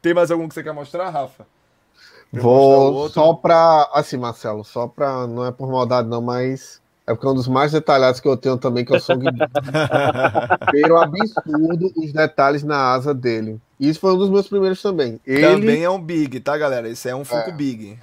Tem 0.00 0.14
mais 0.14 0.30
algum 0.30 0.46
que 0.46 0.54
você 0.54 0.62
quer 0.62 0.72
mostrar, 0.72 1.10
Rafa? 1.10 1.44
Vou 2.32 3.08
só 3.08 3.34
pra, 3.34 3.90
assim, 3.92 4.16
Marcelo, 4.16 4.62
só 4.62 4.86
pra, 4.86 5.26
não 5.26 5.44
é 5.44 5.50
por 5.50 5.68
maldade 5.68 6.08
não, 6.08 6.20
mas 6.20 6.80
é 7.06 7.14
porque 7.14 7.26
é 7.26 7.30
um 7.30 7.34
dos 7.34 7.46
mais 7.46 7.70
detalhados 7.70 8.18
que 8.18 8.26
eu 8.26 8.36
tenho 8.36 8.58
também, 8.58 8.84
que 8.84 8.92
é 8.92 8.96
o 8.96 9.00
Song 9.00 9.24
Pero 10.72 10.98
absurdo 10.98 11.92
os 11.96 12.12
detalhes 12.12 12.64
na 12.64 12.92
asa 12.92 13.14
dele. 13.14 13.60
E 13.78 13.88
isso 13.88 14.00
foi 14.00 14.12
um 14.12 14.18
dos 14.18 14.28
meus 14.28 14.48
primeiros 14.48 14.82
também. 14.82 15.20
Ele... 15.24 15.42
Também 15.42 15.84
é 15.84 15.90
um 15.90 16.00
Big, 16.00 16.40
tá, 16.40 16.58
galera? 16.58 16.88
Esse 16.88 17.08
é 17.08 17.14
um 17.14 17.24
Funko 17.24 17.50
é. 17.50 17.52
Big. 17.52 17.98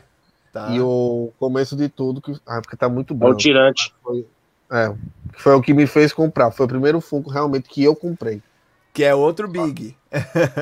Tá? 0.53 0.69
E 0.69 0.79
o 0.79 1.31
começo 1.37 1.75
de 1.75 1.89
tudo, 1.89 2.21
que... 2.21 2.33
ah, 2.45 2.61
porque 2.61 2.77
tá 2.77 2.87
muito 2.87 3.13
bom. 3.13 3.27
É 3.27 3.31
o 3.31 3.35
tirante. 3.35 3.93
Foi... 4.01 4.25
É, 4.71 4.93
foi 5.33 5.53
o 5.53 5.61
que 5.61 5.73
me 5.73 5.85
fez 5.85 6.13
comprar. 6.13 6.51
Foi 6.51 6.65
o 6.65 6.69
primeiro 6.69 7.01
Funko 7.01 7.29
realmente 7.29 7.67
que 7.67 7.83
eu 7.83 7.95
comprei. 7.95 8.41
Que 8.93 9.03
é 9.03 9.13
outro 9.13 9.47
Big. 9.49 9.97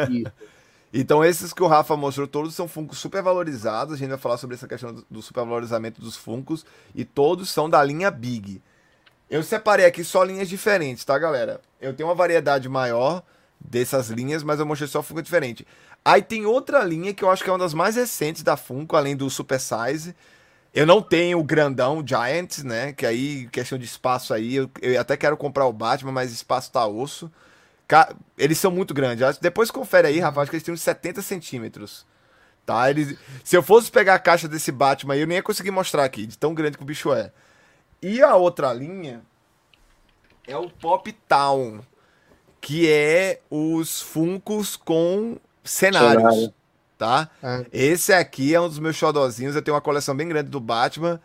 Isso. 0.10 0.32
Então, 0.94 1.24
esses 1.24 1.54
que 1.54 1.64
o 1.64 1.68
Rafa 1.68 1.96
mostrou, 1.96 2.28
todos 2.28 2.54
são 2.54 2.68
Funkos 2.68 2.98
super 2.98 3.22
valorizados. 3.22 3.94
A 3.94 3.98
gente 3.98 4.10
vai 4.10 4.18
falar 4.18 4.38
sobre 4.38 4.56
essa 4.56 4.68
questão 4.68 5.04
do 5.10 5.22
supervalorizamento 5.22 6.02
dos 6.02 6.18
Funkos. 6.18 6.66
E 6.94 7.06
todos 7.06 7.50
são 7.50 7.70
da 7.70 7.82
linha 7.84 8.12
Big. 8.12 8.62
Eu 9.30 9.42
separei 9.42 9.86
aqui 9.86 10.04
só 10.04 10.24
linhas 10.24 10.50
diferentes, 10.50 11.06
tá, 11.06 11.18
galera? 11.18 11.62
Eu 11.80 11.94
tenho 11.94 12.10
uma 12.10 12.16
variedade 12.16 12.68
maior 12.68 13.24
dessas 13.58 14.10
linhas, 14.10 14.44
mas 14.44 14.60
eu 14.60 14.66
mostrei 14.66 14.90
só 14.90 15.02
Funko 15.02 15.22
diferente. 15.22 15.66
Aí 16.04 16.22
tem 16.22 16.46
outra 16.46 16.84
linha 16.84 17.14
que 17.14 17.24
eu 17.24 17.30
acho 17.30 17.44
que 17.44 17.50
é 17.50 17.54
uma 17.54 17.60
das 17.60 17.74
mais 17.74 17.96
recentes 17.96 18.44
da 18.44 18.58
Funko, 18.58 18.98
além 18.98 19.16
do 19.16 19.30
Super 19.30 19.60
Size. 19.60 20.14
Eu 20.74 20.86
não 20.86 21.02
tenho 21.02 21.40
o 21.40 21.44
grandão, 21.44 22.04
Giant, 22.06 22.60
né? 22.60 22.92
Que 22.92 23.06
aí, 23.06 23.48
questão 23.50 23.78
de 23.78 23.86
espaço 23.86 24.34
aí, 24.34 24.56
eu, 24.56 24.70
eu 24.82 25.00
até 25.00 25.16
quero 25.16 25.38
comprar 25.38 25.66
o 25.66 25.74
Batman, 25.74 26.12
mas 26.12 26.32
espaço 26.34 26.72
tá 26.72 26.86
osso. 26.86 27.32
Eles 28.38 28.58
são 28.58 28.72
muito 28.72 28.94
grandes. 28.94 29.38
Depois 29.38 29.72
confere 29.72 30.08
aí, 30.08 30.20
Rafa, 30.20 30.42
acho 30.42 30.52
que 30.52 30.58
eles 30.58 30.64
têm 30.64 30.74
uns 30.74 30.82
70 30.82 31.22
centímetros. 31.22 32.06
Tá? 32.66 32.90
Eles... 32.90 33.18
Se 33.44 33.56
eu 33.56 33.64
fosse 33.64 33.92
pegar 33.92 34.16
a 34.16 34.20
caixa 34.20 34.48
desse 34.48 34.72
Batman 34.72 35.14
aí, 35.14 35.22
eu 35.22 35.28
nem 35.28 35.38
ia 35.38 35.44
conseguir 35.44 35.72
mostrar 35.72 36.04
aqui, 36.04 36.26
de 36.26 36.38
tão 36.38 36.54
grande 36.54 36.78
que 36.78 36.84
o 36.84 36.86
bicho 36.86 37.14
é. 37.14 37.32
E 38.02 38.22
a 38.22 38.36
outra 38.36 38.74
linha 38.74 39.22
é 40.48 40.58
o 40.58 40.70
Pop 40.70 41.12
Town, 41.28 41.82
que 42.60 42.90
é 42.90 43.42
os 43.50 44.02
Funcos 44.02 44.76
com 44.76 45.38
cenários. 45.64 46.24
Cenário. 46.24 46.54
Tá? 46.98 47.30
É. 47.42 47.66
Esse 47.74 48.14
aqui 48.14 48.54
é 48.54 48.62
um 48.62 48.68
dos 48.68 48.78
meus 48.78 48.96
xodozinhos. 48.96 49.56
Eu 49.56 49.62
tenho 49.62 49.76
uma 49.76 49.82
coleção 49.82 50.16
bem 50.16 50.28
grande 50.28 50.50
do 50.50 50.60
Batman. 50.60 51.20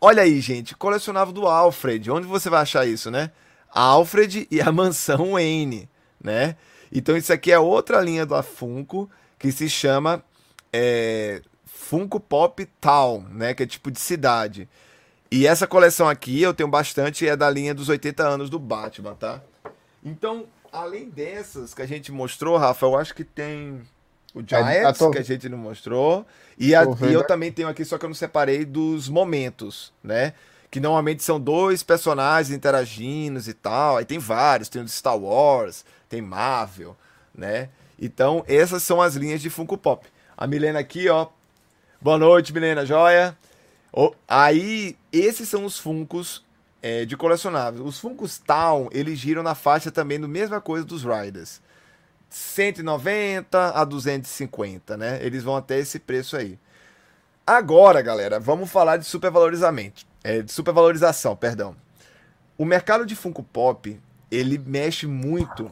Olha 0.00 0.22
aí, 0.22 0.40
gente, 0.40 0.74
colecionável 0.74 1.34
do 1.34 1.46
Alfred. 1.46 2.10
Onde 2.10 2.26
você 2.26 2.48
vai 2.48 2.62
achar 2.62 2.86
isso, 2.86 3.10
né? 3.10 3.30
Alfred 3.76 4.48
e 4.50 4.60
a 4.60 4.72
mansão 4.72 5.32
Wayne, 5.32 5.88
né? 6.18 6.56
Então 6.90 7.14
isso 7.14 7.30
aqui 7.32 7.52
é 7.52 7.58
outra 7.58 8.00
linha 8.00 8.24
da 8.24 8.42
Funko 8.42 9.10
que 9.38 9.52
se 9.52 9.68
chama 9.68 10.24
é, 10.72 11.42
Funko 11.66 12.18
Pop 12.18 12.64
Town, 12.80 13.26
né? 13.30 13.52
Que 13.52 13.64
é 13.64 13.66
tipo 13.66 13.90
de 13.90 14.00
cidade. 14.00 14.66
E 15.30 15.46
essa 15.46 15.66
coleção 15.66 16.08
aqui 16.08 16.40
eu 16.40 16.54
tenho 16.54 16.70
bastante 16.70 17.28
é 17.28 17.36
da 17.36 17.50
linha 17.50 17.74
dos 17.74 17.90
80 17.90 18.26
anos 18.26 18.48
do 18.48 18.58
Batman, 18.58 19.14
tá? 19.14 19.42
Então, 20.02 20.46
além 20.72 21.10
dessas 21.10 21.74
que 21.74 21.82
a 21.82 21.86
gente 21.86 22.10
mostrou, 22.10 22.56
Rafa, 22.56 22.86
eu 22.86 22.96
acho 22.96 23.14
que 23.14 23.24
tem 23.24 23.82
o 24.34 24.40
Giants, 24.46 24.98
tô... 24.98 25.10
que 25.10 25.18
a 25.18 25.22
gente 25.22 25.48
não 25.48 25.58
mostrou. 25.58 26.24
E, 26.56 26.74
a, 26.74 26.84
e 26.84 27.12
eu 27.12 27.26
também 27.26 27.52
tenho 27.52 27.68
aqui, 27.68 27.84
só 27.84 27.98
que 27.98 28.04
eu 28.04 28.08
não 28.08 28.14
separei 28.14 28.64
dos 28.64 29.08
momentos, 29.08 29.92
né? 30.02 30.32
Que 30.70 30.80
normalmente 30.80 31.22
são 31.22 31.40
dois 31.40 31.82
personagens 31.82 32.56
interagindo 32.56 33.38
e 33.38 33.52
tal. 33.52 33.96
Aí 33.96 34.04
tem 34.04 34.18
vários, 34.18 34.68
tem 34.68 34.82
o 34.82 34.84
de 34.84 34.90
Star 34.90 35.16
Wars, 35.16 35.84
tem 36.08 36.20
Marvel, 36.20 36.96
né? 37.34 37.68
Então, 37.98 38.44
essas 38.46 38.82
são 38.82 39.00
as 39.00 39.14
linhas 39.14 39.40
de 39.40 39.48
Funko 39.48 39.78
Pop. 39.78 40.06
A 40.36 40.46
Milena 40.46 40.78
aqui, 40.78 41.08
ó. 41.08 41.28
Boa 42.00 42.18
noite, 42.18 42.52
Milena, 42.52 42.84
joia? 42.84 43.36
Oh, 43.92 44.12
aí, 44.28 44.96
esses 45.10 45.48
são 45.48 45.64
os 45.64 45.78
Funkos 45.78 46.44
é, 46.82 47.06
de 47.06 47.16
colecionáveis. 47.16 47.84
Os 47.84 47.98
Funkos 47.98 48.38
Town, 48.38 48.88
eles 48.92 49.18
giram 49.18 49.42
na 49.42 49.54
faixa 49.54 49.90
também 49.90 50.20
do 50.20 50.28
mesma 50.28 50.60
coisa 50.60 50.84
dos 50.84 51.02
Riders. 51.02 51.62
190 52.28 53.70
a 53.70 53.84
250, 53.84 54.96
né? 54.96 55.18
Eles 55.22 55.42
vão 55.42 55.56
até 55.56 55.78
esse 55.78 55.98
preço 55.98 56.36
aí. 56.36 56.58
Agora, 57.46 58.02
galera, 58.02 58.38
vamos 58.38 58.70
falar 58.70 58.96
de 58.98 59.06
supervalorizamento. 59.06 60.04
É, 60.26 60.44
supervalorização, 60.48 61.36
perdão. 61.36 61.76
O 62.58 62.64
mercado 62.64 63.06
de 63.06 63.14
Funko 63.14 63.44
Pop, 63.44 63.96
ele 64.28 64.58
mexe 64.58 65.06
muito 65.06 65.70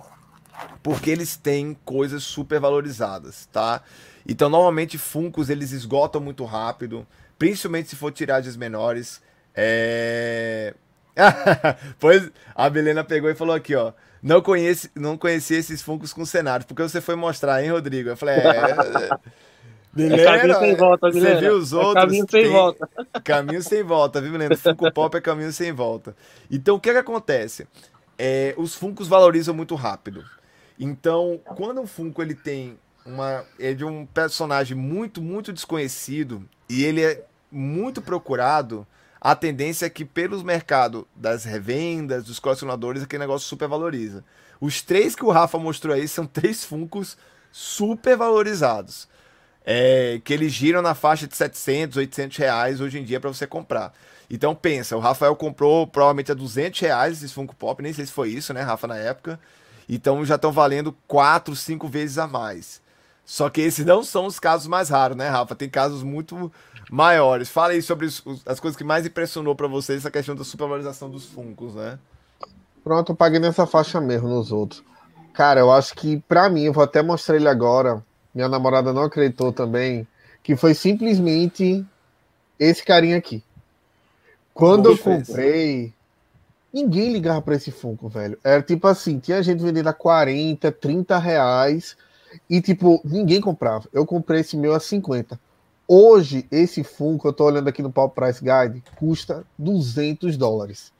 porque 0.80 1.10
eles 1.10 1.34
têm 1.34 1.76
coisas 1.84 2.22
supervalorizadas, 2.22 3.48
tá? 3.52 3.82
Então, 4.24 4.48
normalmente, 4.48 4.96
Funkos, 4.96 5.50
eles 5.50 5.72
esgotam 5.72 6.20
muito 6.20 6.44
rápido, 6.44 7.04
principalmente 7.36 7.88
se 7.88 7.96
for 7.96 8.12
tiragens 8.12 8.56
menores. 8.56 9.20
É... 9.56 10.72
pois 11.98 12.30
a 12.54 12.70
Belena 12.70 13.02
pegou 13.02 13.28
e 13.28 13.34
falou 13.34 13.56
aqui, 13.56 13.74
ó. 13.74 13.92
Não, 14.22 14.40
conhece, 14.40 14.88
não 14.94 15.18
conhecia 15.18 15.58
esses 15.58 15.82
Funkos 15.82 16.12
com 16.12 16.24
cenário. 16.24 16.64
Porque 16.64 16.80
você 16.80 17.00
foi 17.00 17.16
mostrar, 17.16 17.60
hein, 17.60 17.72
Rodrigo? 17.72 18.10
Eu 18.10 18.16
falei, 18.16 18.36
é. 18.36 19.18
Milena, 19.96 20.22
é 20.22 20.38
caminho 20.38 20.58
sem 20.58 20.76
volta, 20.76 21.08
Milena. 21.08 21.34
Você 21.34 21.40
viu 21.40 21.56
os 21.56 21.72
é 21.72 21.76
outros? 21.76 21.94
caminho 21.94 22.26
sem 22.30 22.42
tem... 22.42 22.52
volta. 22.52 22.88
Caminho 23.24 23.62
sem 23.62 23.82
volta, 23.82 24.20
viu, 24.20 24.32
Milena? 24.32 24.56
Funko 24.56 24.92
Pop 24.92 25.16
é 25.16 25.20
caminho 25.20 25.52
sem 25.52 25.72
volta. 25.72 26.16
Então, 26.50 26.76
o 26.76 26.80
que, 26.80 26.90
é 26.90 26.92
que 26.92 26.98
acontece? 26.98 27.66
É, 28.18 28.54
os 28.56 28.74
Funkos 28.74 29.08
valorizam 29.08 29.54
muito 29.54 29.74
rápido. 29.74 30.24
Então, 30.78 31.40
quando 31.44 31.80
um 31.80 31.86
Funko 31.86 32.22
ele 32.22 32.34
tem 32.34 32.78
uma 33.06 33.44
é 33.58 33.74
de 33.74 33.84
um 33.84 34.06
personagem 34.06 34.76
muito, 34.76 35.20
muito 35.20 35.52
desconhecido 35.52 36.42
e 36.68 36.84
ele 36.84 37.02
é 37.02 37.24
muito 37.52 38.00
procurado, 38.02 38.86
a 39.20 39.36
tendência 39.36 39.86
é 39.86 39.90
que 39.90 40.04
pelos 40.04 40.42
mercados 40.42 41.04
das 41.14 41.44
revendas, 41.44 42.24
dos 42.24 42.38
colecionadores, 42.38 43.02
aquele 43.02 43.20
negócio 43.20 43.46
super 43.46 43.68
valoriza. 43.68 44.24
Os 44.60 44.82
três 44.82 45.14
que 45.14 45.24
o 45.24 45.30
Rafa 45.30 45.58
mostrou 45.58 45.94
aí 45.94 46.08
são 46.08 46.26
três 46.26 46.64
Funkos 46.64 47.16
super 47.52 48.16
valorizados 48.16 49.08
é, 49.64 50.20
que 50.22 50.32
eles 50.32 50.52
giram 50.52 50.82
na 50.82 50.94
faixa 50.94 51.26
de 51.26 51.34
700, 51.34 51.96
800 51.96 52.36
reais 52.36 52.80
hoje 52.80 52.98
em 52.98 53.04
dia 53.04 53.18
para 53.18 53.32
você 53.32 53.46
comprar. 53.46 53.92
Então 54.28 54.54
pensa, 54.54 54.96
o 54.96 55.00
Rafael 55.00 55.34
comprou 55.36 55.86
provavelmente 55.86 56.32
a 56.32 56.34
200 56.34 56.80
reais 56.80 57.18
esses 57.18 57.32
Funko 57.32 57.54
Pop, 57.54 57.82
nem 57.82 57.92
sei 57.92 58.06
se 58.06 58.12
foi 58.12 58.30
isso, 58.30 58.52
né, 58.52 58.62
Rafa, 58.62 58.86
na 58.86 58.96
época. 58.96 59.38
Então 59.88 60.24
já 60.24 60.34
estão 60.34 60.52
valendo 60.52 60.94
4, 61.06 61.54
5 61.54 61.88
vezes 61.88 62.18
a 62.18 62.26
mais. 62.26 62.82
Só 63.24 63.48
que 63.48 63.62
esses 63.62 63.86
não 63.86 64.02
são 64.02 64.26
os 64.26 64.38
casos 64.38 64.66
mais 64.66 64.90
raros, 64.90 65.16
né, 65.16 65.28
Rafa? 65.28 65.54
Tem 65.54 65.68
casos 65.68 66.02
muito 66.02 66.52
maiores. 66.90 67.48
Fala 67.48 67.72
aí 67.72 67.80
sobre 67.80 68.06
os, 68.06 68.22
as 68.44 68.60
coisas 68.60 68.76
que 68.76 68.84
mais 68.84 69.06
impressionou 69.06 69.54
para 69.54 69.66
vocês 69.66 70.00
essa 70.00 70.10
questão 70.10 70.34
da 70.34 70.44
supervalorização 70.44 71.08
dos 71.08 71.24
Funkos, 71.24 71.74
né? 71.74 71.98
Pronto, 72.82 73.12
eu 73.12 73.16
paguei 73.16 73.40
nessa 73.40 73.66
faixa 73.66 73.98
mesmo 73.98 74.28
nos 74.28 74.52
outros. 74.52 74.84
Cara, 75.32 75.60
eu 75.60 75.72
acho 75.72 75.94
que 75.94 76.20
para 76.28 76.50
mim, 76.50 76.64
eu 76.64 76.72
vou 76.72 76.84
até 76.84 77.02
mostrar 77.02 77.36
ele 77.36 77.48
agora 77.48 78.04
minha 78.34 78.48
namorada 78.48 78.92
não 78.92 79.02
acreditou 79.02 79.52
também, 79.52 80.06
que 80.42 80.56
foi 80.56 80.74
simplesmente 80.74 81.84
esse 82.58 82.84
carinha 82.84 83.16
aqui. 83.16 83.42
Quando 84.52 84.90
eu 84.90 84.98
comprei, 84.98 85.92
ninguém 86.72 87.12
ligava 87.12 87.40
para 87.42 87.56
esse 87.56 87.70
Funko, 87.70 88.08
velho. 88.08 88.38
Era 88.42 88.62
tipo 88.62 88.86
assim, 88.86 89.18
tinha 89.18 89.42
gente 89.42 89.62
vendendo 89.62 89.88
a 89.88 89.92
40, 89.92 90.70
30 90.72 91.18
reais 91.18 91.96
e 92.48 92.60
tipo, 92.60 93.00
ninguém 93.04 93.40
comprava. 93.40 93.88
Eu 93.92 94.04
comprei 94.04 94.40
esse 94.40 94.56
meu 94.56 94.74
a 94.74 94.80
50. 94.80 95.38
Hoje, 95.86 96.46
esse 96.50 96.82
Funko, 96.82 97.28
eu 97.28 97.32
tô 97.32 97.44
olhando 97.44 97.68
aqui 97.68 97.82
no 97.82 97.92
Pau 97.92 98.08
Price 98.08 98.40
Guide, 98.42 98.82
custa 98.96 99.44
200 99.58 100.36
dólares. 100.36 100.92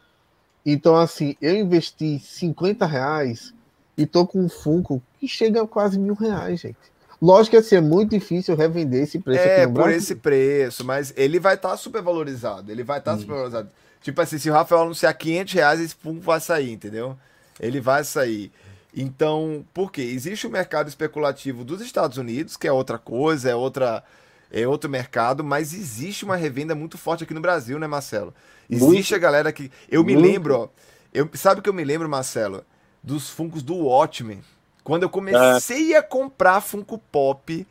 Então, 0.64 0.96
assim, 0.96 1.36
eu 1.40 1.56
investi 1.56 2.18
50 2.18 2.86
reais 2.86 3.54
e 3.96 4.06
tô 4.06 4.26
com 4.26 4.40
um 4.40 4.48
Funko 4.48 5.02
que 5.18 5.28
chega 5.28 5.62
a 5.62 5.66
quase 5.66 5.98
mil 5.98 6.14
reais, 6.14 6.60
gente. 6.60 6.93
Lógico 7.24 7.52
que 7.52 7.56
assim, 7.56 7.76
é 7.76 7.80
muito 7.80 8.10
difícil 8.10 8.54
revender 8.54 9.04
esse 9.04 9.18
preço 9.18 9.40
é, 9.40 9.62
aqui 9.62 9.72
no 9.72 9.80
por 9.80 9.90
esse 9.90 10.14
preço, 10.14 10.84
mas 10.84 11.10
ele 11.16 11.40
vai 11.40 11.54
estar 11.54 11.70
tá 11.70 11.76
super 11.78 12.02
valorizado. 12.02 12.70
Ele 12.70 12.84
vai 12.84 12.98
estar 12.98 13.12
tá 13.12 13.18
super 13.18 13.32
valorizado. 13.32 13.70
Tipo 14.02 14.20
assim, 14.20 14.36
se 14.36 14.50
o 14.50 14.52
Rafael 14.52 14.82
anunciar 14.82 15.14
500 15.14 15.54
reais, 15.54 15.80
esse 15.80 15.94
Funko 15.94 16.20
vai 16.20 16.38
sair, 16.38 16.70
entendeu? 16.70 17.16
Ele 17.58 17.80
vai 17.80 18.04
sair. 18.04 18.52
Então, 18.94 19.64
por 19.72 19.90
quê? 19.90 20.02
Existe 20.02 20.46
o 20.46 20.50
mercado 20.50 20.86
especulativo 20.86 21.64
dos 21.64 21.80
Estados 21.80 22.18
Unidos, 22.18 22.58
que 22.58 22.68
é 22.68 22.72
outra 22.72 22.98
coisa, 22.98 23.48
é 23.48 23.54
outra 23.54 24.04
é 24.52 24.68
outro 24.68 24.90
mercado, 24.90 25.42
mas 25.42 25.72
existe 25.72 26.26
uma 26.26 26.36
revenda 26.36 26.74
muito 26.74 26.98
forte 26.98 27.24
aqui 27.24 27.32
no 27.32 27.40
Brasil, 27.40 27.78
né, 27.78 27.86
Marcelo? 27.86 28.34
Existe 28.68 28.86
muito, 28.86 29.14
a 29.14 29.18
galera 29.18 29.50
que. 29.50 29.70
Eu 29.88 30.04
me 30.04 30.14
lembro, 30.14 30.54
ó. 30.54 30.68
Eu, 31.12 31.30
sabe 31.32 31.60
o 31.60 31.62
que 31.62 31.70
eu 31.70 31.74
me 31.74 31.84
lembro, 31.84 32.06
Marcelo? 32.06 32.62
Dos 33.02 33.30
Funkos 33.30 33.62
do 33.62 33.74
Watchmen. 33.76 34.42
Quando 34.84 35.04
eu 35.04 35.08
comecei 35.08 35.94
é. 35.94 35.96
a 35.96 36.02
comprar 36.02 36.60
Funko 36.60 36.98
Pop, 37.10 37.66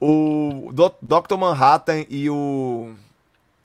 o 0.00 0.70
Dr. 0.72 1.36
Manhattan 1.36 2.06
e 2.08 2.30
o 2.30 2.94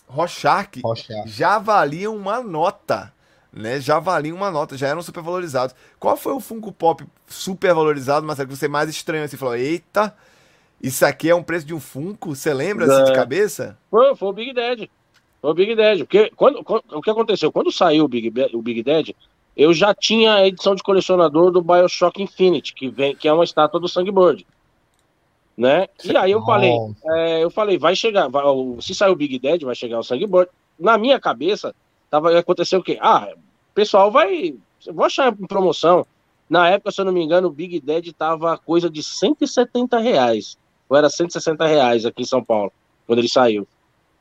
Rorschach, 0.05 0.81
Rorschach. 0.83 1.23
já 1.25 1.57
valiam 1.57 2.15
uma 2.15 2.43
nota. 2.43 3.13
Né, 3.51 3.81
já 3.81 3.97
valiam 3.97 4.37
uma 4.37 4.51
nota, 4.51 4.77
já 4.77 4.89
eram 4.89 5.01
super 5.01 5.23
valorizados. 5.23 5.75
Qual 5.99 6.15
foi 6.15 6.33
o 6.33 6.39
Funko 6.39 6.71
Pop 6.71 7.03
super 7.27 7.73
valorizado, 7.73 8.23
Marcelo, 8.23 8.47
que 8.47 8.55
você 8.55 8.67
mais 8.67 8.87
estranho 8.91 9.23
assim, 9.23 9.37
falou, 9.37 9.55
eita, 9.55 10.15
isso 10.79 11.03
aqui 11.03 11.31
é 11.31 11.35
um 11.35 11.41
preço 11.41 11.65
de 11.65 11.73
um 11.73 11.79
Funko? 11.79 12.35
Você 12.35 12.53
lembra 12.53 12.85
assim, 12.85 13.11
de 13.11 13.13
cabeça? 13.17 13.75
Foi, 13.89 14.15
foi 14.15 14.29
o 14.29 14.33
Big 14.33 14.53
Dead. 14.53 14.87
Foi 15.41 15.49
o 15.49 15.53
Big 15.55 15.75
Dead. 15.75 15.99
Porque 15.99 16.31
quando, 16.35 16.63
quando, 16.63 16.83
o 16.91 17.01
que 17.01 17.09
aconteceu? 17.09 17.51
Quando 17.51 17.71
saiu 17.71 18.05
o 18.05 18.07
Big, 18.07 18.31
o 18.53 18.61
Big 18.61 18.83
Dead, 18.83 19.15
eu 19.59 19.73
já 19.73 19.93
tinha 19.93 20.35
a 20.35 20.47
edição 20.47 20.73
de 20.73 20.81
colecionador 20.81 21.51
do 21.51 21.61
Bioshock 21.61 22.23
Infinite, 22.23 22.73
que, 22.73 22.87
vem, 22.87 23.13
que 23.13 23.27
é 23.27 23.33
uma 23.33 23.43
estátua 23.43 23.77
do 23.77 23.89
Sangueborg. 23.89 24.47
Né? 25.57 25.87
E 26.01 26.15
aí 26.15 26.31
eu 26.31 26.41
falei, 26.45 26.73
é, 27.05 27.43
eu 27.43 27.51
falei, 27.51 27.77
vai 27.77 27.93
chegar, 27.93 28.29
vai, 28.29 28.45
se 28.79 28.95
sair 28.95 29.11
o 29.11 29.15
Big 29.17 29.37
Dead, 29.37 29.63
vai 29.63 29.75
chegar 29.75 29.99
o 29.99 30.03
Sangueborg. 30.03 30.49
Na 30.79 30.97
minha 30.97 31.19
cabeça, 31.19 31.75
tava 32.09 32.39
aconteceu 32.39 32.79
o 32.79 32.83
quê? 32.83 32.97
Ah, 33.01 33.27
o 33.35 33.73
pessoal 33.75 34.09
vai, 34.09 34.55
vou 34.87 35.03
achar 35.03 35.33
em 35.33 35.45
promoção. 35.45 36.07
Na 36.49 36.69
época, 36.69 36.91
se 36.91 37.01
eu 37.01 37.05
não 37.05 37.11
me 37.11 37.21
engano, 37.21 37.49
o 37.49 37.51
Big 37.51 37.81
Dead 37.81 38.13
tava 38.13 38.57
coisa 38.57 38.89
de 38.89 39.03
170 39.03 39.99
reais 39.99 40.57
ou 40.87 40.95
era 40.97 41.09
160 41.09 41.67
reais 41.67 42.05
aqui 42.05 42.21
em 42.21 42.25
São 42.25 42.41
Paulo, 42.41 42.71
quando 43.05 43.19
ele 43.19 43.27
saiu. 43.27 43.67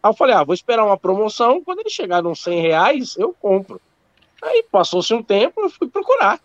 Aí 0.02 0.10
eu 0.10 0.14
falei, 0.14 0.34
ah, 0.34 0.42
vou 0.42 0.54
esperar 0.54 0.84
uma 0.84 0.98
promoção, 0.98 1.62
quando 1.62 1.78
ele 1.78 1.90
chegar 1.90 2.22
nos 2.22 2.42
100 2.42 2.60
reais, 2.60 3.16
eu 3.16 3.32
compro. 3.40 3.80
Aí 4.42 4.64
passou-se 4.70 5.12
um 5.12 5.22
tempo, 5.22 5.60
eu 5.60 5.70
fui 5.70 5.88
procurar. 5.88 6.40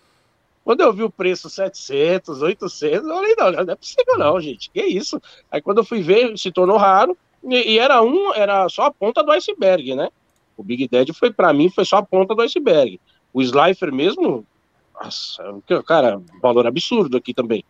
Quando 0.63 0.81
eu 0.81 0.93
vi 0.93 1.03
o 1.03 1.09
preço 1.09 1.49
700, 1.49 2.41
800, 2.41 2.93
eu 3.07 3.15
falei, 3.15 3.35
não, 3.35 3.51
não 3.51 3.73
é 3.73 3.75
possível 3.75 4.17
não, 4.17 4.39
gente, 4.39 4.69
que 4.69 4.81
isso? 4.81 5.21
Aí 5.51 5.61
quando 5.61 5.79
eu 5.79 5.83
fui 5.83 6.01
ver, 6.01 6.37
se 6.37 6.51
tornou 6.51 6.77
raro, 6.77 7.17
e, 7.43 7.73
e 7.73 7.79
era 7.79 8.01
um, 8.01 8.33
era 8.33 8.67
só 8.69 8.83
a 8.83 8.91
ponta 8.91 9.21
do 9.21 9.31
iceberg, 9.31 9.93
né? 9.95 10.09
O 10.55 10.63
Big 10.63 10.87
Dead 10.87 11.13
foi, 11.13 11.31
para 11.31 11.51
mim, 11.51 11.69
foi 11.69 11.83
só 11.83 11.97
a 11.97 12.03
ponta 12.03 12.33
do 12.33 12.41
iceberg. 12.41 12.99
O 13.33 13.41
Slifer 13.41 13.91
mesmo, 13.91 14.45
nossa, 14.93 15.43
cara, 15.85 16.21
valor 16.41 16.65
absurdo 16.65 17.17
aqui 17.17 17.33
também. 17.33 17.65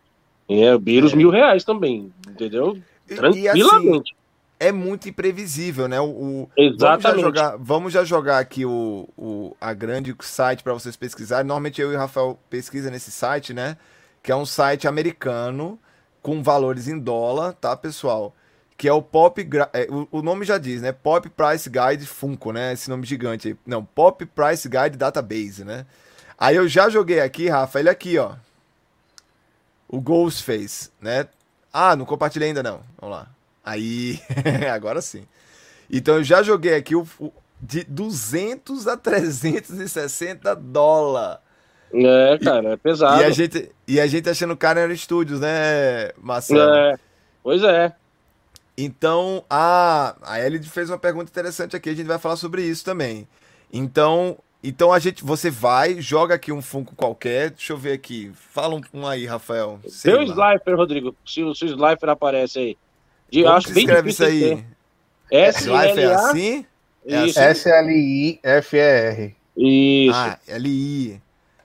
É, 0.48 0.76
beira 0.78 1.06
os 1.06 1.14
é. 1.14 1.16
mil 1.16 1.30
reais 1.30 1.64
também, 1.64 2.12
entendeu? 2.28 2.78
Tranquilamente. 3.06 3.58
E, 3.58 4.12
assim, 4.12 4.23
é 4.58 4.72
muito 4.72 5.08
imprevisível, 5.08 5.88
né? 5.88 6.00
O, 6.00 6.48
Exatamente. 6.56 7.02
Vamos 7.02 7.02
já 7.04 7.20
jogar, 7.20 7.56
vamos 7.58 7.92
já 7.92 8.04
jogar 8.04 8.38
aqui 8.38 8.64
o, 8.64 9.08
o 9.16 9.56
a 9.60 9.72
grande 9.72 10.14
site 10.20 10.62
para 10.62 10.72
vocês 10.72 10.96
pesquisarem. 10.96 11.46
Normalmente 11.46 11.80
eu 11.80 11.92
e 11.92 11.96
o 11.96 11.98
Rafael 11.98 12.38
pesquisa 12.48 12.90
nesse 12.90 13.10
site, 13.10 13.52
né? 13.52 13.76
Que 14.22 14.32
é 14.32 14.36
um 14.36 14.46
site 14.46 14.88
americano 14.88 15.78
com 16.22 16.42
valores 16.42 16.88
em 16.88 16.98
dólar, 16.98 17.52
tá, 17.52 17.76
pessoal? 17.76 18.34
Que 18.76 18.88
é 18.88 18.92
o 18.92 19.02
Pop. 19.02 19.46
É, 19.72 19.86
o, 19.90 20.08
o, 20.18 20.22
nome 20.22 20.44
já 20.44 20.58
diz, 20.58 20.82
né? 20.82 20.92
Pop 20.92 21.28
Price 21.28 21.68
Guide 21.68 22.06
Funko, 22.06 22.52
né? 22.52 22.72
Esse 22.72 22.88
nome 22.88 23.06
gigante 23.06 23.48
aí. 23.48 23.56
Não, 23.66 23.84
Pop 23.84 24.24
Price 24.26 24.68
Guide 24.68 24.96
Database, 24.96 25.64
né? 25.64 25.86
Aí 26.38 26.56
eu 26.56 26.66
já 26.66 26.88
joguei 26.88 27.20
aqui, 27.20 27.48
Rafa, 27.48 27.78
ele 27.78 27.88
aqui, 27.88 28.18
ó 28.18 28.34
o 29.94 30.00
Ghostface, 30.00 30.90
né? 31.00 31.26
Ah, 31.72 31.94
não 31.94 32.04
compartilhei 32.04 32.48
ainda 32.48 32.62
não. 32.62 32.80
Vamos 33.00 33.16
lá. 33.16 33.28
Aí, 33.64 34.20
agora 34.72 35.00
sim. 35.00 35.24
Então 35.90 36.16
eu 36.16 36.24
já 36.24 36.42
joguei 36.42 36.74
aqui 36.74 36.94
o, 36.94 37.06
de 37.60 37.84
200 37.84 38.86
a 38.86 38.96
360 38.96 40.54
dólares. 40.56 41.38
É, 41.92 42.38
cara, 42.38 42.72
é 42.72 42.76
pesado. 42.76 43.22
E 43.22 43.24
a 43.24 43.30
gente, 43.30 43.70
e 43.86 44.00
a 44.00 44.06
gente 44.06 44.28
achando 44.28 44.56
Carner 44.56 44.94
Studios, 44.96 45.40
né, 45.40 46.10
Marcelo? 46.18 46.74
É, 46.74 46.98
pois 47.42 47.62
é. 47.62 47.94
Então, 48.76 49.44
a, 49.48 50.16
a 50.22 50.40
Ellie 50.40 50.62
fez 50.64 50.90
uma 50.90 50.98
pergunta 50.98 51.30
interessante 51.30 51.76
aqui, 51.76 51.90
a 51.90 51.94
gente 51.94 52.06
vai 52.06 52.18
falar 52.18 52.36
sobre 52.36 52.62
isso 52.62 52.84
também. 52.84 53.28
Então, 53.72 54.36
então 54.62 54.92
a 54.92 54.98
gente, 54.98 55.22
você 55.22 55.50
vai, 55.50 56.00
joga 56.00 56.34
aqui 56.34 56.50
um 56.50 56.60
Funko 56.60 56.96
qualquer. 56.96 57.50
Deixa 57.50 57.72
eu 57.72 57.76
ver 57.76 57.92
aqui. 57.92 58.32
Fala 58.34 58.74
um, 58.74 58.80
um 58.92 59.06
aí, 59.06 59.26
Rafael. 59.26 59.78
O 59.84 60.22
Slifer, 60.22 60.76
Rodrigo. 60.76 61.14
Se 61.24 61.42
o, 61.42 61.54
se 61.54 61.64
o 61.64 61.68
Slifer 61.68 62.08
aparece 62.08 62.58
aí. 62.58 62.78
De, 63.30 63.46
acho 63.46 63.72
que 63.72 63.78
escreve 63.78 64.10
isso 64.10 64.24
aí? 64.24 64.64
Slifer 65.30 65.98
é 65.98 66.14
assim? 66.14 66.66
É 67.06 67.16
assim? 67.16 67.40
S-L-I-F-E-R. 67.40 69.36
Isso. 69.56 70.16
Ah, 70.16 70.38
L-I. 70.48 71.20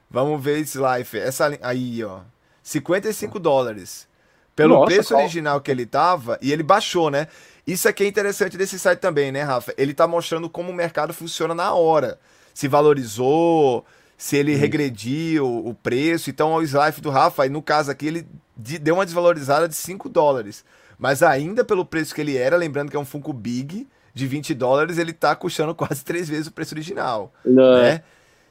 Vamos 0.10 0.44
ver 0.44 0.60
Slifer. 0.60 1.22
Essa 1.22 1.58
aí, 1.62 2.04
ó. 2.04 2.22
55 2.64 3.40
dólares. 3.40 4.08
Pelo 4.56 4.76
Nossa, 4.76 4.86
preço 4.88 5.14
qual? 5.14 5.22
original 5.22 5.62
que 5.62 5.72
ele 5.72 5.86
tava, 5.86 6.38
e 6.42 6.52
ele 6.52 6.64
baixou, 6.64 7.10
né? 7.10 7.28
Isso 7.66 7.88
aqui 7.88 8.04
é 8.04 8.08
interessante 8.08 8.58
desse 8.58 8.78
site 8.78 9.00
também, 9.00 9.32
né, 9.32 9.44
Rafa? 9.44 9.74
Ele 9.78 9.94
tá 9.94 10.06
mostrando 10.08 10.50
como 10.50 10.72
o 10.72 10.74
mercado 10.74 11.14
funciona 11.14 11.56
na 11.56 11.74
hora 11.74 12.20
se 12.60 12.68
valorizou, 12.68 13.86
se 14.18 14.36
ele 14.36 14.52
Isso. 14.52 14.60
regrediu 14.60 15.66
o 15.66 15.74
preço. 15.74 16.30
Então, 16.30 16.54
o 16.54 16.62
Slife 16.62 17.00
do 17.00 17.10
Rafa, 17.10 17.44
aí 17.44 17.50
no 17.50 17.62
caso 17.62 17.90
aqui, 17.90 18.08
ele 18.08 18.28
deu 18.58 18.96
uma 18.96 19.06
desvalorizada 19.06 19.66
de 19.66 19.76
5 19.76 20.10
dólares. 20.10 20.66
Mas 21.00 21.24
ainda 21.24 21.64
pelo 21.64 21.86
preço 21.86 22.14
que 22.14 22.22
ele 22.22 22.38
era, 22.38 22.58
lembrando 22.58 22.92
que 22.92 22.98
é 22.98 23.00
um 23.00 23.06
Funko 23.06 23.34
Big 23.34 23.88
de 24.14 24.28
20 24.28 24.54
dólares, 24.54 24.98
ele 24.98 25.14
tá 25.14 25.36
custando 25.36 25.74
quase 25.76 26.04
três 26.04 26.28
vezes 26.30 26.48
o 26.48 26.52
preço 26.52 26.76
original. 26.76 27.34
Não. 27.44 27.82
Né? 27.82 28.04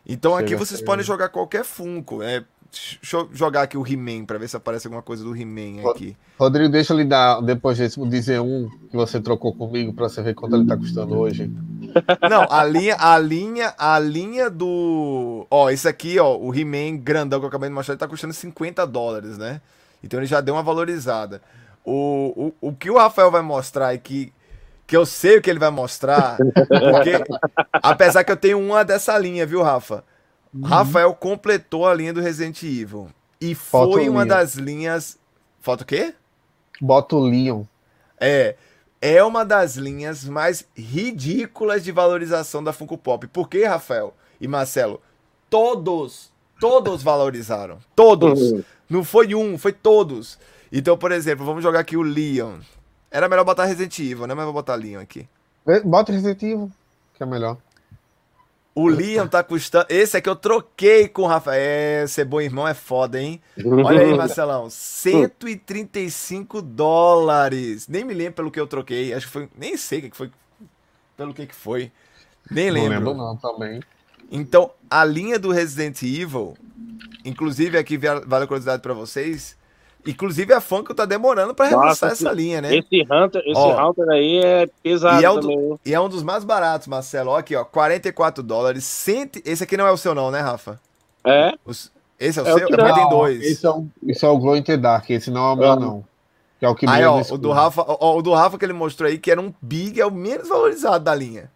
Então 0.07 0.35
aqui 0.35 0.57
vocês 0.57 0.81
podem 0.81 1.05
jogar 1.05 1.29
qualquer 1.29 1.63
Funko. 1.63 2.23
É, 2.23 2.43
Deixa 2.71 3.17
eu 3.17 3.29
jogar 3.33 3.63
aqui 3.63 3.79
o 3.79 3.87
He-Man 3.87 4.27
pra 4.27 4.37
ver 4.37 4.47
se 4.47 4.57
aparece 4.57 4.87
alguma 4.87 5.03
coisa 5.03 5.25
do 5.25 5.35
He-Man 5.35 5.89
aqui. 5.91 6.15
Rodrigo, 6.39 6.71
deixa 6.71 6.93
eu 6.93 6.99
lhe 6.99 7.05
dar, 7.05 7.41
depois 7.41 7.79
desse, 7.79 7.99
dizer 8.09 8.41
um 8.41 8.69
que 8.91 8.97
você 8.97 9.19
trocou 9.21 9.55
comigo 9.55 9.93
pra 9.95 10.09
você 10.09 10.23
ver 10.23 10.35
quanto 10.35 10.55
ele 10.55 10.67
tá 10.67 10.77
custando 10.77 11.17
hoje. 11.17 11.51
Não, 12.29 12.47
a 12.51 12.65
linha, 12.65 12.97
a 12.99 13.19
linha, 13.19 13.75
a 13.79 13.99
linha 13.99 14.51
do. 14.51 15.47
Ó, 15.51 15.71
esse 15.71 15.89
aqui, 15.89 16.19
ó, 16.19 16.37
o 16.37 16.55
He-Man 16.55 16.99
grandão 16.99 17.41
que 17.41 17.47
eu 17.47 17.49
acabei 17.49 17.71
de 17.71 17.75
mostrar, 17.75 17.95
ele 17.95 18.01
tá 18.01 18.07
custando 18.07 18.35
50 18.35 18.87
dólares, 18.87 19.39
né? 19.39 19.63
Então 20.05 20.21
ele 20.21 20.27
já 20.27 20.43
deu 20.43 20.55
uma 20.55 20.63
valorizada. 20.63 21.41
O, 21.91 22.53
o, 22.61 22.69
o 22.69 22.73
que 22.75 22.91
o 22.91 22.99
Rafael 22.99 23.31
vai 23.31 23.41
mostrar 23.41 23.95
é 23.95 23.99
que 23.99 24.33
que 24.87 24.97
eu 24.97 25.05
sei 25.05 25.37
o 25.37 25.43
que 25.43 25.51
ele 25.51 25.59
vai 25.59 25.69
mostrar, 25.69 26.39
porque 26.67 27.13
apesar 27.75 28.25
que 28.25 28.33
eu 28.33 28.37
tenho 28.39 28.59
uma 28.59 28.83
dessa 28.83 29.19
linha, 29.19 29.45
viu, 29.45 29.63
Rafa? 29.63 30.03
Uhum. 30.53 30.63
Rafael 30.63 31.15
completou 31.15 31.87
a 31.87 31.93
linha 31.93 32.11
do 32.11 32.23
Resident 32.23 32.63
Evil. 32.63 33.11
E 33.39 33.55
Foto 33.55 33.93
foi 33.93 34.09
uma 34.09 34.23
Leon. 34.23 34.29
das 34.29 34.55
linhas. 34.55 35.19
Foto 35.61 35.83
o 35.83 35.85
quê? 35.85 36.15
Bota 36.81 37.17
o 37.17 37.21
Leon. 37.21 37.65
É. 38.19 38.57
É 39.01 39.23
uma 39.23 39.45
das 39.45 39.77
linhas 39.77 40.25
mais 40.25 40.67
ridículas 40.75 41.85
de 41.85 41.93
valorização 41.93 42.65
da 42.65 42.73
Funko 42.73 42.97
Pop. 42.97 43.27
Por 43.29 43.47
quê, 43.47 43.67
Rafael 43.67 44.15
e 44.41 44.49
Marcelo? 44.49 45.03
Todos, 45.51 46.33
todos 46.59 47.03
valorizaram. 47.03 47.79
Todos. 47.95 48.41
Uhum. 48.41 48.65
Não 48.89 49.05
foi 49.05 49.35
um, 49.35 49.59
foi 49.59 49.73
todos. 49.73 50.39
Então, 50.73 50.97
por 50.97 51.13
exemplo, 51.13 51.45
vamos 51.45 51.63
jogar 51.63 51.81
aqui 51.81 51.97
o 51.97 52.03
Leon. 52.03 52.59
Era 53.11 53.29
melhor 53.29 53.45
botar 53.45 53.65
Resident 53.65 53.99
Evil, 53.99 54.27
né? 54.27 54.35
Mas 54.35 54.45
vou 54.45 54.53
botar 54.53 54.75
Leon 54.75 55.01
aqui. 55.01 55.29
Bota 55.85 56.13
Resident 56.13 56.43
Evil, 56.43 56.71
que 57.15 57.23
é 57.23 57.27
melhor. 57.27 57.59
O 58.79 58.89
Liam 58.89 59.27
tá 59.27 59.43
custando. 59.43 59.87
Esse 59.89 60.17
aqui 60.17 60.29
eu 60.29 60.37
troquei 60.37 61.09
com 61.09 61.23
o 61.23 61.27
Rafael. 61.27 61.61
É, 61.61 62.07
ser 62.07 62.25
bom 62.25 62.41
irmão 62.41 62.67
é 62.67 62.75
foda, 62.75 63.21
hein? 63.21 63.41
Olha 63.85 64.03
aí, 64.03 64.17
Marcelão. 64.17 64.71
135 64.71 66.63
dólares. 66.63 67.89
Nem 67.89 68.05
me 68.05 68.15
lembro 68.15 68.35
pelo 68.35 68.53
que 68.53 68.61
eu 68.61 68.69
troquei. 68.69 69.13
Acho 69.13 69.27
que 69.27 69.33
foi. 69.33 69.49
Nem 69.59 69.77
sei 69.77 69.99
o 69.99 70.03
que 70.03 70.17
foi. 70.17 70.31
Pelo 71.17 71.35
que 71.35 71.45
que 71.49 71.57
foi. 71.57 71.91
Nem 72.49 72.71
lembro. 72.71 72.91
Não 72.91 72.99
lembro, 72.99 73.15
não, 73.15 73.37
também. 73.37 73.83
Então, 74.31 74.71
a 74.89 75.05
linha 75.05 75.41
do 75.41 75.51
Resident 75.51 76.01
Evil. 76.05 76.57
Inclusive, 77.25 77.77
aqui 77.77 77.99
vale 77.99 78.45
a 78.45 78.47
curiosidade 78.47 78.81
pra 78.81 78.95
vocês. 78.95 79.58
Inclusive 80.07 80.53
a 80.53 80.61
Funko 80.61 80.95
tá 80.95 81.05
demorando 81.05 81.55
para 81.55 81.69
relançar 81.69 82.13
essa 82.13 82.33
linha, 82.33 82.63
né? 82.63 82.77
Esse 82.77 83.03
Hunter, 83.03 83.43
esse 83.45 83.59
ó, 83.59 83.91
Hunter 83.91 84.09
aí 84.09 84.39
é 84.39 84.67
pesado 84.83 85.21
e 85.21 85.25
é, 85.25 85.31
um 85.31 85.41
do, 85.41 85.81
e 85.85 85.95
é 85.95 86.01
um 86.01 86.09
dos 86.09 86.23
mais 86.23 86.45
baratos, 86.45 86.87
Marcelo. 86.87 87.31
Ó, 87.31 87.37
aqui, 87.37 87.55
ó, 87.55 87.65
44 87.65 88.43
dólares. 88.43 88.85
Cento, 88.85 89.41
esse 89.45 89.65
aqui 89.65 89.77
não 89.77 89.87
é 89.87 89.91
o 89.91 89.97
seu 89.97 90.15
não, 90.15 90.31
né, 90.31 90.41
Rafa? 90.41 90.81
É. 91.25 91.53
Os, 91.65 91.93
esse 92.19 92.39
é 92.39 92.43
o 92.43 92.47
é 92.47 92.55
seu? 92.55 92.69
Também 92.69 92.95
tem 92.95 93.09
dois. 93.09 93.43
Esse 93.43 93.67
é, 93.67 93.71
o, 93.71 93.87
esse 94.07 94.25
é 94.25 94.29
o 94.29 94.39
Glow 94.39 94.57
in 94.57 94.63
the 94.63 94.77
Dark, 94.77 95.11
esse 95.11 95.31
não 95.31 95.51
é 95.51 95.53
o 95.53 95.57
meu, 95.57 95.77
não. 95.77 96.05
Que 96.59 96.65
é 96.65 96.69
o 96.69 96.75
que 96.75 96.89
aí, 96.89 97.05
ó, 97.05 97.21
o 97.21 97.39
do 97.39 97.53
Rafa, 97.53 97.85
ó, 97.87 98.17
o 98.17 98.23
do 98.23 98.33
Rafa 98.33 98.59
que 98.59 98.65
ele 98.65 98.73
mostrou 98.73 99.09
aí, 99.09 99.19
que 99.19 99.31
era 99.31 99.41
um 99.41 99.53
Big, 99.61 100.01
é 100.01 100.07
o 100.07 100.11
menos 100.11 100.49
valorizado 100.49 101.05
da 101.05 101.15
linha. 101.15 101.51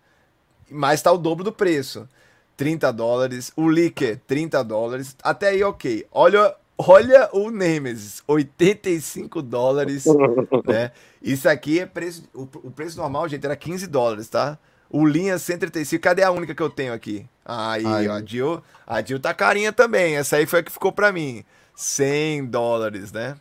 Mas 0.71 1.01
tá 1.01 1.11
o 1.11 1.19
dobro 1.19 1.43
do 1.43 1.53
preço. 1.53 2.09
30 2.57 2.93
dólares. 2.93 3.53
O 3.57 3.69
Licker, 3.69 4.21
30 4.27 4.63
dólares. 4.63 5.17
Até 5.23 5.49
aí, 5.49 5.65
ok. 5.65 6.07
Olha 6.13 6.55
Olha 6.89 7.29
o 7.33 7.51
Nemesis, 7.51 8.23
85 8.27 9.41
dólares, 9.41 10.05
né? 10.67 10.91
Isso 11.23 11.49
aqui 11.49 11.79
é 11.79 11.87
preço, 11.87 12.25
o, 12.35 12.43
o, 12.43 12.71
preço 12.71 12.97
normal, 12.97 13.29
gente, 13.29 13.45
era 13.45 13.55
15 13.55 13.87
dólares, 13.87 14.29
tá? 14.29 14.59
O 14.91 15.07
Linha 15.07 15.39
135, 15.39 16.03
cadê 16.03 16.23
a 16.23 16.31
única 16.31 16.55
que 16.55 16.63
eu 16.63 16.69
tenho 16.69 16.93
aqui? 16.93 17.25
Aí, 17.45 17.87
aí. 17.87 18.09
ó, 18.09 18.15
a 18.15 18.25
Jill, 18.25 18.63
a 18.87 19.01
Jill 19.01 19.21
tá 19.21 19.33
carinha 19.33 19.73
também, 19.73 20.17
essa 20.17 20.37
aí 20.37 20.47
foi 20.47 20.59
a 20.59 20.63
que 20.63 20.73
ficou 20.73 20.91
pra 20.91 21.13
mim, 21.13 21.45
100 21.75 22.47
dólares, 22.47 23.13
né? 23.13 23.37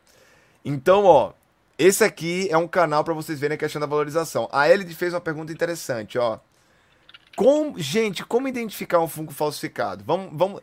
Então, 0.64 1.06
ó, 1.06 1.34
esse 1.80 2.04
aqui 2.04 2.48
é 2.52 2.58
um 2.58 2.68
canal 2.68 3.04
para 3.04 3.14
vocês 3.14 3.40
verem 3.40 3.56
a 3.56 3.58
questão 3.58 3.80
da 3.80 3.88
valorização. 3.88 4.48
A 4.52 4.70
Elid 4.70 4.94
fez 4.94 5.14
uma 5.14 5.20
pergunta 5.20 5.52
interessante, 5.52 6.20
ó. 6.20 6.38
Com, 7.36 7.74
gente, 7.78 8.24
como 8.24 8.48
identificar 8.48 9.00
um 9.00 9.08
Funko 9.08 9.34
falsificado? 9.34 10.04
Vamos, 10.06 10.30
vamos. 10.32 10.62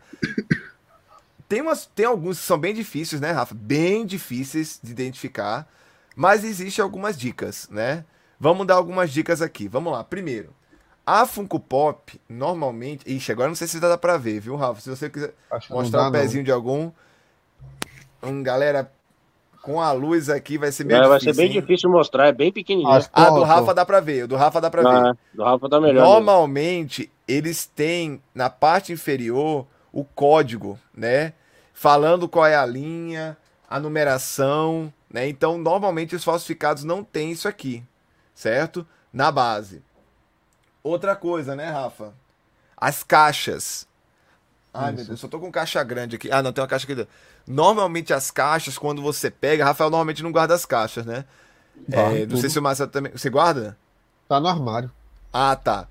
Tem, 1.49 1.63
umas, 1.63 1.87
tem 1.87 2.05
alguns 2.05 2.39
que 2.39 2.45
são 2.45 2.59
bem 2.59 2.75
difíceis, 2.75 3.21
né, 3.21 3.31
Rafa? 3.31 3.55
Bem 3.55 4.05
difíceis 4.05 4.79
de 4.83 4.93
identificar. 4.93 5.67
Mas 6.15 6.45
existem 6.45 6.83
algumas 6.83 7.17
dicas, 7.17 7.69
né? 7.71 8.05
Vamos 8.39 8.67
dar 8.67 8.75
algumas 8.75 9.11
dicas 9.11 9.41
aqui. 9.41 9.69
Vamos 9.69 9.93
lá. 9.93 10.05
Primeiro, 10.05 10.53
a 11.07 11.25
Funko 11.25 11.59
Pop, 11.59 12.21
normalmente. 12.29 13.11
Ixi, 13.11 13.33
agora 13.33 13.49
não 13.49 13.55
sei 13.55 13.67
se 13.67 13.81
dá 13.81 13.97
pra 13.97 14.17
ver, 14.19 14.41
viu, 14.41 14.57
Rafa? 14.57 14.81
Se 14.81 14.91
você 14.91 15.09
quiser 15.09 15.33
Acho 15.51 15.73
mostrar 15.73 16.05
o 16.05 16.09
um 16.09 16.13
pezinho 16.13 16.41
não. 16.41 16.45
de 16.45 16.53
algum. 16.53 16.91
Um, 18.23 18.43
galera, 18.43 18.93
com 19.63 19.81
a 19.81 19.93
luz 19.93 20.29
aqui 20.29 20.59
vai 20.59 20.71
ser 20.71 20.85
meio 20.85 20.99
é, 20.99 21.01
difícil. 21.01 21.27
Vai 21.27 21.35
ser 21.35 21.41
bem 21.41 21.47
hein? 21.47 21.61
difícil 21.61 21.91
mostrar, 21.91 22.27
é 22.27 22.33
bem 22.33 22.53
pequenininho. 22.53 23.01
Ah, 23.13 23.31
do 23.31 23.43
Rafa 23.43 23.73
dá 23.73 23.87
pra 23.87 24.01
ver. 24.01 24.27
Do 24.27 24.37
Rafa 24.37 24.61
dá 24.61 24.71
pra 24.71 24.83
ah, 24.83 25.03
ver. 25.13 25.19
Do 25.33 25.45
Rafa 25.45 25.69
tá 25.69 25.81
melhor. 25.81 26.05
Normalmente, 26.05 27.03
mesmo. 27.03 27.13
eles 27.27 27.65
têm 27.65 28.21
na 28.35 28.51
parte 28.51 28.93
inferior 28.93 29.67
o 29.93 30.05
código, 30.05 30.79
né? 30.95 31.33
Falando 31.79 32.29
qual 32.29 32.45
é 32.45 32.57
a 32.57 32.67
linha, 32.67 33.37
a 33.71 33.79
numeração, 33.79 34.93
né? 35.09 35.29
Então, 35.29 35.57
normalmente 35.57 36.17
os 36.17 36.25
falsificados 36.25 36.83
não 36.83 37.05
têm 37.05 37.31
isso 37.31 37.47
aqui, 37.47 37.85
certo? 38.35 38.85
Na 39.13 39.31
base. 39.31 39.81
Outra 40.83 41.15
coisa, 41.15 41.55
né, 41.55 41.71
Rafa? 41.71 42.13
As 42.77 43.05
caixas. 43.05 43.87
Ai, 44.75 44.89
isso. 44.89 44.97
meu 44.97 45.05
Deus, 45.07 45.21
só 45.21 45.29
tô 45.29 45.39
com 45.39 45.53
caixa 45.53 45.81
grande 45.85 46.17
aqui. 46.17 46.29
Ah, 46.33 46.43
não, 46.43 46.53
tem 46.53 46.63
uma 46.63 46.69
caixa 46.69 46.85
aqui. 46.93 47.07
Normalmente 47.47 48.13
as 48.13 48.29
caixas, 48.33 48.77
quando 48.77 49.01
você 49.01 49.31
pega, 49.31 49.65
Rafael 49.65 49.89
normalmente 49.89 50.21
não 50.25 50.33
guarda 50.33 50.55
as 50.55 50.67
caixas, 50.67 51.07
né? 51.07 51.25
É, 51.93 52.27
não 52.27 52.39
sei 52.39 52.51
se 52.51 52.59
o 52.59 52.63
Marcelo 52.63 52.91
também. 52.91 53.13
Você 53.13 53.31
guarda? 53.31 53.79
Tá 54.29 54.41
no 54.41 54.49
armário. 54.49 54.91
Ah, 55.33 55.55
tá. 55.55 55.87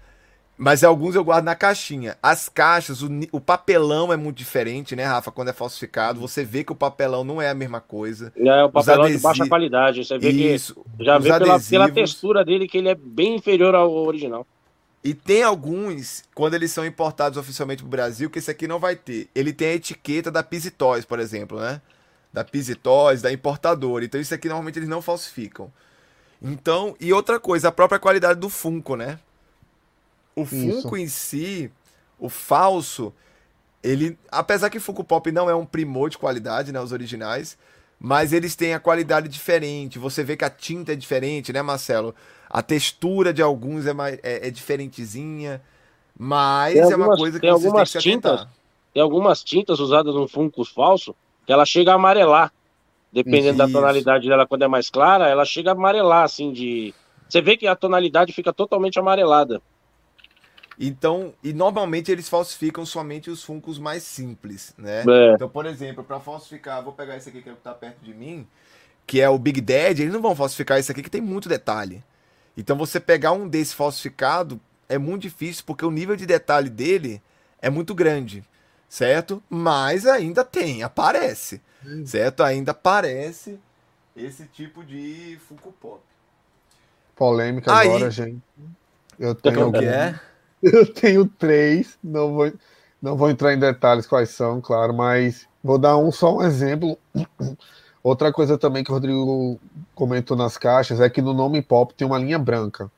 Mas 0.57 0.83
alguns 0.83 1.13
eu 1.13 1.23
guardo 1.23 1.45
na 1.45 1.53
caixinha. 1.53 2.17
As 2.21 2.49
caixas, 2.49 3.03
o, 3.03 3.09
o, 3.31 3.39
papelão 3.39 4.11
é 4.11 4.17
muito 4.17 4.37
diferente, 4.37 4.95
né, 4.95 5.05
Rafa? 5.05 5.31
Quando 5.31 5.49
é 5.49 5.53
falsificado, 5.53 6.19
você 6.19 6.43
vê 6.43 6.63
que 6.63 6.71
o 6.71 6.75
papelão 6.75 7.23
não 7.23 7.39
é 7.39 7.49
a 7.49 7.53
mesma 7.53 7.79
coisa. 7.79 8.33
É, 8.35 8.63
o 8.63 8.71
papelão 8.71 9.05
é 9.05 9.11
de 9.11 9.19
baixa 9.19 9.47
qualidade. 9.47 10.03
Você 10.03 10.17
vê 10.17 10.31
Isso. 10.31 10.83
que. 10.97 11.05
Já 11.05 11.19
vê 11.19 11.29
pela, 11.37 11.59
pela, 11.59 11.91
textura 11.91 12.43
dele 12.43 12.67
que 12.67 12.79
ele 12.79 12.89
é 12.89 12.95
bem 12.95 13.35
inferior 13.35 13.75
ao 13.75 13.91
original. 13.91 14.47
E 15.03 15.13
tem 15.13 15.43
alguns, 15.43 16.23
quando 16.33 16.55
eles 16.55 16.71
são 16.71 16.83
importados 16.83 17.37
oficialmente 17.37 17.83
pro 17.83 17.89
Brasil, 17.89 18.27
que 18.27 18.39
esse 18.39 18.49
aqui 18.49 18.67
não 18.67 18.79
vai 18.79 18.95
ter. 18.95 19.29
Ele 19.35 19.53
tem 19.53 19.69
a 19.69 19.73
etiqueta 19.75 20.31
da 20.31 20.41
Pisitóis, 20.41 21.05
por 21.05 21.19
exemplo, 21.19 21.59
né? 21.59 21.79
Da 22.33 22.43
Pisitóis, 22.43 23.21
da 23.21 23.31
importadora. 23.31 24.03
Então 24.03 24.19
isso 24.19 24.33
aqui 24.33 24.47
normalmente 24.47 24.79
eles 24.79 24.89
não 24.89 25.03
falsificam. 25.03 25.71
Então, 26.41 26.95
e 26.99 27.13
outra 27.13 27.39
coisa, 27.39 27.67
a 27.67 27.71
própria 27.71 27.99
qualidade 27.99 28.39
do 28.39 28.49
Funko, 28.49 28.95
né? 28.95 29.19
O 30.37 30.45
Funko 30.45 30.95
Isso. 30.95 30.97
em 30.97 31.07
si, 31.07 31.71
o 32.19 32.29
falso, 32.29 33.11
ele. 33.83 34.15
Apesar 34.31 34.69
que 34.69 34.79
Funko 34.79 35.03
Pop 35.03 35.31
não 35.31 35.49
é 35.49 35.55
um 35.55 35.65
primor 35.65 36.11
de 36.11 36.17
qualidade, 36.19 36.71
né? 36.71 36.79
Os 36.79 36.91
originais. 36.91 37.57
Mas 37.99 38.31
eles 38.31 38.55
têm 38.55 38.75
a 38.75 38.79
qualidade 38.79 39.27
diferente. 39.27 39.97
Você 39.97 40.23
vê 40.23 40.37
que 40.37 40.45
a 40.45 40.49
tinta 40.51 40.93
é 40.93 40.95
diferente, 40.95 41.51
né, 41.51 41.63
Marcelo? 41.63 42.13
A 42.47 42.61
textura 42.61 43.33
de 43.33 43.41
alguns 43.41 43.87
é, 43.87 43.93
mais, 43.93 44.19
é, 44.21 44.47
é 44.47 44.51
diferentezinha. 44.51 45.59
Mas 46.15 46.77
algumas, 46.77 46.91
é 46.91 46.95
uma 46.95 47.17
coisa 47.17 47.39
que 47.39 47.47
tem 47.47 47.51
você 47.51 47.71
tem 47.71 47.83
que 47.83 47.99
tintas, 47.99 48.47
Tem 48.93 49.01
algumas 49.01 49.43
tintas 49.43 49.79
usadas 49.79 50.13
no 50.13 50.27
Funko 50.27 50.63
falso 50.63 51.15
que 51.47 51.51
ela 51.51 51.65
chega 51.65 51.93
a 51.93 51.95
amarelar. 51.95 52.53
Dependendo 53.11 53.49
Isso. 53.49 53.57
da 53.57 53.67
tonalidade 53.67 54.27
dela, 54.29 54.45
quando 54.45 54.61
é 54.61 54.67
mais 54.67 54.91
clara, 54.91 55.27
ela 55.27 55.45
chega 55.45 55.71
a 55.71 55.73
amarelar, 55.73 56.25
assim, 56.25 56.53
de. 56.53 56.93
Você 57.27 57.41
vê 57.41 57.57
que 57.57 57.65
a 57.65 57.75
tonalidade 57.75 58.31
fica 58.31 58.53
totalmente 58.53 58.99
amarelada. 58.99 59.59
Então, 60.79 61.33
e 61.43 61.53
normalmente 61.53 62.11
eles 62.11 62.29
falsificam 62.29 62.85
somente 62.85 63.31
os 63.31 63.43
funcos 63.43 63.79
mais 63.79 64.03
simples, 64.03 64.73
né? 64.77 65.03
É. 65.07 65.33
Então, 65.33 65.49
por 65.49 65.65
exemplo, 65.65 66.03
para 66.03 66.19
falsificar, 66.19 66.83
vou 66.83 66.93
pegar 66.93 67.17
esse 67.17 67.29
aqui 67.29 67.41
que 67.41 67.49
está 67.49 67.73
perto 67.73 67.99
de 68.03 68.13
mim, 68.13 68.47
que 69.05 69.19
é 69.19 69.27
o 69.27 69.39
Big 69.39 69.59
Dad, 69.59 69.99
eles 69.99 70.13
não 70.13 70.21
vão 70.21 70.35
falsificar 70.35 70.77
esse 70.77 70.91
aqui 70.91 71.01
que 71.01 71.09
tem 71.09 71.21
muito 71.21 71.49
detalhe. 71.49 72.03
Então, 72.55 72.77
você 72.77 72.99
pegar 72.99 73.31
um 73.31 73.47
desse 73.47 73.73
falsificado 73.73 74.59
é 74.87 74.97
muito 74.97 75.23
difícil 75.23 75.63
porque 75.65 75.85
o 75.85 75.91
nível 75.91 76.15
de 76.15 76.25
detalhe 76.25 76.69
dele 76.69 77.21
é 77.59 77.69
muito 77.69 77.95
grande, 77.95 78.43
certo? 78.87 79.41
Mas 79.49 80.05
ainda 80.05 80.43
tem, 80.43 80.83
aparece, 80.83 81.59
hum. 81.85 82.05
certo? 82.05 82.43
Ainda 82.43 82.71
aparece 82.71 83.59
esse 84.15 84.45
tipo 84.45 84.83
de 84.83 85.39
Funko 85.47 85.71
Pop. 85.71 86.01
Polêmica 87.15 87.75
Aí, 87.75 87.87
agora, 87.87 88.11
gente. 88.11 88.41
Eu 89.17 89.33
tenho 89.33 89.71
que 89.71 89.85
é? 89.85 90.19
Eu 90.61 90.91
tenho 90.91 91.27
três, 91.27 91.97
não 92.03 92.33
vou, 92.33 92.51
não 93.01 93.15
vou 93.15 93.29
entrar 93.29 93.53
em 93.53 93.59
detalhes 93.59 94.07
quais 94.07 94.29
são, 94.29 94.59
claro, 94.59 94.93
mas 94.93 95.47
vou 95.63 95.77
dar 95.77 95.97
um 95.97 96.11
só 96.11 96.37
um 96.37 96.43
exemplo. 96.43 96.97
Outra 98.03 98.31
coisa 98.31 98.57
também 98.57 98.83
que 98.83 98.89
o 98.89 98.93
Rodrigo 98.93 99.59
comentou 99.93 100.35
nas 100.35 100.57
caixas 100.57 100.99
é 100.99 101.09
que 101.09 101.21
no 101.21 101.33
nome 101.33 101.61
pop 101.61 101.93
tem 101.93 102.07
uma 102.07 102.17
linha 102.17 102.39
branca. 102.39 102.89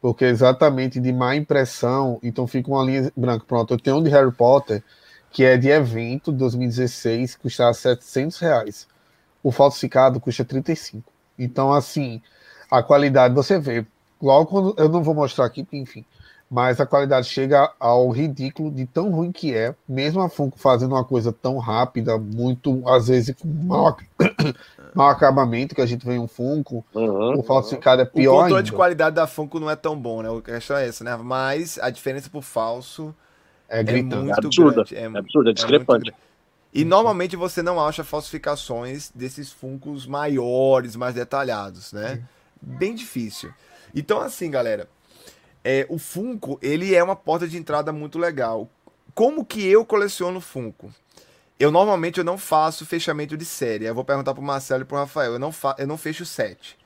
Porque 0.00 0.24
é 0.24 0.28
exatamente 0.28 1.00
de 1.00 1.12
má 1.12 1.34
impressão, 1.34 2.18
então 2.22 2.46
fica 2.46 2.70
uma 2.70 2.84
linha 2.84 3.12
branca. 3.16 3.44
Pronto, 3.46 3.74
eu 3.74 3.78
tenho 3.78 3.96
um 3.96 4.02
de 4.02 4.10
Harry 4.10 4.30
Potter, 4.32 4.82
que 5.30 5.44
é 5.44 5.56
de 5.56 5.68
evento 5.68 6.30
2016, 6.30 7.36
custa 7.36 7.72
700 7.72 8.38
reais. 8.38 8.86
O 9.42 9.50
falsificado 9.50 10.20
custa 10.20 10.44
35. 10.44 11.10
Então, 11.38 11.72
assim, 11.72 12.20
a 12.70 12.82
qualidade, 12.82 13.34
você 13.34 13.58
vê. 13.58 13.84
Logo 14.20 14.46
quando. 14.46 14.74
Eu 14.76 14.88
não 14.88 15.02
vou 15.02 15.14
mostrar 15.14 15.46
aqui, 15.46 15.66
enfim 15.72 16.04
mas 16.50 16.80
a 16.80 16.86
qualidade 16.86 17.28
chega 17.28 17.70
ao 17.78 18.08
ridículo 18.10 18.70
de 18.70 18.86
tão 18.86 19.10
ruim 19.10 19.30
que 19.30 19.54
é, 19.54 19.74
mesmo 19.86 20.22
a 20.22 20.30
Funko 20.30 20.58
fazendo 20.58 20.92
uma 20.94 21.04
coisa 21.04 21.30
tão 21.30 21.58
rápida, 21.58 22.16
muito, 22.16 22.82
às 22.88 23.08
vezes, 23.08 23.36
com 23.38 23.48
mau, 23.48 23.96
mau 24.94 25.08
acabamento, 25.08 25.74
que 25.74 25.82
a 25.82 25.86
gente 25.86 26.06
vê 26.06 26.18
um 26.18 26.26
Funko, 26.26 26.84
uhum, 26.94 27.38
o 27.38 27.42
falsificado 27.42 28.00
é 28.00 28.04
pior. 28.06 28.32
O 28.32 28.36
controle 28.36 28.54
ainda. 28.54 28.62
de 28.62 28.72
qualidade 28.72 29.16
da 29.16 29.26
Funko 29.26 29.60
não 29.60 29.70
é 29.70 29.76
tão 29.76 29.94
bom, 29.98 30.22
né? 30.22 30.30
O 30.30 30.40
questão 30.40 30.76
é 30.76 30.88
essa, 30.88 31.04
né? 31.04 31.14
Mas 31.16 31.78
a 31.82 31.90
diferença 31.90 32.30
pro 32.30 32.40
falso 32.40 33.14
é, 33.68 33.80
é 33.80 34.02
muito 34.02 34.16
é 34.16 34.32
absurda, 34.32 34.74
grande. 34.76 34.96
É, 34.96 35.02
é 35.02 35.18
absurda, 35.18 35.50
é 35.50 35.52
discrepante. 35.52 36.14
E 36.72 36.84
normalmente 36.84 37.36
você 37.36 37.62
não 37.62 37.84
acha 37.84 38.02
falsificações 38.04 39.10
desses 39.14 39.52
Funkos 39.52 40.06
maiores, 40.06 40.96
mais 40.96 41.14
detalhados, 41.14 41.92
né? 41.92 42.22
Bem 42.60 42.94
difícil. 42.94 43.52
Então, 43.94 44.20
assim, 44.20 44.50
galera, 44.50 44.88
é, 45.64 45.86
o 45.88 45.98
Funko, 45.98 46.58
ele 46.62 46.94
é 46.94 47.02
uma 47.02 47.16
porta 47.16 47.46
de 47.46 47.56
entrada 47.56 47.92
muito 47.92 48.18
legal. 48.18 48.68
Como 49.14 49.44
que 49.44 49.66
eu 49.66 49.84
coleciono 49.84 50.40
Funko? 50.40 50.92
Eu 51.58 51.72
normalmente 51.72 52.18
eu 52.18 52.24
não 52.24 52.38
faço 52.38 52.86
fechamento 52.86 53.36
de 53.36 53.44
série. 53.44 53.84
Eu 53.84 53.94
vou 53.94 54.04
perguntar 54.04 54.32
pro 54.32 54.42
Marcelo 54.42 54.82
e 54.82 54.84
pro 54.84 54.96
Rafael. 54.96 55.32
Eu 55.32 55.38
não, 55.38 55.52
eu 55.76 55.86
não 55.86 55.98
fecho 55.98 56.24
set. 56.24 56.78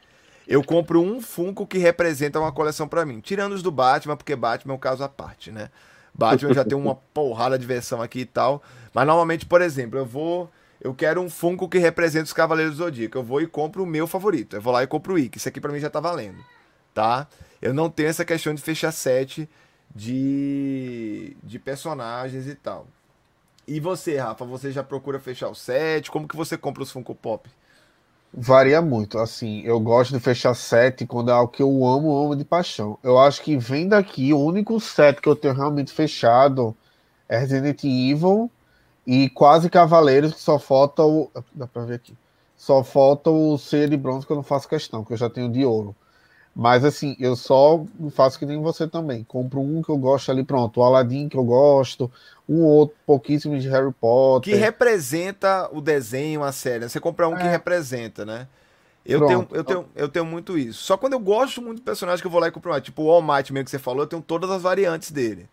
Eu 0.49 0.65
compro 0.65 1.01
um 1.01 1.21
Funko 1.21 1.67
que 1.67 1.79
representa 1.79 2.41
uma 2.41 2.51
coleção 2.51 2.89
para 2.89 3.05
mim. 3.05 3.21
Tirando 3.21 3.53
os 3.53 3.63
do 3.63 3.71
Batman, 3.71 4.17
porque 4.17 4.35
Batman 4.35 4.73
é 4.73 4.77
um 4.77 4.81
caso 4.81 5.05
à 5.05 5.09
parte, 5.09 5.51
né? 5.51 5.69
Batman 6.15 6.55
já 6.55 6.65
tem 6.65 6.77
uma 6.77 6.95
porrada 7.13 7.59
de 7.59 7.67
versão 7.67 8.01
aqui 8.01 8.21
e 8.21 8.27
tal. 8.27 8.63
Mas 8.95 9.07
normalmente, 9.07 9.45
por 9.45 9.61
exemplo, 9.61 9.99
eu 9.99 10.07
vou. 10.07 10.51
Eu 10.81 10.95
quero 10.95 11.21
um 11.21 11.31
Funko 11.31 11.69
que 11.69 11.79
represente 11.79 12.25
os 12.25 12.33
Cavaleiros 12.33 12.77
do 12.77 12.85
Zodíaco. 12.85 13.19
Eu 13.19 13.23
vou 13.23 13.41
e 13.41 13.47
compro 13.47 13.83
o 13.85 13.87
meu 13.87 14.07
favorito. 14.07 14.57
Eu 14.57 14.61
vou 14.63 14.73
lá 14.73 14.83
e 14.83 14.87
compro 14.87 15.15
o 15.15 15.19
Ikki. 15.19 15.39
Isso 15.39 15.49
aqui 15.49 15.61
pra 15.61 15.71
mim 15.71 15.79
já 15.79 15.91
tá 15.91 16.01
valendo. 16.01 16.43
Tá? 16.95 17.27
Eu 17.61 17.73
não 17.73 17.89
tenho 17.89 18.09
essa 18.09 18.25
questão 18.25 18.55
de 18.55 18.61
fechar 18.63 18.93
set 18.93 19.49
de, 19.95 21.37
de 21.43 21.59
personagens 21.59 22.47
e 22.47 22.55
tal. 22.55 22.87
E 23.67 23.79
você, 23.79 24.17
Rafa, 24.19 24.45
você 24.45 24.73
já 24.73 24.83
procura 24.83 25.21
fechar 25.21 25.49
o 25.49 25.55
set? 25.55 26.11
Como 26.11 26.27
que 26.27 26.37
você 26.37 26.59
compra 26.59 26.83
os 26.83 26.91
Funko 26.91 27.15
Pop? 27.15 27.49
Varia 28.35 28.81
muito, 28.81 29.19
assim, 29.19 29.61
eu 29.61 29.79
gosto 29.79 30.15
de 30.15 30.19
fechar 30.19 30.55
set 30.55 31.07
quando 31.07 31.31
é 31.31 31.35
algo 31.35 31.53
que 31.53 31.63
eu 31.63 31.87
amo, 31.87 32.17
amo 32.17 32.35
de 32.35 32.45
paixão. 32.45 32.99
Eu 33.03 33.19
acho 33.19 33.43
que 33.43 33.59
vem 33.59 33.87
daqui, 33.87 34.33
o 34.33 34.41
único 34.41 34.81
set 34.81 35.21
que 35.21 35.29
eu 35.29 35.37
tenho 35.37 35.53
realmente 35.53 35.93
fechado 35.93 36.75
é 37.29 37.39
Resident 37.39 37.85
Evil 37.85 38.51
e 39.07 39.29
quase 39.29 39.69
Cavaleiros, 39.69 40.33
que 40.33 40.41
só 40.41 40.59
falta 40.59 41.05
o. 41.05 41.31
Dá 41.53 41.67
pra 41.67 41.85
ver 41.85 41.97
aqui. 41.97 42.17
Só 42.57 42.83
falta 42.83 43.31
o 43.31 43.59
ceia 43.59 43.89
de 43.89 43.97
bronze 43.99 44.27
que 44.27 44.33
eu 44.33 44.37
não 44.37 44.43
faço 44.43 44.69
questão, 44.69 45.05
que 45.05 45.13
eu 45.13 45.17
já 45.17 45.29
tenho 45.29 45.51
de 45.51 45.65
ouro. 45.65 45.95
Mas 46.55 46.85
assim, 46.85 47.17
eu 47.19 47.35
só 47.35 47.83
faço 48.11 48.39
que 48.39 48.45
nem 48.45 48.61
você 48.61 48.87
também. 48.87 49.25
Compro 49.25 49.61
um 49.61 49.83
que 49.83 49.89
eu 49.89 49.97
gosto 49.97 50.31
ali, 50.31 50.45
pronto. 50.45 50.81
O 50.81 50.83
Aladdin 50.83 51.29
que 51.29 51.37
eu 51.37 51.45
gosto, 51.45 52.11
um 52.47 52.63
outro, 52.63 52.95
pouquíssimo 53.07 53.59
de 53.59 53.69
Harry 53.69 53.93
Potter. 53.93 54.53
Que 54.53 54.59
representa 54.59 55.71
o 55.73 55.81
desenho, 55.81 56.43
a 56.43 56.53
série. 56.53 56.89
Você 56.89 57.01
compra 57.01 57.27
um 57.27 57.37
é. 57.37 57.39
que 57.39 57.47
representa, 57.49 58.25
né? 58.27 58.47
Eu 59.05 59.27
tenho, 59.27 59.49
eu, 59.51 59.65
tenho, 59.65 59.89
eu 59.97 60.09
tenho 60.09 60.25
muito 60.25 60.57
isso. 60.57 60.85
Só 60.85 60.97
quando 60.97 61.15
eu 61.15 61.19
gosto 61.19 61.61
muito 61.61 61.79
do 61.79 61.85
personagem 61.85 62.21
que 62.21 62.27
eu 62.27 62.31
vou 62.31 62.41
lá 62.41 62.49
e 62.49 62.53
compro 62.53 62.71
mais. 62.71 62.83
Tipo 62.83 63.03
o 63.03 63.11
All 63.11 63.23
Might 63.23 63.53
mesmo 63.53 63.65
que 63.65 63.71
você 63.71 63.79
falou, 63.79 64.03
eu 64.03 64.07
tenho 64.07 64.23
todas 64.23 64.51
as 64.51 64.63
variantes 64.63 65.11
dele. 65.11 65.49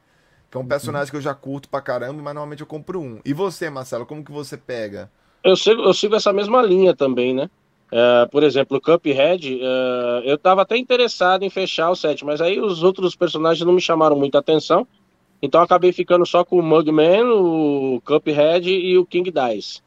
Que 0.51 0.57
é 0.57 0.59
um 0.59 0.65
personagem 0.65 1.05
uhum. 1.05 1.11
que 1.11 1.17
eu 1.17 1.21
já 1.21 1.33
curto 1.33 1.69
pra 1.69 1.81
caramba, 1.81 2.21
mas 2.21 2.33
normalmente 2.33 2.61
eu 2.61 2.67
compro 2.67 2.99
um. 2.99 3.19
E 3.23 3.33
você, 3.33 3.69
Marcelo, 3.69 4.05
como 4.05 4.23
que 4.23 4.31
você 4.31 4.57
pega? 4.57 5.09
Eu 5.43 5.55
sigo, 5.55 5.81
eu 5.81 5.93
sigo 5.93 6.15
essa 6.15 6.33
mesma 6.33 6.61
linha 6.61 6.95
também, 6.95 7.33
né? 7.33 7.49
Uh, 7.91 8.29
por 8.29 8.43
exemplo, 8.43 8.77
o 8.77 8.81
Cuphead, 8.81 9.55
uh, 9.55 10.23
eu 10.23 10.35
estava 10.35 10.61
até 10.61 10.77
interessado 10.77 11.43
em 11.43 11.49
fechar 11.49 11.89
o 11.89 11.95
set, 11.95 12.23
mas 12.23 12.39
aí 12.39 12.59
os 12.59 12.83
outros 12.83 13.15
personagens 13.15 13.65
não 13.65 13.73
me 13.73 13.81
chamaram 13.81 14.15
muita 14.15 14.37
atenção. 14.37 14.87
Então 15.41 15.61
acabei 15.61 15.91
ficando 15.91 16.25
só 16.25 16.43
com 16.43 16.59
o 16.59 16.63
Mugman, 16.63 17.23
o 17.31 18.01
Cuphead 18.05 18.69
e 18.69 18.97
o 18.97 19.05
King 19.05 19.31
Dice. 19.31 19.81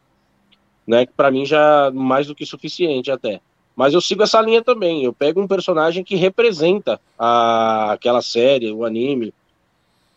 Né, 0.84 1.06
que 1.06 1.12
para 1.12 1.30
mim 1.30 1.46
já 1.46 1.92
mais 1.94 2.26
do 2.26 2.34
que 2.34 2.44
suficiente 2.44 3.08
até. 3.08 3.40
Mas 3.76 3.94
eu 3.94 4.00
sigo 4.00 4.24
essa 4.24 4.40
linha 4.40 4.62
também. 4.62 5.04
Eu 5.04 5.12
pego 5.12 5.40
um 5.40 5.46
personagem 5.46 6.02
que 6.02 6.16
representa 6.16 7.00
a, 7.16 7.92
aquela 7.92 8.20
série, 8.20 8.72
o 8.72 8.84
anime, 8.84 9.32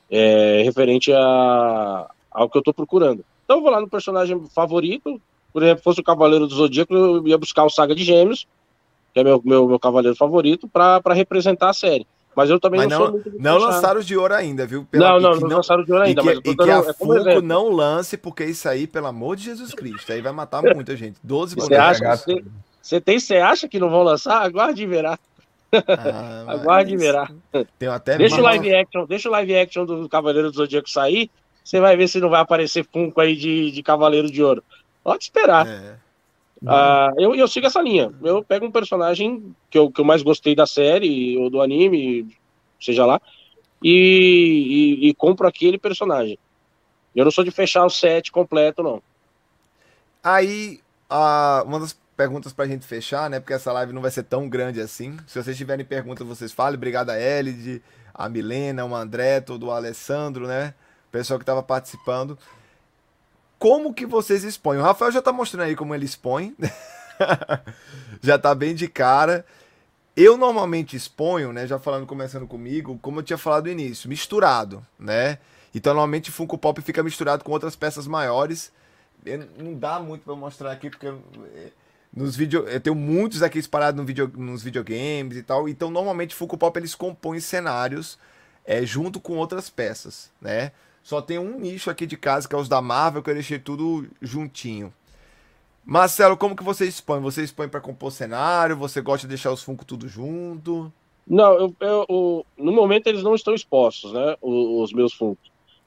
é, 0.10 0.64
referente 0.64 1.14
a, 1.14 2.10
ao 2.32 2.50
que 2.50 2.58
eu 2.58 2.60
estou 2.60 2.74
procurando. 2.74 3.24
Então 3.44 3.58
eu 3.58 3.62
vou 3.62 3.72
lá 3.72 3.80
no 3.80 3.88
personagem 3.88 4.44
favorito, 4.54 5.22
por 5.56 5.64
exemplo, 5.64 5.84
fosse 5.86 6.02
o 6.02 6.04
Cavaleiro 6.04 6.48
do 6.48 6.54
Zodíaco, 6.54 6.94
eu 6.94 7.26
ia 7.26 7.38
buscar 7.38 7.64
o 7.64 7.70
Saga 7.70 7.96
de 7.96 8.04
Gêmeos, 8.04 8.46
que 9.14 9.22
é 9.22 9.24
meu, 9.24 9.42
meu, 9.46 9.66
meu 9.66 9.80
cavaleiro 9.80 10.14
favorito, 10.14 10.68
para 10.68 11.14
representar 11.14 11.70
a 11.70 11.74
série. 11.74 12.06
Mas 12.36 12.50
eu 12.50 12.60
também 12.60 12.82
mas 12.82 12.90
não, 12.90 13.10
não, 13.10 13.24
não 13.40 13.58
lançaram 13.60 14.02
de 14.02 14.18
ouro 14.18 14.34
ainda, 14.34 14.66
viu? 14.66 14.84
Pela, 14.84 15.12
não, 15.12 15.20
não, 15.22 15.40
não, 15.40 15.48
não 15.48 15.56
lançaram 15.56 15.86
de 15.86 15.94
ouro 15.94 16.04
ainda. 16.04 16.22
E 16.22 16.42
que, 16.42 16.50
e 16.50 16.58
que 16.58 16.70
a 16.70 16.80
é 16.80 16.94
Funko 16.94 17.42
não 17.42 17.70
lance, 17.70 18.18
porque 18.18 18.44
isso 18.44 18.68
aí, 18.68 18.86
pelo 18.86 19.08
amor 19.08 19.38
de 19.38 19.46
Jesus 19.46 19.74
Cristo, 19.74 20.12
aí 20.12 20.22
vai 20.22 20.34
matar 20.34 20.62
muita 20.62 20.94
gente. 20.98 21.18
12 21.24 21.56
você 21.56 21.76
acha, 21.76 22.18
você, 22.18 22.44
você, 22.82 23.00
tem, 23.00 23.18
você 23.18 23.38
acha 23.38 23.66
que 23.66 23.80
não 23.80 23.90
vão 23.90 24.04
lançar? 24.04 24.42
Aguarde 24.42 24.84
e 24.84 24.86
verá. 24.86 25.18
Ah, 25.72 26.44
Aguarde 26.52 26.96
e 26.96 26.98
verá. 26.98 27.32
Tem 27.80 27.88
até 27.88 28.18
deixa, 28.18 28.42
o 28.42 28.44
live 28.44 28.76
action, 28.76 29.06
deixa 29.06 29.30
o 29.30 29.32
live 29.32 29.56
action 29.56 29.86
do 29.86 30.10
Cavaleiro 30.10 30.52
do 30.52 30.58
Zodíaco 30.58 30.90
sair, 30.90 31.32
você 31.64 31.80
vai 31.80 31.96
ver 31.96 32.10
se 32.10 32.20
não 32.20 32.30
vai 32.30 32.42
aparecer 32.42 32.86
Funko 32.92 33.22
aí 33.22 33.38
de, 33.38 33.72
de 33.72 33.82
Cavaleiro 33.82 34.30
de 34.30 34.44
Ouro. 34.44 34.62
Pode 35.06 35.26
esperar. 35.26 35.68
É. 35.68 35.98
Uh, 36.64 37.22
eu, 37.22 37.36
eu 37.36 37.48
sigo 37.48 37.68
essa 37.68 37.80
linha. 37.80 38.12
Eu 38.24 38.44
pego 38.44 38.66
um 38.66 38.72
personagem 38.72 39.56
que 39.70 39.78
eu, 39.78 39.92
que 39.92 40.02
eu 40.02 40.06
mais 40.06 40.24
gostei 40.24 40.56
da 40.56 40.66
série 40.66 41.38
ou 41.38 41.48
do 41.48 41.62
anime, 41.62 42.36
seja 42.82 43.06
lá, 43.06 43.22
e, 43.84 44.98
e, 45.04 45.10
e 45.10 45.14
compro 45.14 45.48
aquele 45.48 45.78
personagem. 45.78 46.40
Eu 47.16 47.24
não 47.24 47.30
sou 47.30 47.44
de 47.44 47.52
fechar 47.52 47.86
o 47.86 47.90
set 47.90 48.32
completo, 48.32 48.82
não. 48.82 49.00
Aí, 50.24 50.82
uh, 51.08 51.64
uma 51.68 51.80
das 51.80 51.96
perguntas 52.18 52.52
pra 52.52 52.66
gente 52.66 52.88
fechar, 52.88 53.30
né? 53.30 53.40
Porque 53.40 53.54
essa 53.54 53.72
live 53.72 53.94
não 53.94 54.02
vai 54.02 54.10
ser 54.10 54.24
tão 54.24 54.50
grande 54.50 54.82
assim. 54.82 55.16
Se 55.28 55.42
vocês 55.42 55.56
tiverem 55.56 55.86
perguntas, 55.86 56.26
vocês 56.26 56.52
falem. 56.52 56.78
Obrigado 56.78 57.12
a 57.12 57.22
Elid, 57.22 57.80
a 58.12 58.28
Milena, 58.28 58.84
o 58.84 58.96
André, 58.96 59.40
todo 59.40 59.68
o 59.68 59.72
Alessandro, 59.72 60.48
né? 60.48 60.74
O 61.10 61.12
pessoal 61.12 61.38
que 61.38 61.46
tava 61.46 61.62
participando 61.62 62.40
como 63.60 63.94
que 63.94 64.06
vocês 64.06 64.44
expõem. 64.44 64.80
O 64.80 64.84
Rafael 64.84 65.12
já 65.12 65.22
tá 65.22 65.32
mostrando 65.32 65.68
aí 65.68 65.76
como 65.76 65.94
ele 65.94 66.06
expõe. 66.06 66.56
já 68.22 68.38
tá 68.38 68.54
bem 68.54 68.76
de 68.76 68.88
cara. 68.88 69.46
Eu 70.16 70.38
normalmente 70.38 70.96
exponho, 70.96 71.52
né, 71.52 71.68
já 71.68 71.78
falando 71.78 72.06
começando 72.06 72.48
comigo, 72.48 72.98
como 73.02 73.20
eu 73.20 73.24
tinha 73.24 73.38
falado 73.38 73.66
no 73.66 73.72
início, 73.72 74.08
misturado, 74.08 74.86
né? 74.98 75.40
Então 75.74 75.94
normalmente 75.94 76.32
Funko 76.32 76.58
Pop 76.58 76.82
fica 76.82 77.04
misturado 77.04 77.44
com 77.44 77.52
outras 77.52 77.76
peças 77.76 78.08
maiores. 78.08 78.72
Não 79.58 79.74
dá 79.74 80.00
muito 80.00 80.24
para 80.24 80.36
mostrar 80.36 80.72
aqui 80.72 80.90
porque 80.90 81.08
eh, 81.08 81.72
nos 82.16 82.34
vídeos 82.34 82.72
eu 82.72 82.80
tenho 82.80 82.96
muitos 82.96 83.44
aqui 83.44 83.60
espalhados 83.60 84.00
no 84.00 84.06
video, 84.06 84.32
nos 84.38 84.64
videogames 84.64 85.36
e 85.36 85.44
tal. 85.44 85.68
Então 85.68 85.90
normalmente 85.92 86.34
Funko 86.34 86.58
Pop 86.58 86.80
eles 86.80 86.96
compõem 86.96 87.42
cenários 87.42 88.18
é, 88.64 88.86
junto 88.86 89.20
com 89.20 89.34
outras 89.36 89.70
peças, 89.70 90.32
né? 90.40 90.72
Só 91.06 91.22
tem 91.22 91.38
um 91.38 91.60
nicho 91.60 91.92
aqui 91.92 92.08
de 92.08 92.18
casa, 92.18 92.50
que 92.50 92.56
é 92.56 92.58
os 92.58 92.68
da 92.68 92.82
Marvel, 92.82 93.22
que 93.22 93.30
eu 93.30 93.36
deixei 93.36 93.60
tudo 93.60 94.08
juntinho. 94.20 94.92
Marcelo, 95.86 96.36
como 96.36 96.56
que 96.56 96.64
você 96.64 96.84
expõe? 96.84 97.20
Você 97.20 97.44
expõe 97.44 97.70
para 97.70 97.80
compor 97.80 98.12
cenário? 98.12 98.76
Você 98.78 99.02
gosta 99.02 99.28
de 99.28 99.28
deixar 99.28 99.52
os 99.52 99.62
Funko 99.62 99.86
tudo 99.86 100.08
junto? 100.08 100.92
Não, 101.28 101.54
eu, 101.54 101.76
eu, 101.80 102.46
no 102.58 102.72
momento 102.72 103.06
eles 103.06 103.22
não 103.22 103.36
estão 103.36 103.54
expostos, 103.54 104.14
né? 104.14 104.36
Os, 104.42 104.90
os, 104.90 104.94
meus 104.94 105.14
Funko. 105.14 105.38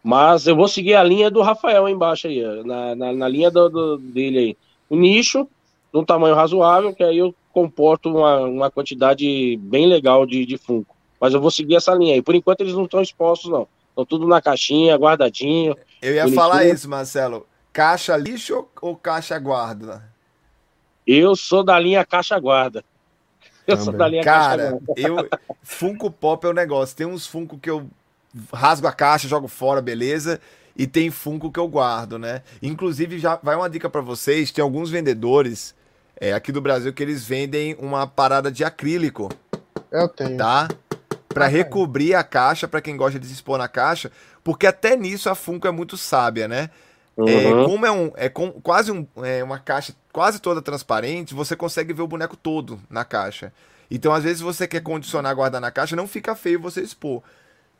Mas 0.04 0.46
eu 0.46 0.54
vou 0.54 0.68
seguir 0.68 0.94
a 0.94 1.02
linha 1.02 1.28
do 1.32 1.42
Rafael 1.42 1.86
aí 1.86 1.92
embaixo 1.92 2.28
aí, 2.28 2.40
na, 2.62 2.94
na, 2.94 3.12
na 3.12 3.28
linha 3.28 3.50
do, 3.50 3.68
do, 3.68 3.98
dele 3.98 4.38
aí. 4.38 4.56
O 4.88 4.94
nicho, 4.94 5.48
de 5.92 5.98
um 5.98 6.04
tamanho 6.04 6.36
razoável, 6.36 6.94
que 6.94 7.02
aí 7.02 7.18
eu 7.18 7.34
comporto 7.52 8.08
uma, 8.08 8.42
uma 8.42 8.70
quantidade 8.70 9.56
bem 9.56 9.88
legal 9.88 10.24
de, 10.24 10.46
de 10.46 10.56
Funko. 10.56 10.94
Mas 11.20 11.34
eu 11.34 11.40
vou 11.40 11.50
seguir 11.50 11.74
essa 11.74 11.92
linha 11.92 12.14
aí. 12.14 12.22
Por 12.22 12.36
enquanto 12.36 12.60
eles 12.60 12.74
não 12.74 12.84
estão 12.84 13.02
expostos, 13.02 13.50
não. 13.50 13.66
Estão 13.98 14.06
tudo 14.06 14.28
na 14.28 14.40
caixinha, 14.40 14.96
guardadinho. 14.96 15.76
Eu 16.00 16.14
ia 16.14 16.22
bonitinho. 16.22 16.40
falar 16.40 16.64
isso, 16.64 16.88
Marcelo. 16.88 17.44
Caixa 17.72 18.16
lixo 18.16 18.68
ou 18.80 18.94
caixa 18.94 19.36
guarda? 19.40 20.04
Eu 21.04 21.34
sou 21.34 21.64
da 21.64 21.76
linha 21.80 22.04
caixa 22.04 22.38
guarda. 22.38 22.84
Eu 23.66 23.76
Também. 23.76 23.84
sou 23.84 23.92
da 23.92 24.08
linha 24.08 24.22
Cara, 24.22 24.56
caixa 24.56 24.78
guarda. 24.78 24.92
eu 24.96 25.28
Funko 25.64 26.12
Pop 26.12 26.44
é 26.44 26.48
o 26.48 26.52
um 26.52 26.54
negócio. 26.54 26.96
Tem 26.96 27.08
uns 27.08 27.26
Funko 27.26 27.58
que 27.58 27.68
eu 27.68 27.90
rasgo 28.52 28.86
a 28.86 28.92
caixa, 28.92 29.26
jogo 29.26 29.48
fora, 29.48 29.82
beleza? 29.82 30.40
E 30.76 30.86
tem 30.86 31.10
Funko 31.10 31.50
que 31.50 31.58
eu 31.58 31.66
guardo, 31.66 32.20
né? 32.20 32.42
Inclusive, 32.62 33.18
já 33.18 33.34
vai 33.42 33.56
uma 33.56 33.68
dica 33.68 33.90
para 33.90 34.00
vocês: 34.00 34.52
tem 34.52 34.62
alguns 34.62 34.90
vendedores 34.90 35.74
é, 36.20 36.32
aqui 36.32 36.52
do 36.52 36.60
Brasil 36.60 36.92
que 36.92 37.02
eles 37.02 37.26
vendem 37.26 37.74
uma 37.80 38.06
parada 38.06 38.48
de 38.48 38.62
acrílico. 38.62 39.28
Eu 39.90 40.08
tenho. 40.08 40.36
Tá? 40.36 40.68
Para 41.38 41.46
recobrir 41.46 42.14
a 42.14 42.24
caixa, 42.24 42.66
para 42.66 42.80
quem 42.80 42.96
gosta 42.96 43.18
de 43.18 43.26
se 43.26 43.32
expor 43.32 43.58
na 43.58 43.68
caixa, 43.68 44.10
porque 44.42 44.66
até 44.66 44.96
nisso 44.96 45.30
a 45.30 45.34
Funko 45.34 45.68
é 45.68 45.70
muito 45.70 45.96
sábia, 45.96 46.48
né? 46.48 46.70
É, 47.16 47.20
uhum. 47.20 47.62
É, 47.62 47.64
como 47.64 47.86
é, 47.86 47.90
um, 47.90 48.12
é 48.16 48.28
com, 48.28 48.50
quase 48.52 48.92
um, 48.92 49.06
é 49.22 49.42
uma 49.42 49.58
caixa 49.58 49.94
quase 50.12 50.40
toda 50.40 50.62
transparente, 50.62 51.34
você 51.34 51.54
consegue 51.54 51.92
ver 51.92 52.02
o 52.02 52.08
boneco 52.08 52.36
todo 52.36 52.80
na 52.90 53.04
caixa. 53.04 53.52
Então, 53.90 54.12
às 54.12 54.24
vezes, 54.24 54.40
você 54.40 54.66
quer 54.66 54.82
condicionar 54.82 55.34
guardar 55.34 55.60
na 55.60 55.70
caixa, 55.70 55.96
não 55.96 56.06
fica 56.06 56.34
feio 56.34 56.60
você 56.60 56.80
expor. 56.80 57.22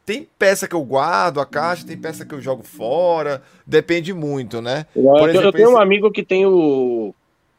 Tem 0.06 0.26
peça 0.38 0.66
que 0.66 0.74
eu 0.74 0.82
guardo 0.82 1.40
a 1.40 1.46
caixa, 1.46 1.86
tem 1.86 1.96
peça 1.96 2.24
que 2.24 2.34
eu 2.34 2.40
jogo 2.40 2.62
fora, 2.62 3.42
depende 3.66 4.14
muito, 4.14 4.62
né? 4.62 4.86
Por 4.94 5.28
exemplo, 5.28 5.48
eu 5.48 5.52
tenho 5.52 5.68
esse... 5.68 5.74
um 5.74 5.78
amigo 5.78 6.10
que 6.10 6.22
tem 6.22 6.46
o 6.46 7.14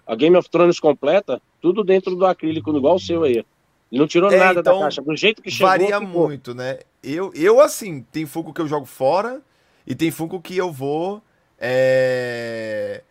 a 0.08 0.16
Game 0.16 0.36
of 0.36 0.50
Thrones 0.50 0.80
completa, 0.80 1.40
tudo 1.62 1.84
dentro 1.84 2.16
do 2.16 2.26
acrílico, 2.26 2.76
igual 2.76 2.96
o 2.96 3.00
seu 3.00 3.24
aí. 3.24 3.46
Ele 3.92 4.00
não 4.00 4.08
tirou 4.08 4.32
é, 4.32 4.38
nada 4.38 4.60
então, 4.60 4.78
da 4.78 4.84
caixa. 4.86 5.02
Do 5.02 5.16
jeito 5.16 5.42
que 5.42 5.50
chegou. 5.50 5.68
Varia 5.68 6.00
ficou. 6.00 6.28
muito, 6.28 6.54
né? 6.54 6.80
Eu, 7.04 7.32
eu, 7.34 7.60
assim, 7.60 8.06
tem 8.12 8.26
Funko 8.26 8.54
que 8.54 8.62
eu 8.62 8.68
jogo 8.68 8.86
fora 8.86 9.42
e 9.86 9.96
tem 9.96 10.12
Funko 10.12 10.40
que 10.42 10.56
eu 10.56 10.72
vou. 10.72 11.22
É... 11.58 13.02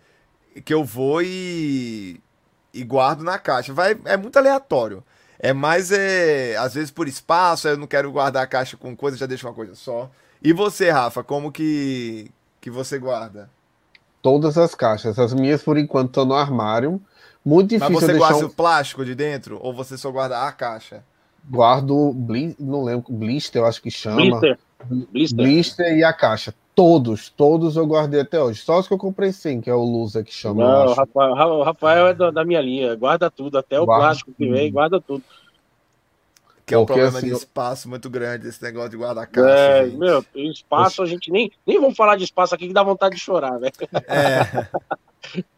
Que 0.64 0.72
eu 0.72 0.84
vou 0.84 1.22
e. 1.22 2.20
E 2.72 2.84
guardo 2.84 3.24
na 3.24 3.38
caixa. 3.38 3.72
Vai, 3.72 3.96
é 4.04 4.16
muito 4.16 4.36
aleatório. 4.38 5.02
É 5.38 5.52
mais, 5.52 5.92
é, 5.92 6.56
às 6.56 6.74
vezes, 6.74 6.90
por 6.90 7.06
espaço, 7.06 7.68
eu 7.68 7.76
não 7.76 7.86
quero 7.86 8.10
guardar 8.10 8.42
a 8.42 8.46
caixa 8.46 8.76
com 8.76 8.96
coisa, 8.96 9.16
já 9.16 9.24
deixo 9.24 9.46
uma 9.46 9.54
coisa 9.54 9.74
só. 9.74 10.10
E 10.42 10.52
você, 10.52 10.90
Rafa, 10.90 11.22
como 11.22 11.52
que, 11.52 12.30
que 12.60 12.70
você 12.70 12.98
guarda? 12.98 13.48
Todas 14.20 14.58
as 14.58 14.74
caixas. 14.74 15.18
As 15.18 15.32
minhas, 15.32 15.62
por 15.62 15.78
enquanto, 15.78 16.08
estão 16.08 16.24
no 16.24 16.34
armário. 16.34 17.00
Muito 17.48 17.70
difícil 17.70 17.94
Mas 17.94 18.04
você 18.04 18.18
guarda 18.18 18.44
um... 18.44 18.48
o 18.48 18.50
plástico 18.50 19.04
de 19.06 19.14
dentro 19.14 19.58
ou 19.62 19.72
você 19.72 19.96
só 19.96 20.10
guarda 20.10 20.46
a 20.46 20.52
caixa? 20.52 21.02
Guardo, 21.50 22.14
não 22.60 22.84
lembro, 22.84 23.10
blister, 23.10 23.62
eu 23.62 23.66
acho 23.66 23.80
que 23.80 23.90
chama. 23.90 24.16
Blister. 24.16 24.58
Blister. 25.10 25.44
Blister 25.44 25.96
e 25.96 26.04
a 26.04 26.12
caixa. 26.12 26.54
Todos, 26.74 27.30
todos 27.30 27.74
eu 27.74 27.86
guardei 27.86 28.20
até 28.20 28.38
hoje. 28.38 28.60
Só 28.60 28.78
os 28.78 28.86
que 28.86 28.92
eu 28.92 28.98
comprei 28.98 29.32
sim, 29.32 29.62
que 29.62 29.70
é 29.70 29.74
o 29.74 29.82
Lusa 29.82 30.22
que 30.22 30.32
chama. 30.32 30.62
Não, 30.62 30.92
o 30.92 30.92
Rafael, 30.92 31.32
o 31.32 31.62
Rafael 31.62 32.06
é 32.08 32.14
da, 32.14 32.30
da, 32.30 32.44
minha 32.44 32.60
linha. 32.60 32.94
Guarda 32.94 33.30
tudo, 33.30 33.56
até 33.56 33.80
o 33.80 33.86
guarda 33.86 34.04
plástico 34.04 34.32
que 34.36 34.46
vem, 34.46 34.70
guarda 34.70 35.00
tudo. 35.00 35.24
Que 36.66 36.74
é 36.74 36.78
um 36.78 36.84
problema 36.84 37.16
assim, 37.16 37.28
de 37.28 37.32
espaço 37.32 37.88
muito 37.88 38.10
grande, 38.10 38.46
esse 38.46 38.62
negócio 38.62 38.90
de 38.90 38.98
guardar 38.98 39.26
caixa. 39.26 39.48
É, 39.48 39.86
gente. 39.86 39.96
meu, 39.96 40.22
espaço, 40.34 41.02
a 41.02 41.06
gente 41.06 41.32
nem, 41.32 41.50
nem 41.66 41.80
vamos 41.80 41.96
falar 41.96 42.16
de 42.16 42.24
espaço 42.24 42.54
aqui 42.54 42.68
que 42.68 42.74
dá 42.74 42.82
vontade 42.82 43.14
de 43.14 43.22
chorar, 43.22 43.58
velho. 43.58 43.72
É. 44.06 44.68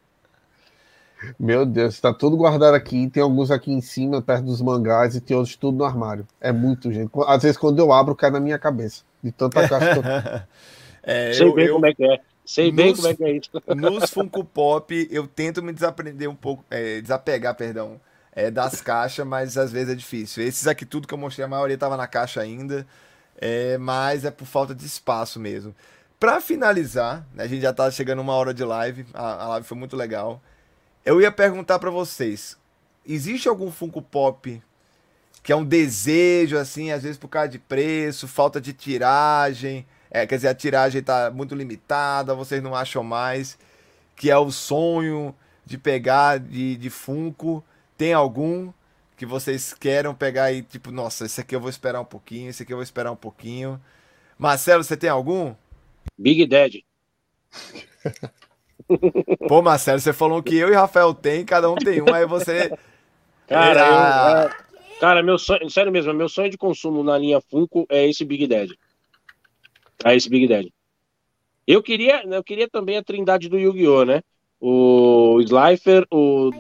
Meu 1.39 1.67
Deus, 1.67 1.95
está 1.95 2.13
tudo 2.13 2.37
guardado 2.37 2.75
aqui. 2.75 3.09
Tem 3.09 3.23
alguns 3.23 3.51
aqui 3.51 3.73
em 3.73 3.81
cima, 3.81 4.23
perto 4.23 4.45
dos 4.45 4.61
mangás, 4.61 5.15
e 5.15 5.21
tem 5.21 5.37
outros 5.37 5.57
tudo 5.57 5.79
no 5.79 5.85
armário. 5.85 6.27
É 6.41 6.53
muito, 6.53 6.93
gente. 6.93 7.11
Às 7.27 7.43
vezes, 7.43 7.57
quando 7.57 7.79
eu 7.79 7.93
abro, 7.93 8.15
cai 8.15 8.31
na 8.31 8.41
minha 8.41 8.59
cabeça. 8.59 9.03
De 9.23 9.31
tanta 9.31 9.61
caixa 9.69 9.93
que 9.93 9.99
eu 9.99 10.43
é, 11.03 11.33
Sei 11.33 11.47
eu, 11.47 11.55
bem 11.55 11.67
eu, 11.67 11.75
como 11.75 11.87
é 11.87 11.95
que 11.95 12.05
é. 12.05 12.21
Sei 12.45 12.73
bem 12.73 12.95
como 12.95 13.09
é 13.09 13.15
que 13.15 13.25
é 13.25 13.33
isso. 13.37 13.51
Nos 13.77 14.11
Funko 14.11 14.45
Pop, 14.45 15.09
eu 15.11 15.27
tento 15.27 15.63
me 15.63 15.73
desaprender 15.73 16.29
um 16.29 16.35
pouco, 16.35 16.65
é, 16.71 17.01
desapegar, 17.01 17.55
perdão, 17.55 18.01
é, 18.33 18.51
das 18.51 18.81
caixas, 18.81 19.27
mas 19.27 19.57
às 19.57 19.71
vezes 19.71 19.93
é 19.93 19.95
difícil. 19.95 20.43
Esses 20.43 20.67
aqui, 20.67 20.85
tudo 20.85 21.07
que 21.07 21.15
eu 21.15 21.19
mostrei, 21.19 21.45
a 21.45 21.49
maioria 21.49 21.79
tava 21.79 21.97
na 21.97 22.07
caixa 22.07 22.41
ainda, 22.41 22.87
é, 23.37 23.79
mas 23.79 24.25
é 24.25 24.31
por 24.31 24.47
falta 24.47 24.75
de 24.75 24.85
espaço 24.85 25.39
mesmo. 25.39 25.75
Para 26.19 26.41
finalizar, 26.41 27.27
né, 27.33 27.45
a 27.45 27.47
gente 27.47 27.63
já 27.63 27.73
tá 27.73 27.91
chegando 27.91 28.21
uma 28.21 28.35
hora 28.35 28.53
de 28.53 28.65
live, 28.65 29.07
a, 29.15 29.45
a 29.45 29.49
live 29.49 29.67
foi 29.67 29.79
muito 29.79 29.97
legal. 29.97 30.43
Eu 31.05 31.21
ia 31.21 31.33
perguntar 31.33 31.79
para 31.79 31.91
vocês, 31.91 32.57
existe 33.07 33.49
algum 33.49 33.71
Funko 33.71 34.03
Pop 34.03 34.63
que 35.43 35.53
é 35.53 35.57
um 35.57 35.65
desejo, 35.65 36.59
assim, 36.59 36.91
às 36.91 37.03
vezes 37.03 37.17
por 37.17 37.29
causa 37.29 37.49
de 37.49 37.59
preço, 37.59 38.29
falta 38.29 38.61
de 38.61 38.73
tiragem, 38.73 39.87
é, 40.11 40.27
quer 40.27 40.37
dizer, 40.37 40.49
a 40.49 40.55
tiragem 40.55 41.01
está 41.01 41.31
muito 41.31 41.55
limitada, 41.55 42.35
vocês 42.35 42.63
não 42.63 42.75
acham 42.75 43.03
mais, 43.03 43.59
que 44.17 44.31
é 44.31 44.37
o 44.37 44.51
sonho 44.51 45.35
de 45.65 45.79
pegar 45.79 46.39
de, 46.39 46.77
de 46.77 46.91
Funko. 46.91 47.65
Tem 47.97 48.13
algum 48.13 48.73
que 49.17 49.25
vocês 49.25 49.73
queiram 49.73 50.15
pegar 50.15 50.53
e 50.53 50.63
tipo, 50.63 50.91
nossa, 50.91 51.27
esse 51.27 51.41
aqui 51.41 51.55
eu 51.55 51.61
vou 51.61 51.71
esperar 51.71 52.01
um 52.01 52.05
pouquinho, 52.05 52.51
esse 52.51 52.63
aqui 52.63 52.73
eu 52.73 52.77
vou 52.77 52.83
esperar 52.83 53.13
um 53.13 53.17
pouquinho. 53.17 53.81
Marcelo, 54.39 54.83
você 54.83 54.97
tem 54.97 55.11
algum? 55.11 55.55
Big 56.19 56.47
Daddy. 56.47 56.85
Pô, 59.49 59.63
Marcelo, 59.63 60.01
você 60.01 60.13
falou 60.13 60.43
que 60.43 60.57
eu 60.57 60.71
e 60.71 60.75
Rafael 60.75 61.15
tem, 61.15 61.45
cada 61.45 61.71
um 61.71 61.77
tem 61.77 62.03
um, 62.03 62.13
aí 62.13 62.27
você. 62.27 62.73
Cara, 63.47 63.81
eu, 63.81 64.49
é, 64.49 64.51
cara, 65.01 65.23
meu 65.23 65.39
sonho, 65.39 65.69
sério 65.71 65.91
mesmo, 65.91 66.13
meu 66.15 66.29
sonho 66.29 66.51
de 66.51 66.57
consumo 66.57 67.03
na 67.03 67.19
linha 67.19 67.41
Funko 67.41 67.87
é 67.89 68.09
esse 68.09 68.25
Big 68.25 68.47
Daddy 68.47 68.79
a 70.05 70.15
esse 70.15 70.29
Big 70.29 70.47
Daddy. 70.47 70.73
Eu 71.67 71.83
queria, 71.83 72.23
eu 72.25 72.43
queria 72.43 72.69
também 72.69 72.97
a 72.97 73.05
trindade 73.05 73.49
do 73.49 73.59
Yu-Gi-Oh, 73.59 74.05
né? 74.05 74.23
O 74.61 75.41
Slifer, 75.41 76.07
o, 76.11 76.51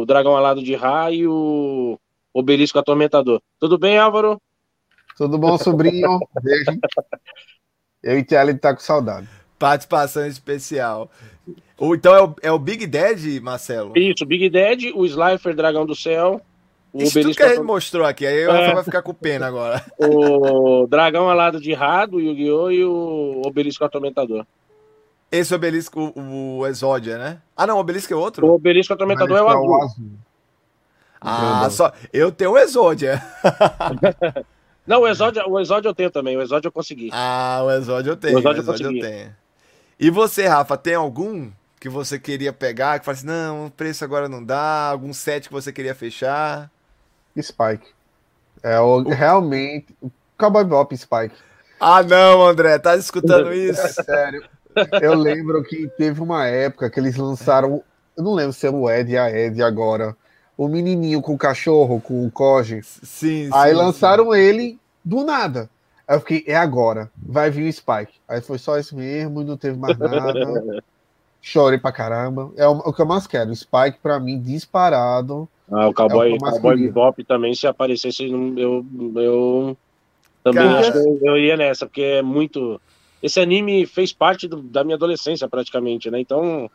o 0.00 0.06
Dragão 0.06 0.36
Alado 0.36 0.62
de 0.62 0.74
Ra 0.74 1.10
e 1.10 1.26
o 1.26 1.98
Obelisco 2.32 2.78
Atormentador. 2.78 3.40
Tudo 3.58 3.78
bem, 3.78 3.98
Álvaro? 3.98 4.40
Tudo 5.16 5.38
bom, 5.38 5.58
sobrinho? 5.58 6.18
Beijo. 6.42 6.78
Eu 8.02 8.18
e 8.18 8.24
Tiago 8.24 8.56
tá 8.58 8.74
com 8.74 8.80
saudade. 8.80 9.28
Participação 9.58 10.26
especial. 10.26 11.10
Ou 11.76 11.94
então 11.94 12.14
é 12.14 12.22
o, 12.22 12.34
é 12.42 12.52
o 12.52 12.58
Big 12.58 12.86
Daddy, 12.86 13.40
Marcelo? 13.40 13.92
Isso, 13.96 14.26
Big 14.26 14.48
Daddy, 14.50 14.92
o 14.94 15.04
Slifer, 15.04 15.54
Dragão 15.54 15.86
do 15.86 15.94
Céu, 15.94 16.40
o 16.92 17.02
Isso 17.02 17.20
tudo 17.20 17.34
que 17.34 17.42
a 17.42 17.50
gente 17.50 17.62
mostrou 17.62 18.04
aqui, 18.04 18.26
aí 18.26 18.46
o 18.46 18.50
é. 18.50 18.74
vai 18.74 18.84
ficar 18.84 19.02
com 19.02 19.12
pena 19.12 19.46
agora. 19.46 19.84
O 20.00 20.86
dragão 20.86 21.28
alado 21.28 21.60
de 21.60 21.72
Rado, 21.74 22.16
o 22.16 22.20
Yu-Gi-Oh! 22.20 22.70
e 22.70 22.84
o 22.84 23.42
obelisco 23.44 23.84
atormentador. 23.84 24.46
Esse 25.30 25.54
obelisco, 25.54 26.12
o, 26.16 26.58
o 26.58 26.66
Exódia, 26.66 27.18
né? 27.18 27.38
Ah, 27.54 27.66
não, 27.66 27.76
o 27.76 27.80
obelisco 27.80 28.12
é 28.12 28.16
outro? 28.16 28.46
O 28.46 28.54
obelisco 28.54 28.94
atormentador 28.94 29.36
é 29.36 29.42
o 29.42 29.48
azul. 29.48 29.64
É 29.64 29.68
o 29.68 29.82
azul. 29.82 30.10
Ah, 31.20 31.68
só. 31.70 31.92
Eu 32.12 32.32
tenho 32.32 32.52
o 32.52 32.58
Exódia. 32.58 33.22
não, 34.86 35.02
o 35.02 35.08
Exódia, 35.08 35.46
o 35.46 35.60
Exódia 35.60 35.88
eu 35.88 35.94
tenho 35.94 36.10
também. 36.10 36.36
O 36.36 36.40
Exódia 36.42 36.68
eu 36.68 36.72
consegui. 36.72 37.10
Ah, 37.12 37.60
o 37.64 37.70
Exódia 37.70 38.10
eu 38.10 38.16
tenho. 38.16 38.36
O 38.36 38.38
Exódia, 38.38 38.60
o 38.60 38.64
Exódia 38.64 38.84
eu, 38.84 38.92
eu 38.92 39.00
tenho. 39.00 39.36
E 39.98 40.10
você, 40.10 40.46
Rafa, 40.46 40.76
tem 40.76 40.94
algum 40.94 41.50
que 41.80 41.88
você 41.88 42.18
queria 42.18 42.52
pegar, 42.52 42.98
que 42.98 43.04
fala 43.04 43.16
assim, 43.16 43.26
não, 43.26 43.66
o 43.66 43.70
preço 43.70 44.04
agora 44.04 44.28
não 44.28 44.44
dá, 44.44 44.88
algum 44.88 45.12
set 45.12 45.48
que 45.48 45.52
você 45.52 45.72
queria 45.72 45.94
fechar? 45.94 46.70
Spike. 47.40 47.88
É 48.62 48.80
o, 48.80 49.02
realmente 49.02 49.96
o 50.00 50.10
Cowboy 50.36 50.64
Bop 50.64 50.96
Spike. 50.96 51.34
Ah, 51.80 52.02
não, 52.02 52.44
André, 52.44 52.78
tá 52.78 52.96
escutando 52.96 53.52
isso? 53.52 53.80
É 53.80 53.88
sério. 53.88 54.44
Eu 55.00 55.14
lembro 55.14 55.62
que 55.64 55.88
teve 55.96 56.20
uma 56.20 56.46
época 56.46 56.90
que 56.90 57.00
eles 57.00 57.16
lançaram, 57.16 57.82
eu 58.16 58.22
não 58.22 58.34
lembro 58.34 58.52
se 58.52 58.66
é 58.66 58.70
o 58.70 58.90
Ed 58.90 59.12
e 59.12 59.18
a 59.18 59.30
Ed 59.30 59.62
agora, 59.62 60.16
o 60.56 60.68
menininho 60.68 61.20
com 61.22 61.34
o 61.34 61.38
cachorro, 61.38 62.00
com 62.00 62.26
o 62.26 62.30
Koji. 62.30 62.82
Sim, 62.82 63.48
Aí 63.52 63.70
sim, 63.70 63.76
lançaram 63.76 64.32
sim. 64.32 64.38
ele 64.38 64.78
do 65.04 65.24
nada. 65.24 65.70
Aí 66.08 66.16
eu 66.16 66.20
fiquei, 66.20 66.44
é 66.46 66.56
agora, 66.56 67.10
vai 67.16 67.50
vir 67.50 67.68
o 67.68 67.72
Spike. 67.72 68.14
Aí 68.26 68.40
foi 68.40 68.56
só 68.56 68.78
isso 68.78 68.96
mesmo, 68.96 69.44
não 69.44 69.58
teve 69.58 69.78
mais 69.78 69.98
nada. 69.98 70.82
Chorei 71.40 71.78
pra 71.78 71.92
caramba. 71.92 72.50
É 72.56 72.66
o, 72.66 72.78
o 72.78 72.92
que 72.92 73.02
eu 73.02 73.06
mais 73.06 73.26
quero. 73.26 73.50
O 73.50 73.56
Spike, 73.56 73.98
pra 74.02 74.18
mim, 74.18 74.40
disparado 74.40 75.48
ah, 75.70 75.88
o 75.88 75.94
Cowboy, 75.94 76.34
é 76.34 76.38
Cowboy 76.38 76.76
Bebop 76.76 77.22
também, 77.24 77.54
se 77.54 77.66
aparecesse, 77.66 78.24
eu, 78.24 78.84
eu 79.14 79.76
também 80.42 80.64
Cara... 80.64 80.80
acho 80.80 80.92
que 80.92 81.28
eu, 81.28 81.36
ia 81.36 81.56
nessa, 81.56 81.86
porque 81.86 82.02
é 82.02 82.22
muito. 82.22 82.80
Esse 83.22 83.38
anime 83.40 83.84
fez 83.84 84.12
parte 84.12 84.48
do, 84.48 84.62
da 84.62 84.82
minha 84.82 84.96
adolescência, 84.96 85.48
praticamente, 85.48 86.10
né? 86.10 86.20
Então. 86.20 86.70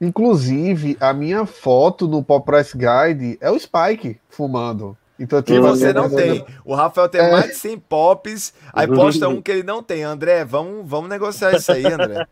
Inclusive, 0.00 0.96
a 1.00 1.12
minha 1.14 1.46
foto 1.46 2.06
no 2.06 2.22
Pop 2.22 2.44
Price 2.44 2.76
Guide 2.76 3.38
é 3.40 3.50
o 3.50 3.58
Spike 3.58 4.18
fumando. 4.28 4.96
Então, 5.18 5.42
que 5.42 5.58
você 5.58 5.92
não 5.92 6.10
tem. 6.10 6.44
O 6.64 6.74
Rafael 6.74 7.08
tem 7.08 7.22
é. 7.22 7.30
mais 7.30 7.46
de 7.46 7.54
100 7.56 7.78
pops, 7.80 8.52
aí 8.72 8.86
posta 8.86 9.28
um 9.28 9.40
que 9.40 9.50
ele 9.50 9.62
não 9.62 9.82
tem. 9.82 10.02
André, 10.02 10.44
vamos, 10.44 10.88
vamos 10.88 11.08
negociar 11.08 11.54
isso 11.54 11.72
aí, 11.72 11.86
André. 11.86 12.26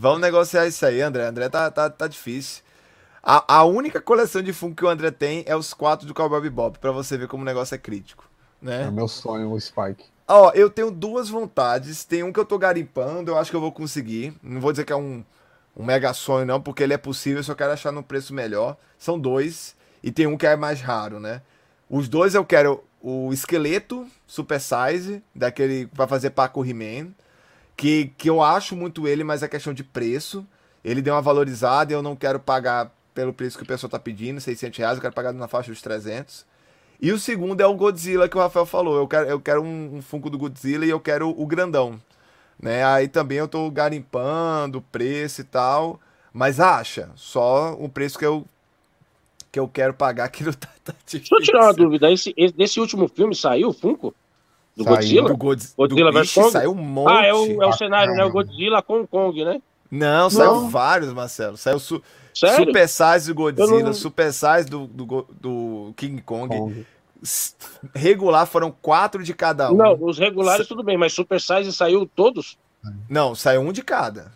vamos 0.00 0.20
negociar 0.20 0.66
isso 0.66 0.84
aí, 0.84 1.00
André. 1.00 1.26
André 1.26 1.48
tá, 1.48 1.70
tá, 1.70 1.88
tá 1.88 2.08
difícil. 2.08 2.62
A, 3.22 3.58
a 3.58 3.64
única 3.64 4.00
coleção 4.00 4.42
de 4.42 4.52
Funko 4.52 4.74
que 4.74 4.84
o 4.84 4.88
André 4.88 5.12
tem 5.12 5.44
é 5.46 5.54
os 5.54 5.72
quatro 5.72 6.06
do 6.06 6.12
Cowboy 6.12 6.40
Bebop, 6.40 6.78
pra 6.78 6.90
você 6.90 7.16
ver 7.16 7.28
como 7.28 7.42
o 7.42 7.46
negócio 7.46 7.74
é 7.74 7.78
crítico. 7.78 8.28
Né? 8.60 8.82
É 8.82 8.90
meu 8.90 9.06
sonho, 9.06 9.52
o 9.52 9.60
Spike. 9.60 10.04
Ó, 10.26 10.50
eu 10.54 10.68
tenho 10.68 10.90
duas 10.90 11.28
vontades. 11.28 12.04
Tem 12.04 12.24
um 12.24 12.32
que 12.32 12.40
eu 12.40 12.44
tô 12.44 12.58
garimpando, 12.58 13.30
eu 13.30 13.38
acho 13.38 13.50
que 13.50 13.56
eu 13.56 13.60
vou 13.60 13.70
conseguir. 13.70 14.34
Não 14.42 14.60
vou 14.60 14.72
dizer 14.72 14.84
que 14.84 14.92
é 14.92 14.96
um, 14.96 15.24
um 15.76 15.84
mega 15.84 16.12
sonho, 16.12 16.46
não, 16.46 16.60
porque 16.60 16.82
ele 16.82 16.94
é 16.94 16.98
possível, 16.98 17.38
eu 17.38 17.44
só 17.44 17.54
quero 17.54 17.72
achar 17.72 17.92
no 17.92 18.02
preço 18.02 18.34
melhor. 18.34 18.76
São 18.98 19.18
dois. 19.18 19.76
E 20.02 20.10
tem 20.10 20.26
um 20.26 20.36
que 20.36 20.46
é 20.46 20.56
mais 20.56 20.80
raro, 20.80 21.20
né? 21.20 21.42
Os 21.92 22.08
dois 22.08 22.34
eu 22.34 22.42
quero 22.42 22.82
o 23.02 23.34
esqueleto 23.34 24.08
Super 24.26 24.58
Size, 24.58 25.22
daquele 25.34 25.86
pra 25.88 26.08
fazer 26.08 26.30
Paco 26.30 26.64
He-Man. 26.64 27.10
Que, 27.76 28.06
que 28.16 28.30
eu 28.30 28.42
acho 28.42 28.74
muito 28.74 29.06
ele, 29.06 29.22
mas 29.22 29.42
é 29.42 29.48
questão 29.48 29.74
de 29.74 29.84
preço. 29.84 30.46
Ele 30.82 31.02
deu 31.02 31.12
uma 31.12 31.20
valorizada 31.20 31.92
e 31.92 31.94
eu 31.94 32.00
não 32.00 32.16
quero 32.16 32.40
pagar 32.40 32.90
pelo 33.12 33.34
preço 33.34 33.58
que 33.58 33.64
o 33.64 33.66
pessoal 33.66 33.90
tá 33.90 33.98
pedindo, 33.98 34.40
600 34.40 34.78
reais, 34.78 34.96
eu 34.96 35.02
quero 35.02 35.12
pagar 35.12 35.34
na 35.34 35.46
faixa 35.46 35.70
dos 35.70 35.82
300. 35.82 36.46
E 36.98 37.12
o 37.12 37.18
segundo 37.18 37.60
é 37.60 37.66
o 37.66 37.74
Godzilla 37.74 38.26
que 38.26 38.38
o 38.38 38.40
Rafael 38.40 38.64
falou. 38.64 38.96
Eu 38.96 39.06
quero, 39.06 39.28
eu 39.28 39.38
quero 39.38 39.62
um, 39.62 39.96
um 39.96 40.00
Funko 40.00 40.30
do 40.30 40.38
Godzilla 40.38 40.86
e 40.86 40.90
eu 40.90 40.98
quero 40.98 41.28
o 41.28 41.46
grandão. 41.46 42.00
Né? 42.58 42.82
Aí 42.86 43.06
também 43.06 43.36
eu 43.36 43.48
tô 43.48 43.70
garimpando 43.70 44.78
o 44.78 44.82
preço 44.82 45.42
e 45.42 45.44
tal. 45.44 46.00
Mas 46.32 46.58
acha, 46.58 47.10
só 47.16 47.74
o 47.74 47.86
preço 47.86 48.18
que 48.18 48.24
eu 48.24 48.46
que 49.52 49.60
eu 49.60 49.68
quero 49.68 49.92
pagar 49.92 50.32
não 50.40 50.52
tá, 50.54 50.68
tá 50.82 50.94
difícil. 51.06 51.20
Deixa 51.20 51.34
eu 51.34 51.40
tirar 51.42 51.64
uma 51.64 51.74
dúvida. 51.74 52.10
Esse, 52.10 52.34
esse 52.36 52.80
último 52.80 53.06
filme 53.06 53.34
saiu 53.34 53.68
o 53.68 53.72
Funko? 53.72 54.14
Do 54.74 54.84
saiu, 54.84 54.96
Godzilla? 54.96 55.28
Do 55.28 55.36
Godz... 55.36 55.74
Godzilla 55.76 56.10
do... 56.10 56.18
vs 56.18 56.34
Kong? 56.34 56.50
Saiu 56.50 56.72
um 56.72 56.74
monte. 56.74 57.12
Ah, 57.12 57.26
é 57.26 57.34
o, 57.34 57.62
é 57.62 57.66
o 57.66 57.72
cenário, 57.72 58.14
né? 58.14 58.24
O 58.24 58.30
Godzilla 58.30 58.82
com 58.82 59.02
o 59.02 59.06
Kong, 59.06 59.44
né? 59.44 59.60
Não, 59.90 60.30
saiu 60.30 60.70
vários, 60.70 61.12
Marcelo. 61.12 61.58
Saiu 61.58 61.78
su... 61.78 62.02
Sério? 62.34 62.64
Super 62.64 62.88
Size 62.88 63.26
do 63.26 63.34
Godzilla, 63.34 63.82
não... 63.82 63.92
Super 63.92 64.32
Size 64.32 64.64
do, 64.64 64.86
do, 64.86 65.26
do 65.38 65.92
King 65.94 66.22
Kong. 66.22 66.48
Kong. 66.48 66.86
Regular 67.94 68.46
foram 68.46 68.74
quatro 68.80 69.22
de 69.22 69.34
cada 69.34 69.70
um. 69.70 69.76
Não, 69.76 69.98
os 70.00 70.18
regulares 70.18 70.66
tudo 70.66 70.82
bem, 70.82 70.96
mas 70.96 71.12
Super 71.12 71.38
Size 71.38 71.70
saiu 71.74 72.06
todos? 72.06 72.56
Não, 73.06 73.34
saiu 73.34 73.60
um 73.60 73.70
de 73.70 73.82
cada. 73.82 74.32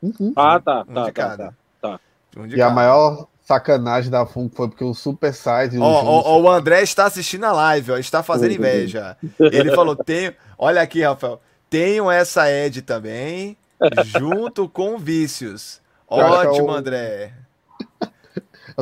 Uhum. 0.00 0.32
Ah, 0.36 0.60
tá, 0.60 0.84
um 0.88 0.94
tá, 0.94 1.00
de 1.00 1.06
tá, 1.06 1.12
cada. 1.12 1.46
tá, 1.46 1.54
tá. 1.80 2.00
Um 2.36 2.46
de 2.46 2.54
e 2.54 2.58
cada. 2.58 2.70
a 2.70 2.74
maior 2.74 3.26
sacanagem 3.42 4.10
da 4.10 4.24
Funko 4.24 4.56
foi 4.56 4.68
porque 4.68 4.84
o 4.84 4.94
Super 4.94 5.32
Size. 5.32 5.78
Ó, 5.78 6.02
oh, 6.02 6.22
oh, 6.26 6.42
o 6.42 6.50
André 6.50 6.82
está 6.82 7.06
assistindo 7.06 7.44
a 7.44 7.52
live, 7.52 7.92
ó, 7.92 7.98
está 7.98 8.22
fazendo 8.22 8.52
inveja. 8.52 9.16
Ele 9.38 9.74
falou: 9.74 9.96
tenho. 9.96 10.34
Olha 10.56 10.80
aqui, 10.80 11.02
Rafael. 11.02 11.40
Tenho 11.68 12.10
essa 12.10 12.50
Ed 12.50 12.82
também, 12.82 13.56
junto 14.04 14.68
com 14.68 14.98
Vícios. 14.98 15.80
Ótimo, 16.06 16.70
André. 16.70 17.32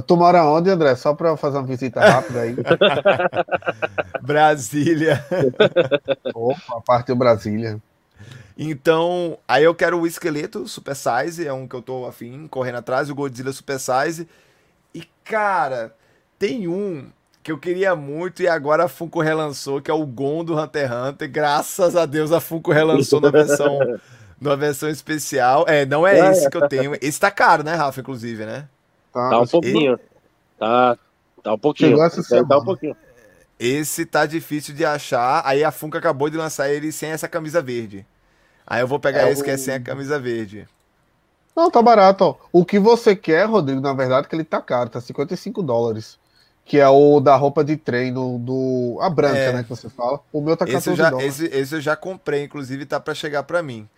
Tu 0.06 0.16
mora 0.16 0.44
onde, 0.44 0.70
André? 0.70 0.94
Só 0.94 1.14
para 1.14 1.36
fazer 1.36 1.58
uma 1.58 1.66
visita 1.66 2.00
rápida 2.00 2.40
aí. 2.42 2.56
Brasília. 4.22 5.24
Opa, 6.34 6.80
parte 6.84 7.08
do 7.08 7.16
Brasília. 7.16 7.80
Então, 8.56 9.38
aí 9.48 9.64
eu 9.64 9.74
quero 9.74 9.98
o 9.98 10.06
esqueleto 10.06 10.68
Super 10.68 10.94
Size, 10.94 11.46
é 11.46 11.52
um 11.52 11.66
que 11.66 11.74
eu 11.74 11.80
tô 11.80 12.06
afim, 12.06 12.46
correndo 12.46 12.76
atrás, 12.76 13.08
o 13.08 13.14
Godzilla 13.14 13.52
Super 13.52 13.78
Size. 13.80 14.28
E, 14.94 15.04
cara, 15.24 15.94
tem 16.38 16.68
um 16.68 17.10
que 17.42 17.50
eu 17.50 17.58
queria 17.58 17.96
muito 17.96 18.42
e 18.42 18.48
agora 18.48 18.84
a 18.84 18.88
Funko 18.88 19.20
relançou, 19.20 19.80
que 19.80 19.90
é 19.90 19.94
o 19.94 20.04
Gon 20.06 20.44
do 20.44 20.58
Hunter 20.58 20.90
x 20.90 20.92
Hunter. 20.92 21.30
Graças 21.30 21.96
a 21.96 22.06
Deus 22.06 22.32
a 22.32 22.40
Funko 22.40 22.72
relançou 22.72 23.20
na 23.20 23.30
versão, 23.30 23.78
na 24.40 24.54
versão 24.56 24.88
especial. 24.88 25.64
É, 25.66 25.86
não 25.86 26.06
é, 26.06 26.18
é 26.18 26.30
esse 26.30 26.50
que 26.50 26.56
eu 26.56 26.68
tenho. 26.68 26.96
Esse 27.00 27.18
tá 27.18 27.30
caro, 27.30 27.62
né, 27.62 27.74
Rafa, 27.74 28.00
inclusive, 28.00 28.44
né? 28.44 28.68
Tá, 29.12 29.30
tá 29.30 29.40
um 29.40 29.46
pouquinho. 29.46 29.92
Ele... 29.92 30.02
Tá, 30.58 30.98
tá 31.42 31.54
um 31.54 31.58
pouquinho. 31.58 31.96
Tá 32.48 32.58
um 32.58 32.64
pouquinho. 32.64 32.96
Esse 33.58 34.06
tá 34.06 34.24
difícil 34.26 34.74
de 34.74 34.84
achar. 34.84 35.42
Aí 35.44 35.64
a 35.64 35.70
Funko 35.70 35.96
acabou 35.96 36.30
de 36.30 36.36
lançar 36.36 36.70
ele 36.70 36.92
sem 36.92 37.10
essa 37.10 37.28
camisa 37.28 37.60
verde. 37.60 38.06
Aí 38.66 38.80
eu 38.80 38.86
vou 38.86 39.00
pegar 39.00 39.28
é 39.28 39.32
esse 39.32 39.42
o... 39.42 39.44
que 39.44 39.50
é 39.50 39.56
sem 39.56 39.74
a 39.74 39.80
camisa 39.80 40.18
verde. 40.18 40.66
Não, 41.56 41.70
tá 41.70 41.82
barato, 41.82 42.24
ó. 42.24 42.36
O 42.52 42.64
que 42.64 42.78
você 42.78 43.14
quer, 43.14 43.46
Rodrigo, 43.46 43.80
na 43.80 43.92
verdade, 43.92 44.26
é 44.26 44.28
que 44.28 44.36
ele 44.36 44.44
tá 44.44 44.60
caro, 44.60 44.90
tá 44.90 45.00
55 45.00 45.62
dólares 45.62 46.18
que 46.70 46.78
é 46.78 46.88
o 46.88 47.18
da 47.18 47.34
roupa 47.34 47.64
de 47.64 47.76
treino 47.76 48.38
do 48.38 48.96
a 49.00 49.10
branca, 49.10 49.36
é. 49.36 49.52
né, 49.54 49.62
que 49.64 49.68
você 49.68 49.88
fala. 49.88 50.20
O 50.32 50.40
meu 50.40 50.56
tá 50.56 50.64
14 50.64 50.76
esse 50.78 50.88
eu 50.88 50.94
já, 50.94 51.24
esse, 51.24 51.44
esse, 51.46 51.74
eu 51.74 51.80
já 51.80 51.96
comprei, 51.96 52.44
inclusive 52.44 52.86
tá 52.86 53.00
para 53.00 53.12
chegar 53.12 53.42
para 53.42 53.60
mim. 53.60 53.88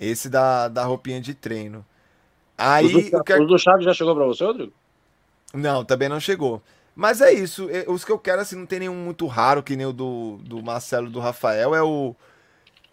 Esse 0.00 0.30
da, 0.30 0.68
da 0.68 0.84
roupinha 0.84 1.20
de 1.20 1.34
treino. 1.34 1.84
Aí 2.56 2.86
o, 2.86 3.10
do, 3.10 3.42
o 3.42 3.46
do 3.46 3.58
Chaves 3.58 3.84
já 3.84 3.92
chegou 3.92 4.14
para 4.14 4.24
você, 4.24 4.42
Rodrigo? 4.42 4.72
Não, 5.52 5.84
também 5.84 6.08
não 6.08 6.18
chegou. 6.18 6.62
Mas 6.96 7.20
é 7.20 7.30
isso, 7.30 7.68
os 7.88 8.06
que 8.06 8.12
eu 8.12 8.18
quero 8.18 8.40
assim 8.40 8.56
não 8.56 8.64
tem 8.64 8.78
nenhum 8.78 8.94
muito 8.94 9.26
raro 9.26 9.62
que 9.62 9.76
nem 9.76 9.84
o 9.84 9.92
do, 9.92 10.38
do 10.38 10.62
Marcelo 10.62 11.10
do 11.10 11.20
Rafael, 11.20 11.74
é 11.74 11.82
o 11.82 12.16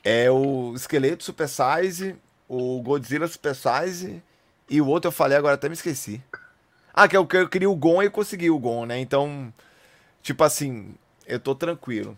é 0.03 0.29
o 0.29 0.73
esqueleto 0.75 1.23
Super 1.23 1.47
Size, 1.47 2.17
o 2.51 2.81
Godzilla 2.81 3.25
Super 3.29 3.55
Size 3.55 4.21
e 4.69 4.81
o 4.81 4.87
outro 4.87 5.07
eu 5.07 5.11
falei 5.13 5.37
agora 5.37 5.55
até 5.55 5.69
me 5.69 5.73
esqueci. 5.73 6.21
Ah, 6.93 7.07
que 7.07 7.15
eu, 7.15 7.25
que 7.25 7.37
eu 7.37 7.47
queria 7.47 7.69
o 7.69 7.75
Gon 7.75 8.01
e 8.01 8.07
eu 8.07 8.11
consegui 8.11 8.49
o 8.49 8.59
Gon, 8.59 8.85
né? 8.85 8.99
Então, 8.99 9.53
tipo 10.21 10.43
assim, 10.43 10.93
eu 11.25 11.39
tô 11.39 11.55
tranquilo. 11.55 12.17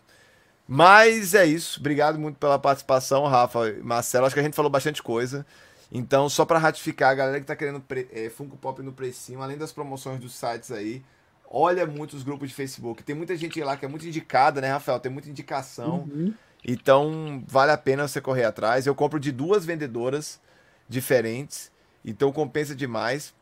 Mas 0.68 1.36
é 1.36 1.46
isso. 1.46 1.80
Obrigado 1.80 2.18
muito 2.18 2.40
pela 2.40 2.58
participação, 2.58 3.28
Rafa 3.28 3.74
Marcelo. 3.84 4.26
Acho 4.26 4.34
que 4.34 4.40
a 4.40 4.44
gente 4.44 4.56
falou 4.56 4.72
bastante 4.72 5.04
coisa. 5.04 5.46
Então, 5.92 6.28
só 6.28 6.46
para 6.46 6.58
ratificar, 6.58 7.12
a 7.12 7.16
galera 7.16 7.40
que 7.40 7.46
tá 7.46 7.56
querendo 7.56 7.84
é, 8.12 8.28
Funko 8.32 8.58
Pop 8.58 8.82
no 8.82 8.92
precinho, 8.92 9.40
além 9.40 9.56
das 9.56 9.72
promoções 9.72 10.20
dos 10.20 10.34
sites 10.34 10.72
aí, 10.72 11.04
olha 11.48 11.86
muito 11.86 12.16
os 12.16 12.24
grupos 12.24 12.50
de 12.50 12.56
Facebook. 12.56 13.04
Tem 13.04 13.16
muita 13.16 13.36
gente 13.36 13.62
lá 13.62 13.78
que 13.78 13.86
é 13.86 13.88
muito 13.88 14.08
indicada, 14.08 14.60
né, 14.60 14.72
Rafael? 14.72 15.00
Tem 15.00 15.12
muita 15.12 15.30
indicação. 15.30 16.10
Uhum. 16.12 16.34
Então, 16.66 17.44
vale 17.48 17.72
a 17.72 17.78
pena 17.78 18.08
você 18.08 18.22
correr 18.22 18.46
atrás. 18.46 18.88
Eu 18.88 18.96
compro 18.96 19.20
de 19.20 19.32
duas 19.32 19.66
vendedoras 19.66 20.40
diferentes. 20.88 21.72
Então, 22.06 22.32
compensa 22.32 22.76
demais. 22.76 23.34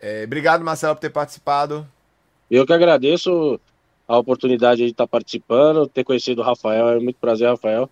É, 0.00 0.24
obrigado, 0.24 0.62
Marcelo, 0.62 0.94
por 0.94 1.00
ter 1.00 1.10
participado. 1.10 1.86
Eu 2.50 2.66
que 2.66 2.72
agradeço 2.72 3.58
a 4.06 4.18
oportunidade 4.18 4.84
de 4.84 4.90
estar 4.90 5.06
participando, 5.06 5.88
ter 5.88 6.04
conhecido 6.04 6.40
o 6.40 6.44
Rafael. 6.44 6.90
É 6.90 7.00
muito 7.00 7.16
prazer, 7.18 7.48
Rafael. 7.48 7.90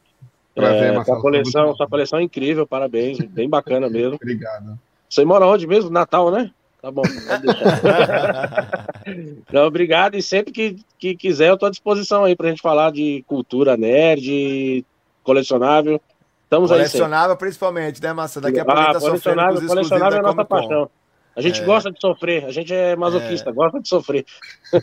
Prazer, 0.54 0.84
é, 0.84 0.92
Marcelo. 0.92 1.16
Sua 1.16 1.22
coleção, 1.22 1.76
sua 1.76 1.88
coleção 1.88 2.18
é 2.18 2.22
incrível, 2.22 2.66
parabéns, 2.66 3.18
bem 3.18 3.48
bacana 3.48 3.88
mesmo. 3.88 4.14
Obrigado. 4.22 4.78
Você 5.08 5.24
mora 5.24 5.46
onde 5.46 5.66
mesmo? 5.66 5.90
Natal, 5.90 6.30
né? 6.30 6.52
Tá 6.84 6.90
bom. 6.90 7.00
Não, 9.50 9.62
obrigado. 9.62 10.16
E 10.16 10.22
sempre 10.22 10.52
que, 10.52 10.76
que 10.98 11.16
quiser, 11.16 11.48
eu 11.48 11.54
estou 11.54 11.66
à 11.66 11.70
disposição 11.70 12.24
aí 12.24 12.36
para 12.36 12.48
a 12.48 12.50
gente 12.50 12.60
falar 12.60 12.92
de 12.92 13.24
cultura 13.26 13.74
nerd, 13.74 14.84
colecionável. 15.22 15.98
Estamos 16.42 16.70
colecionável, 16.70 17.30
aí 17.30 17.38
principalmente, 17.38 18.02
né, 18.02 18.12
Massa? 18.12 18.38
Daqui 18.38 18.60
a 18.60 18.66
pouco 18.66 18.78
ah, 18.78 18.92
tá 18.92 19.00
colecionável, 19.00 19.66
colecionável 19.66 20.18
é 20.18 20.20
a 20.20 20.22
nossa 20.22 20.44
paixão. 20.44 20.90
A 21.34 21.40
gente 21.40 21.62
é. 21.62 21.64
gosta 21.64 21.90
de 21.90 21.98
sofrer, 21.98 22.44
a 22.44 22.50
gente 22.50 22.74
é 22.74 22.94
masoquista, 22.94 23.48
é. 23.48 23.52
gosta 23.54 23.80
de 23.80 23.88
sofrer. 23.88 24.26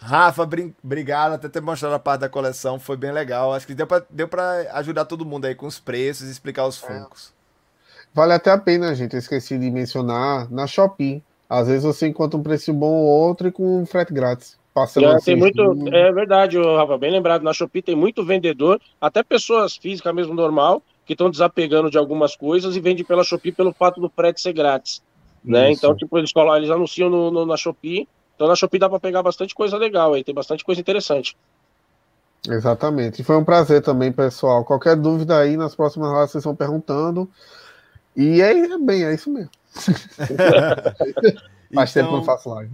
Rafa, 0.00 0.48
obrigado 0.82 1.34
até 1.34 1.50
ter 1.50 1.60
mostrado 1.60 1.96
a 1.96 1.98
parte 1.98 2.22
da 2.22 2.30
coleção, 2.30 2.80
foi 2.80 2.96
bem 2.96 3.12
legal. 3.12 3.52
Acho 3.52 3.66
que 3.66 3.74
deu 3.74 4.26
para 4.26 4.70
ajudar 4.72 5.04
todo 5.04 5.26
mundo 5.26 5.44
aí 5.44 5.54
com 5.54 5.66
os 5.66 5.78
preços 5.78 6.28
e 6.28 6.30
explicar 6.30 6.66
os 6.66 6.82
é. 6.82 6.86
funcos. 6.86 7.35
Vale 8.16 8.32
até 8.32 8.50
a 8.50 8.56
pena, 8.56 8.94
gente. 8.94 9.12
Eu 9.12 9.18
esqueci 9.18 9.58
de 9.58 9.70
mencionar 9.70 10.50
na 10.50 10.66
Shopee. 10.66 11.22
Às 11.50 11.68
vezes 11.68 11.84
você 11.84 12.06
encontra 12.06 12.40
um 12.40 12.42
preço 12.42 12.72
bom 12.72 12.90
ou 12.90 13.06
outro 13.06 13.46
e 13.46 13.52
com 13.52 13.84
frete 13.84 14.10
grátis. 14.10 14.58
É, 14.74 15.18
tem 15.22 15.36
muito, 15.36 15.60
é 15.92 16.12
verdade, 16.12 16.58
Rafa, 16.58 16.96
bem 16.96 17.10
lembrado. 17.10 17.42
Na 17.42 17.52
Shopee 17.52 17.82
tem 17.82 17.94
muito 17.94 18.24
vendedor, 18.24 18.80
até 18.98 19.22
pessoas 19.22 19.76
físicas 19.76 20.14
mesmo 20.14 20.32
normal, 20.32 20.82
que 21.04 21.12
estão 21.12 21.30
desapegando 21.30 21.90
de 21.90 21.98
algumas 21.98 22.34
coisas 22.34 22.74
e 22.74 22.80
vende 22.80 23.04
pela 23.04 23.22
Shopee 23.22 23.52
pelo 23.52 23.74
fato 23.74 24.00
do 24.00 24.08
frete 24.08 24.40
ser 24.40 24.54
grátis. 24.54 25.02
Né? 25.44 25.72
Então, 25.72 25.94
tipo, 25.94 26.16
eles, 26.16 26.30
eles 26.56 26.70
anunciam 26.70 27.10
no, 27.10 27.30
no, 27.30 27.44
na 27.44 27.56
Shopee. 27.58 28.08
Então 28.34 28.48
na 28.48 28.54
Shopee 28.54 28.78
dá 28.78 28.88
para 28.88 28.98
pegar 28.98 29.22
bastante 29.22 29.54
coisa 29.54 29.76
legal 29.76 30.14
aí, 30.14 30.24
tem 30.24 30.34
bastante 30.34 30.64
coisa 30.64 30.80
interessante. 30.80 31.36
Exatamente. 32.48 33.20
E 33.20 33.24
foi 33.24 33.36
um 33.36 33.44
prazer 33.44 33.82
também, 33.82 34.10
pessoal. 34.10 34.64
Qualquer 34.64 34.96
dúvida 34.96 35.38
aí 35.38 35.56
nas 35.56 35.74
próximas 35.74 36.10
lives 36.12 36.30
vocês 36.30 36.42
estão 36.42 36.56
perguntando. 36.56 37.28
E 38.16 38.40
é 38.40 38.78
bem, 38.78 39.04
é 39.04 39.14
isso 39.14 39.30
mesmo. 39.30 39.50
Faz 41.74 41.90
então, 41.90 42.02
tempo 42.02 42.08
que 42.08 42.14
eu 42.14 42.18
não 42.18 42.24
faço 42.24 42.48
live. 42.48 42.72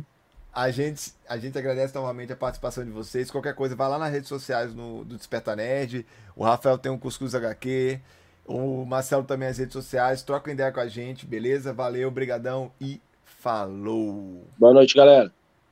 A 0.54 0.70
gente, 0.70 1.12
a 1.28 1.38
gente 1.38 1.58
agradece 1.58 1.94
novamente 1.94 2.32
a 2.32 2.36
participação 2.36 2.84
de 2.84 2.90
vocês. 2.90 3.30
Qualquer 3.30 3.54
coisa, 3.54 3.74
vai 3.74 3.88
lá 3.88 3.98
nas 3.98 4.12
redes 4.12 4.28
sociais 4.28 4.74
no, 4.74 5.02
do 5.04 5.16
Desperta 5.16 5.56
Nerd. 5.56 6.06
O 6.36 6.44
Rafael 6.44 6.76
tem 6.76 6.92
um 6.92 6.98
Cuscuz 6.98 7.34
HQ. 7.34 7.98
O 8.46 8.84
Marcelo 8.84 9.24
também 9.24 9.48
as 9.48 9.58
redes 9.58 9.72
sociais. 9.72 10.22
Troca 10.22 10.52
ideia 10.52 10.70
com 10.70 10.80
a 10.80 10.86
gente, 10.86 11.24
beleza? 11.24 11.72
Valeu, 11.72 12.10
brigadão 12.10 12.70
e 12.80 13.00
falou. 13.24 14.46
Boa 14.58 14.74
noite, 14.74 14.94
galera. 14.94 15.32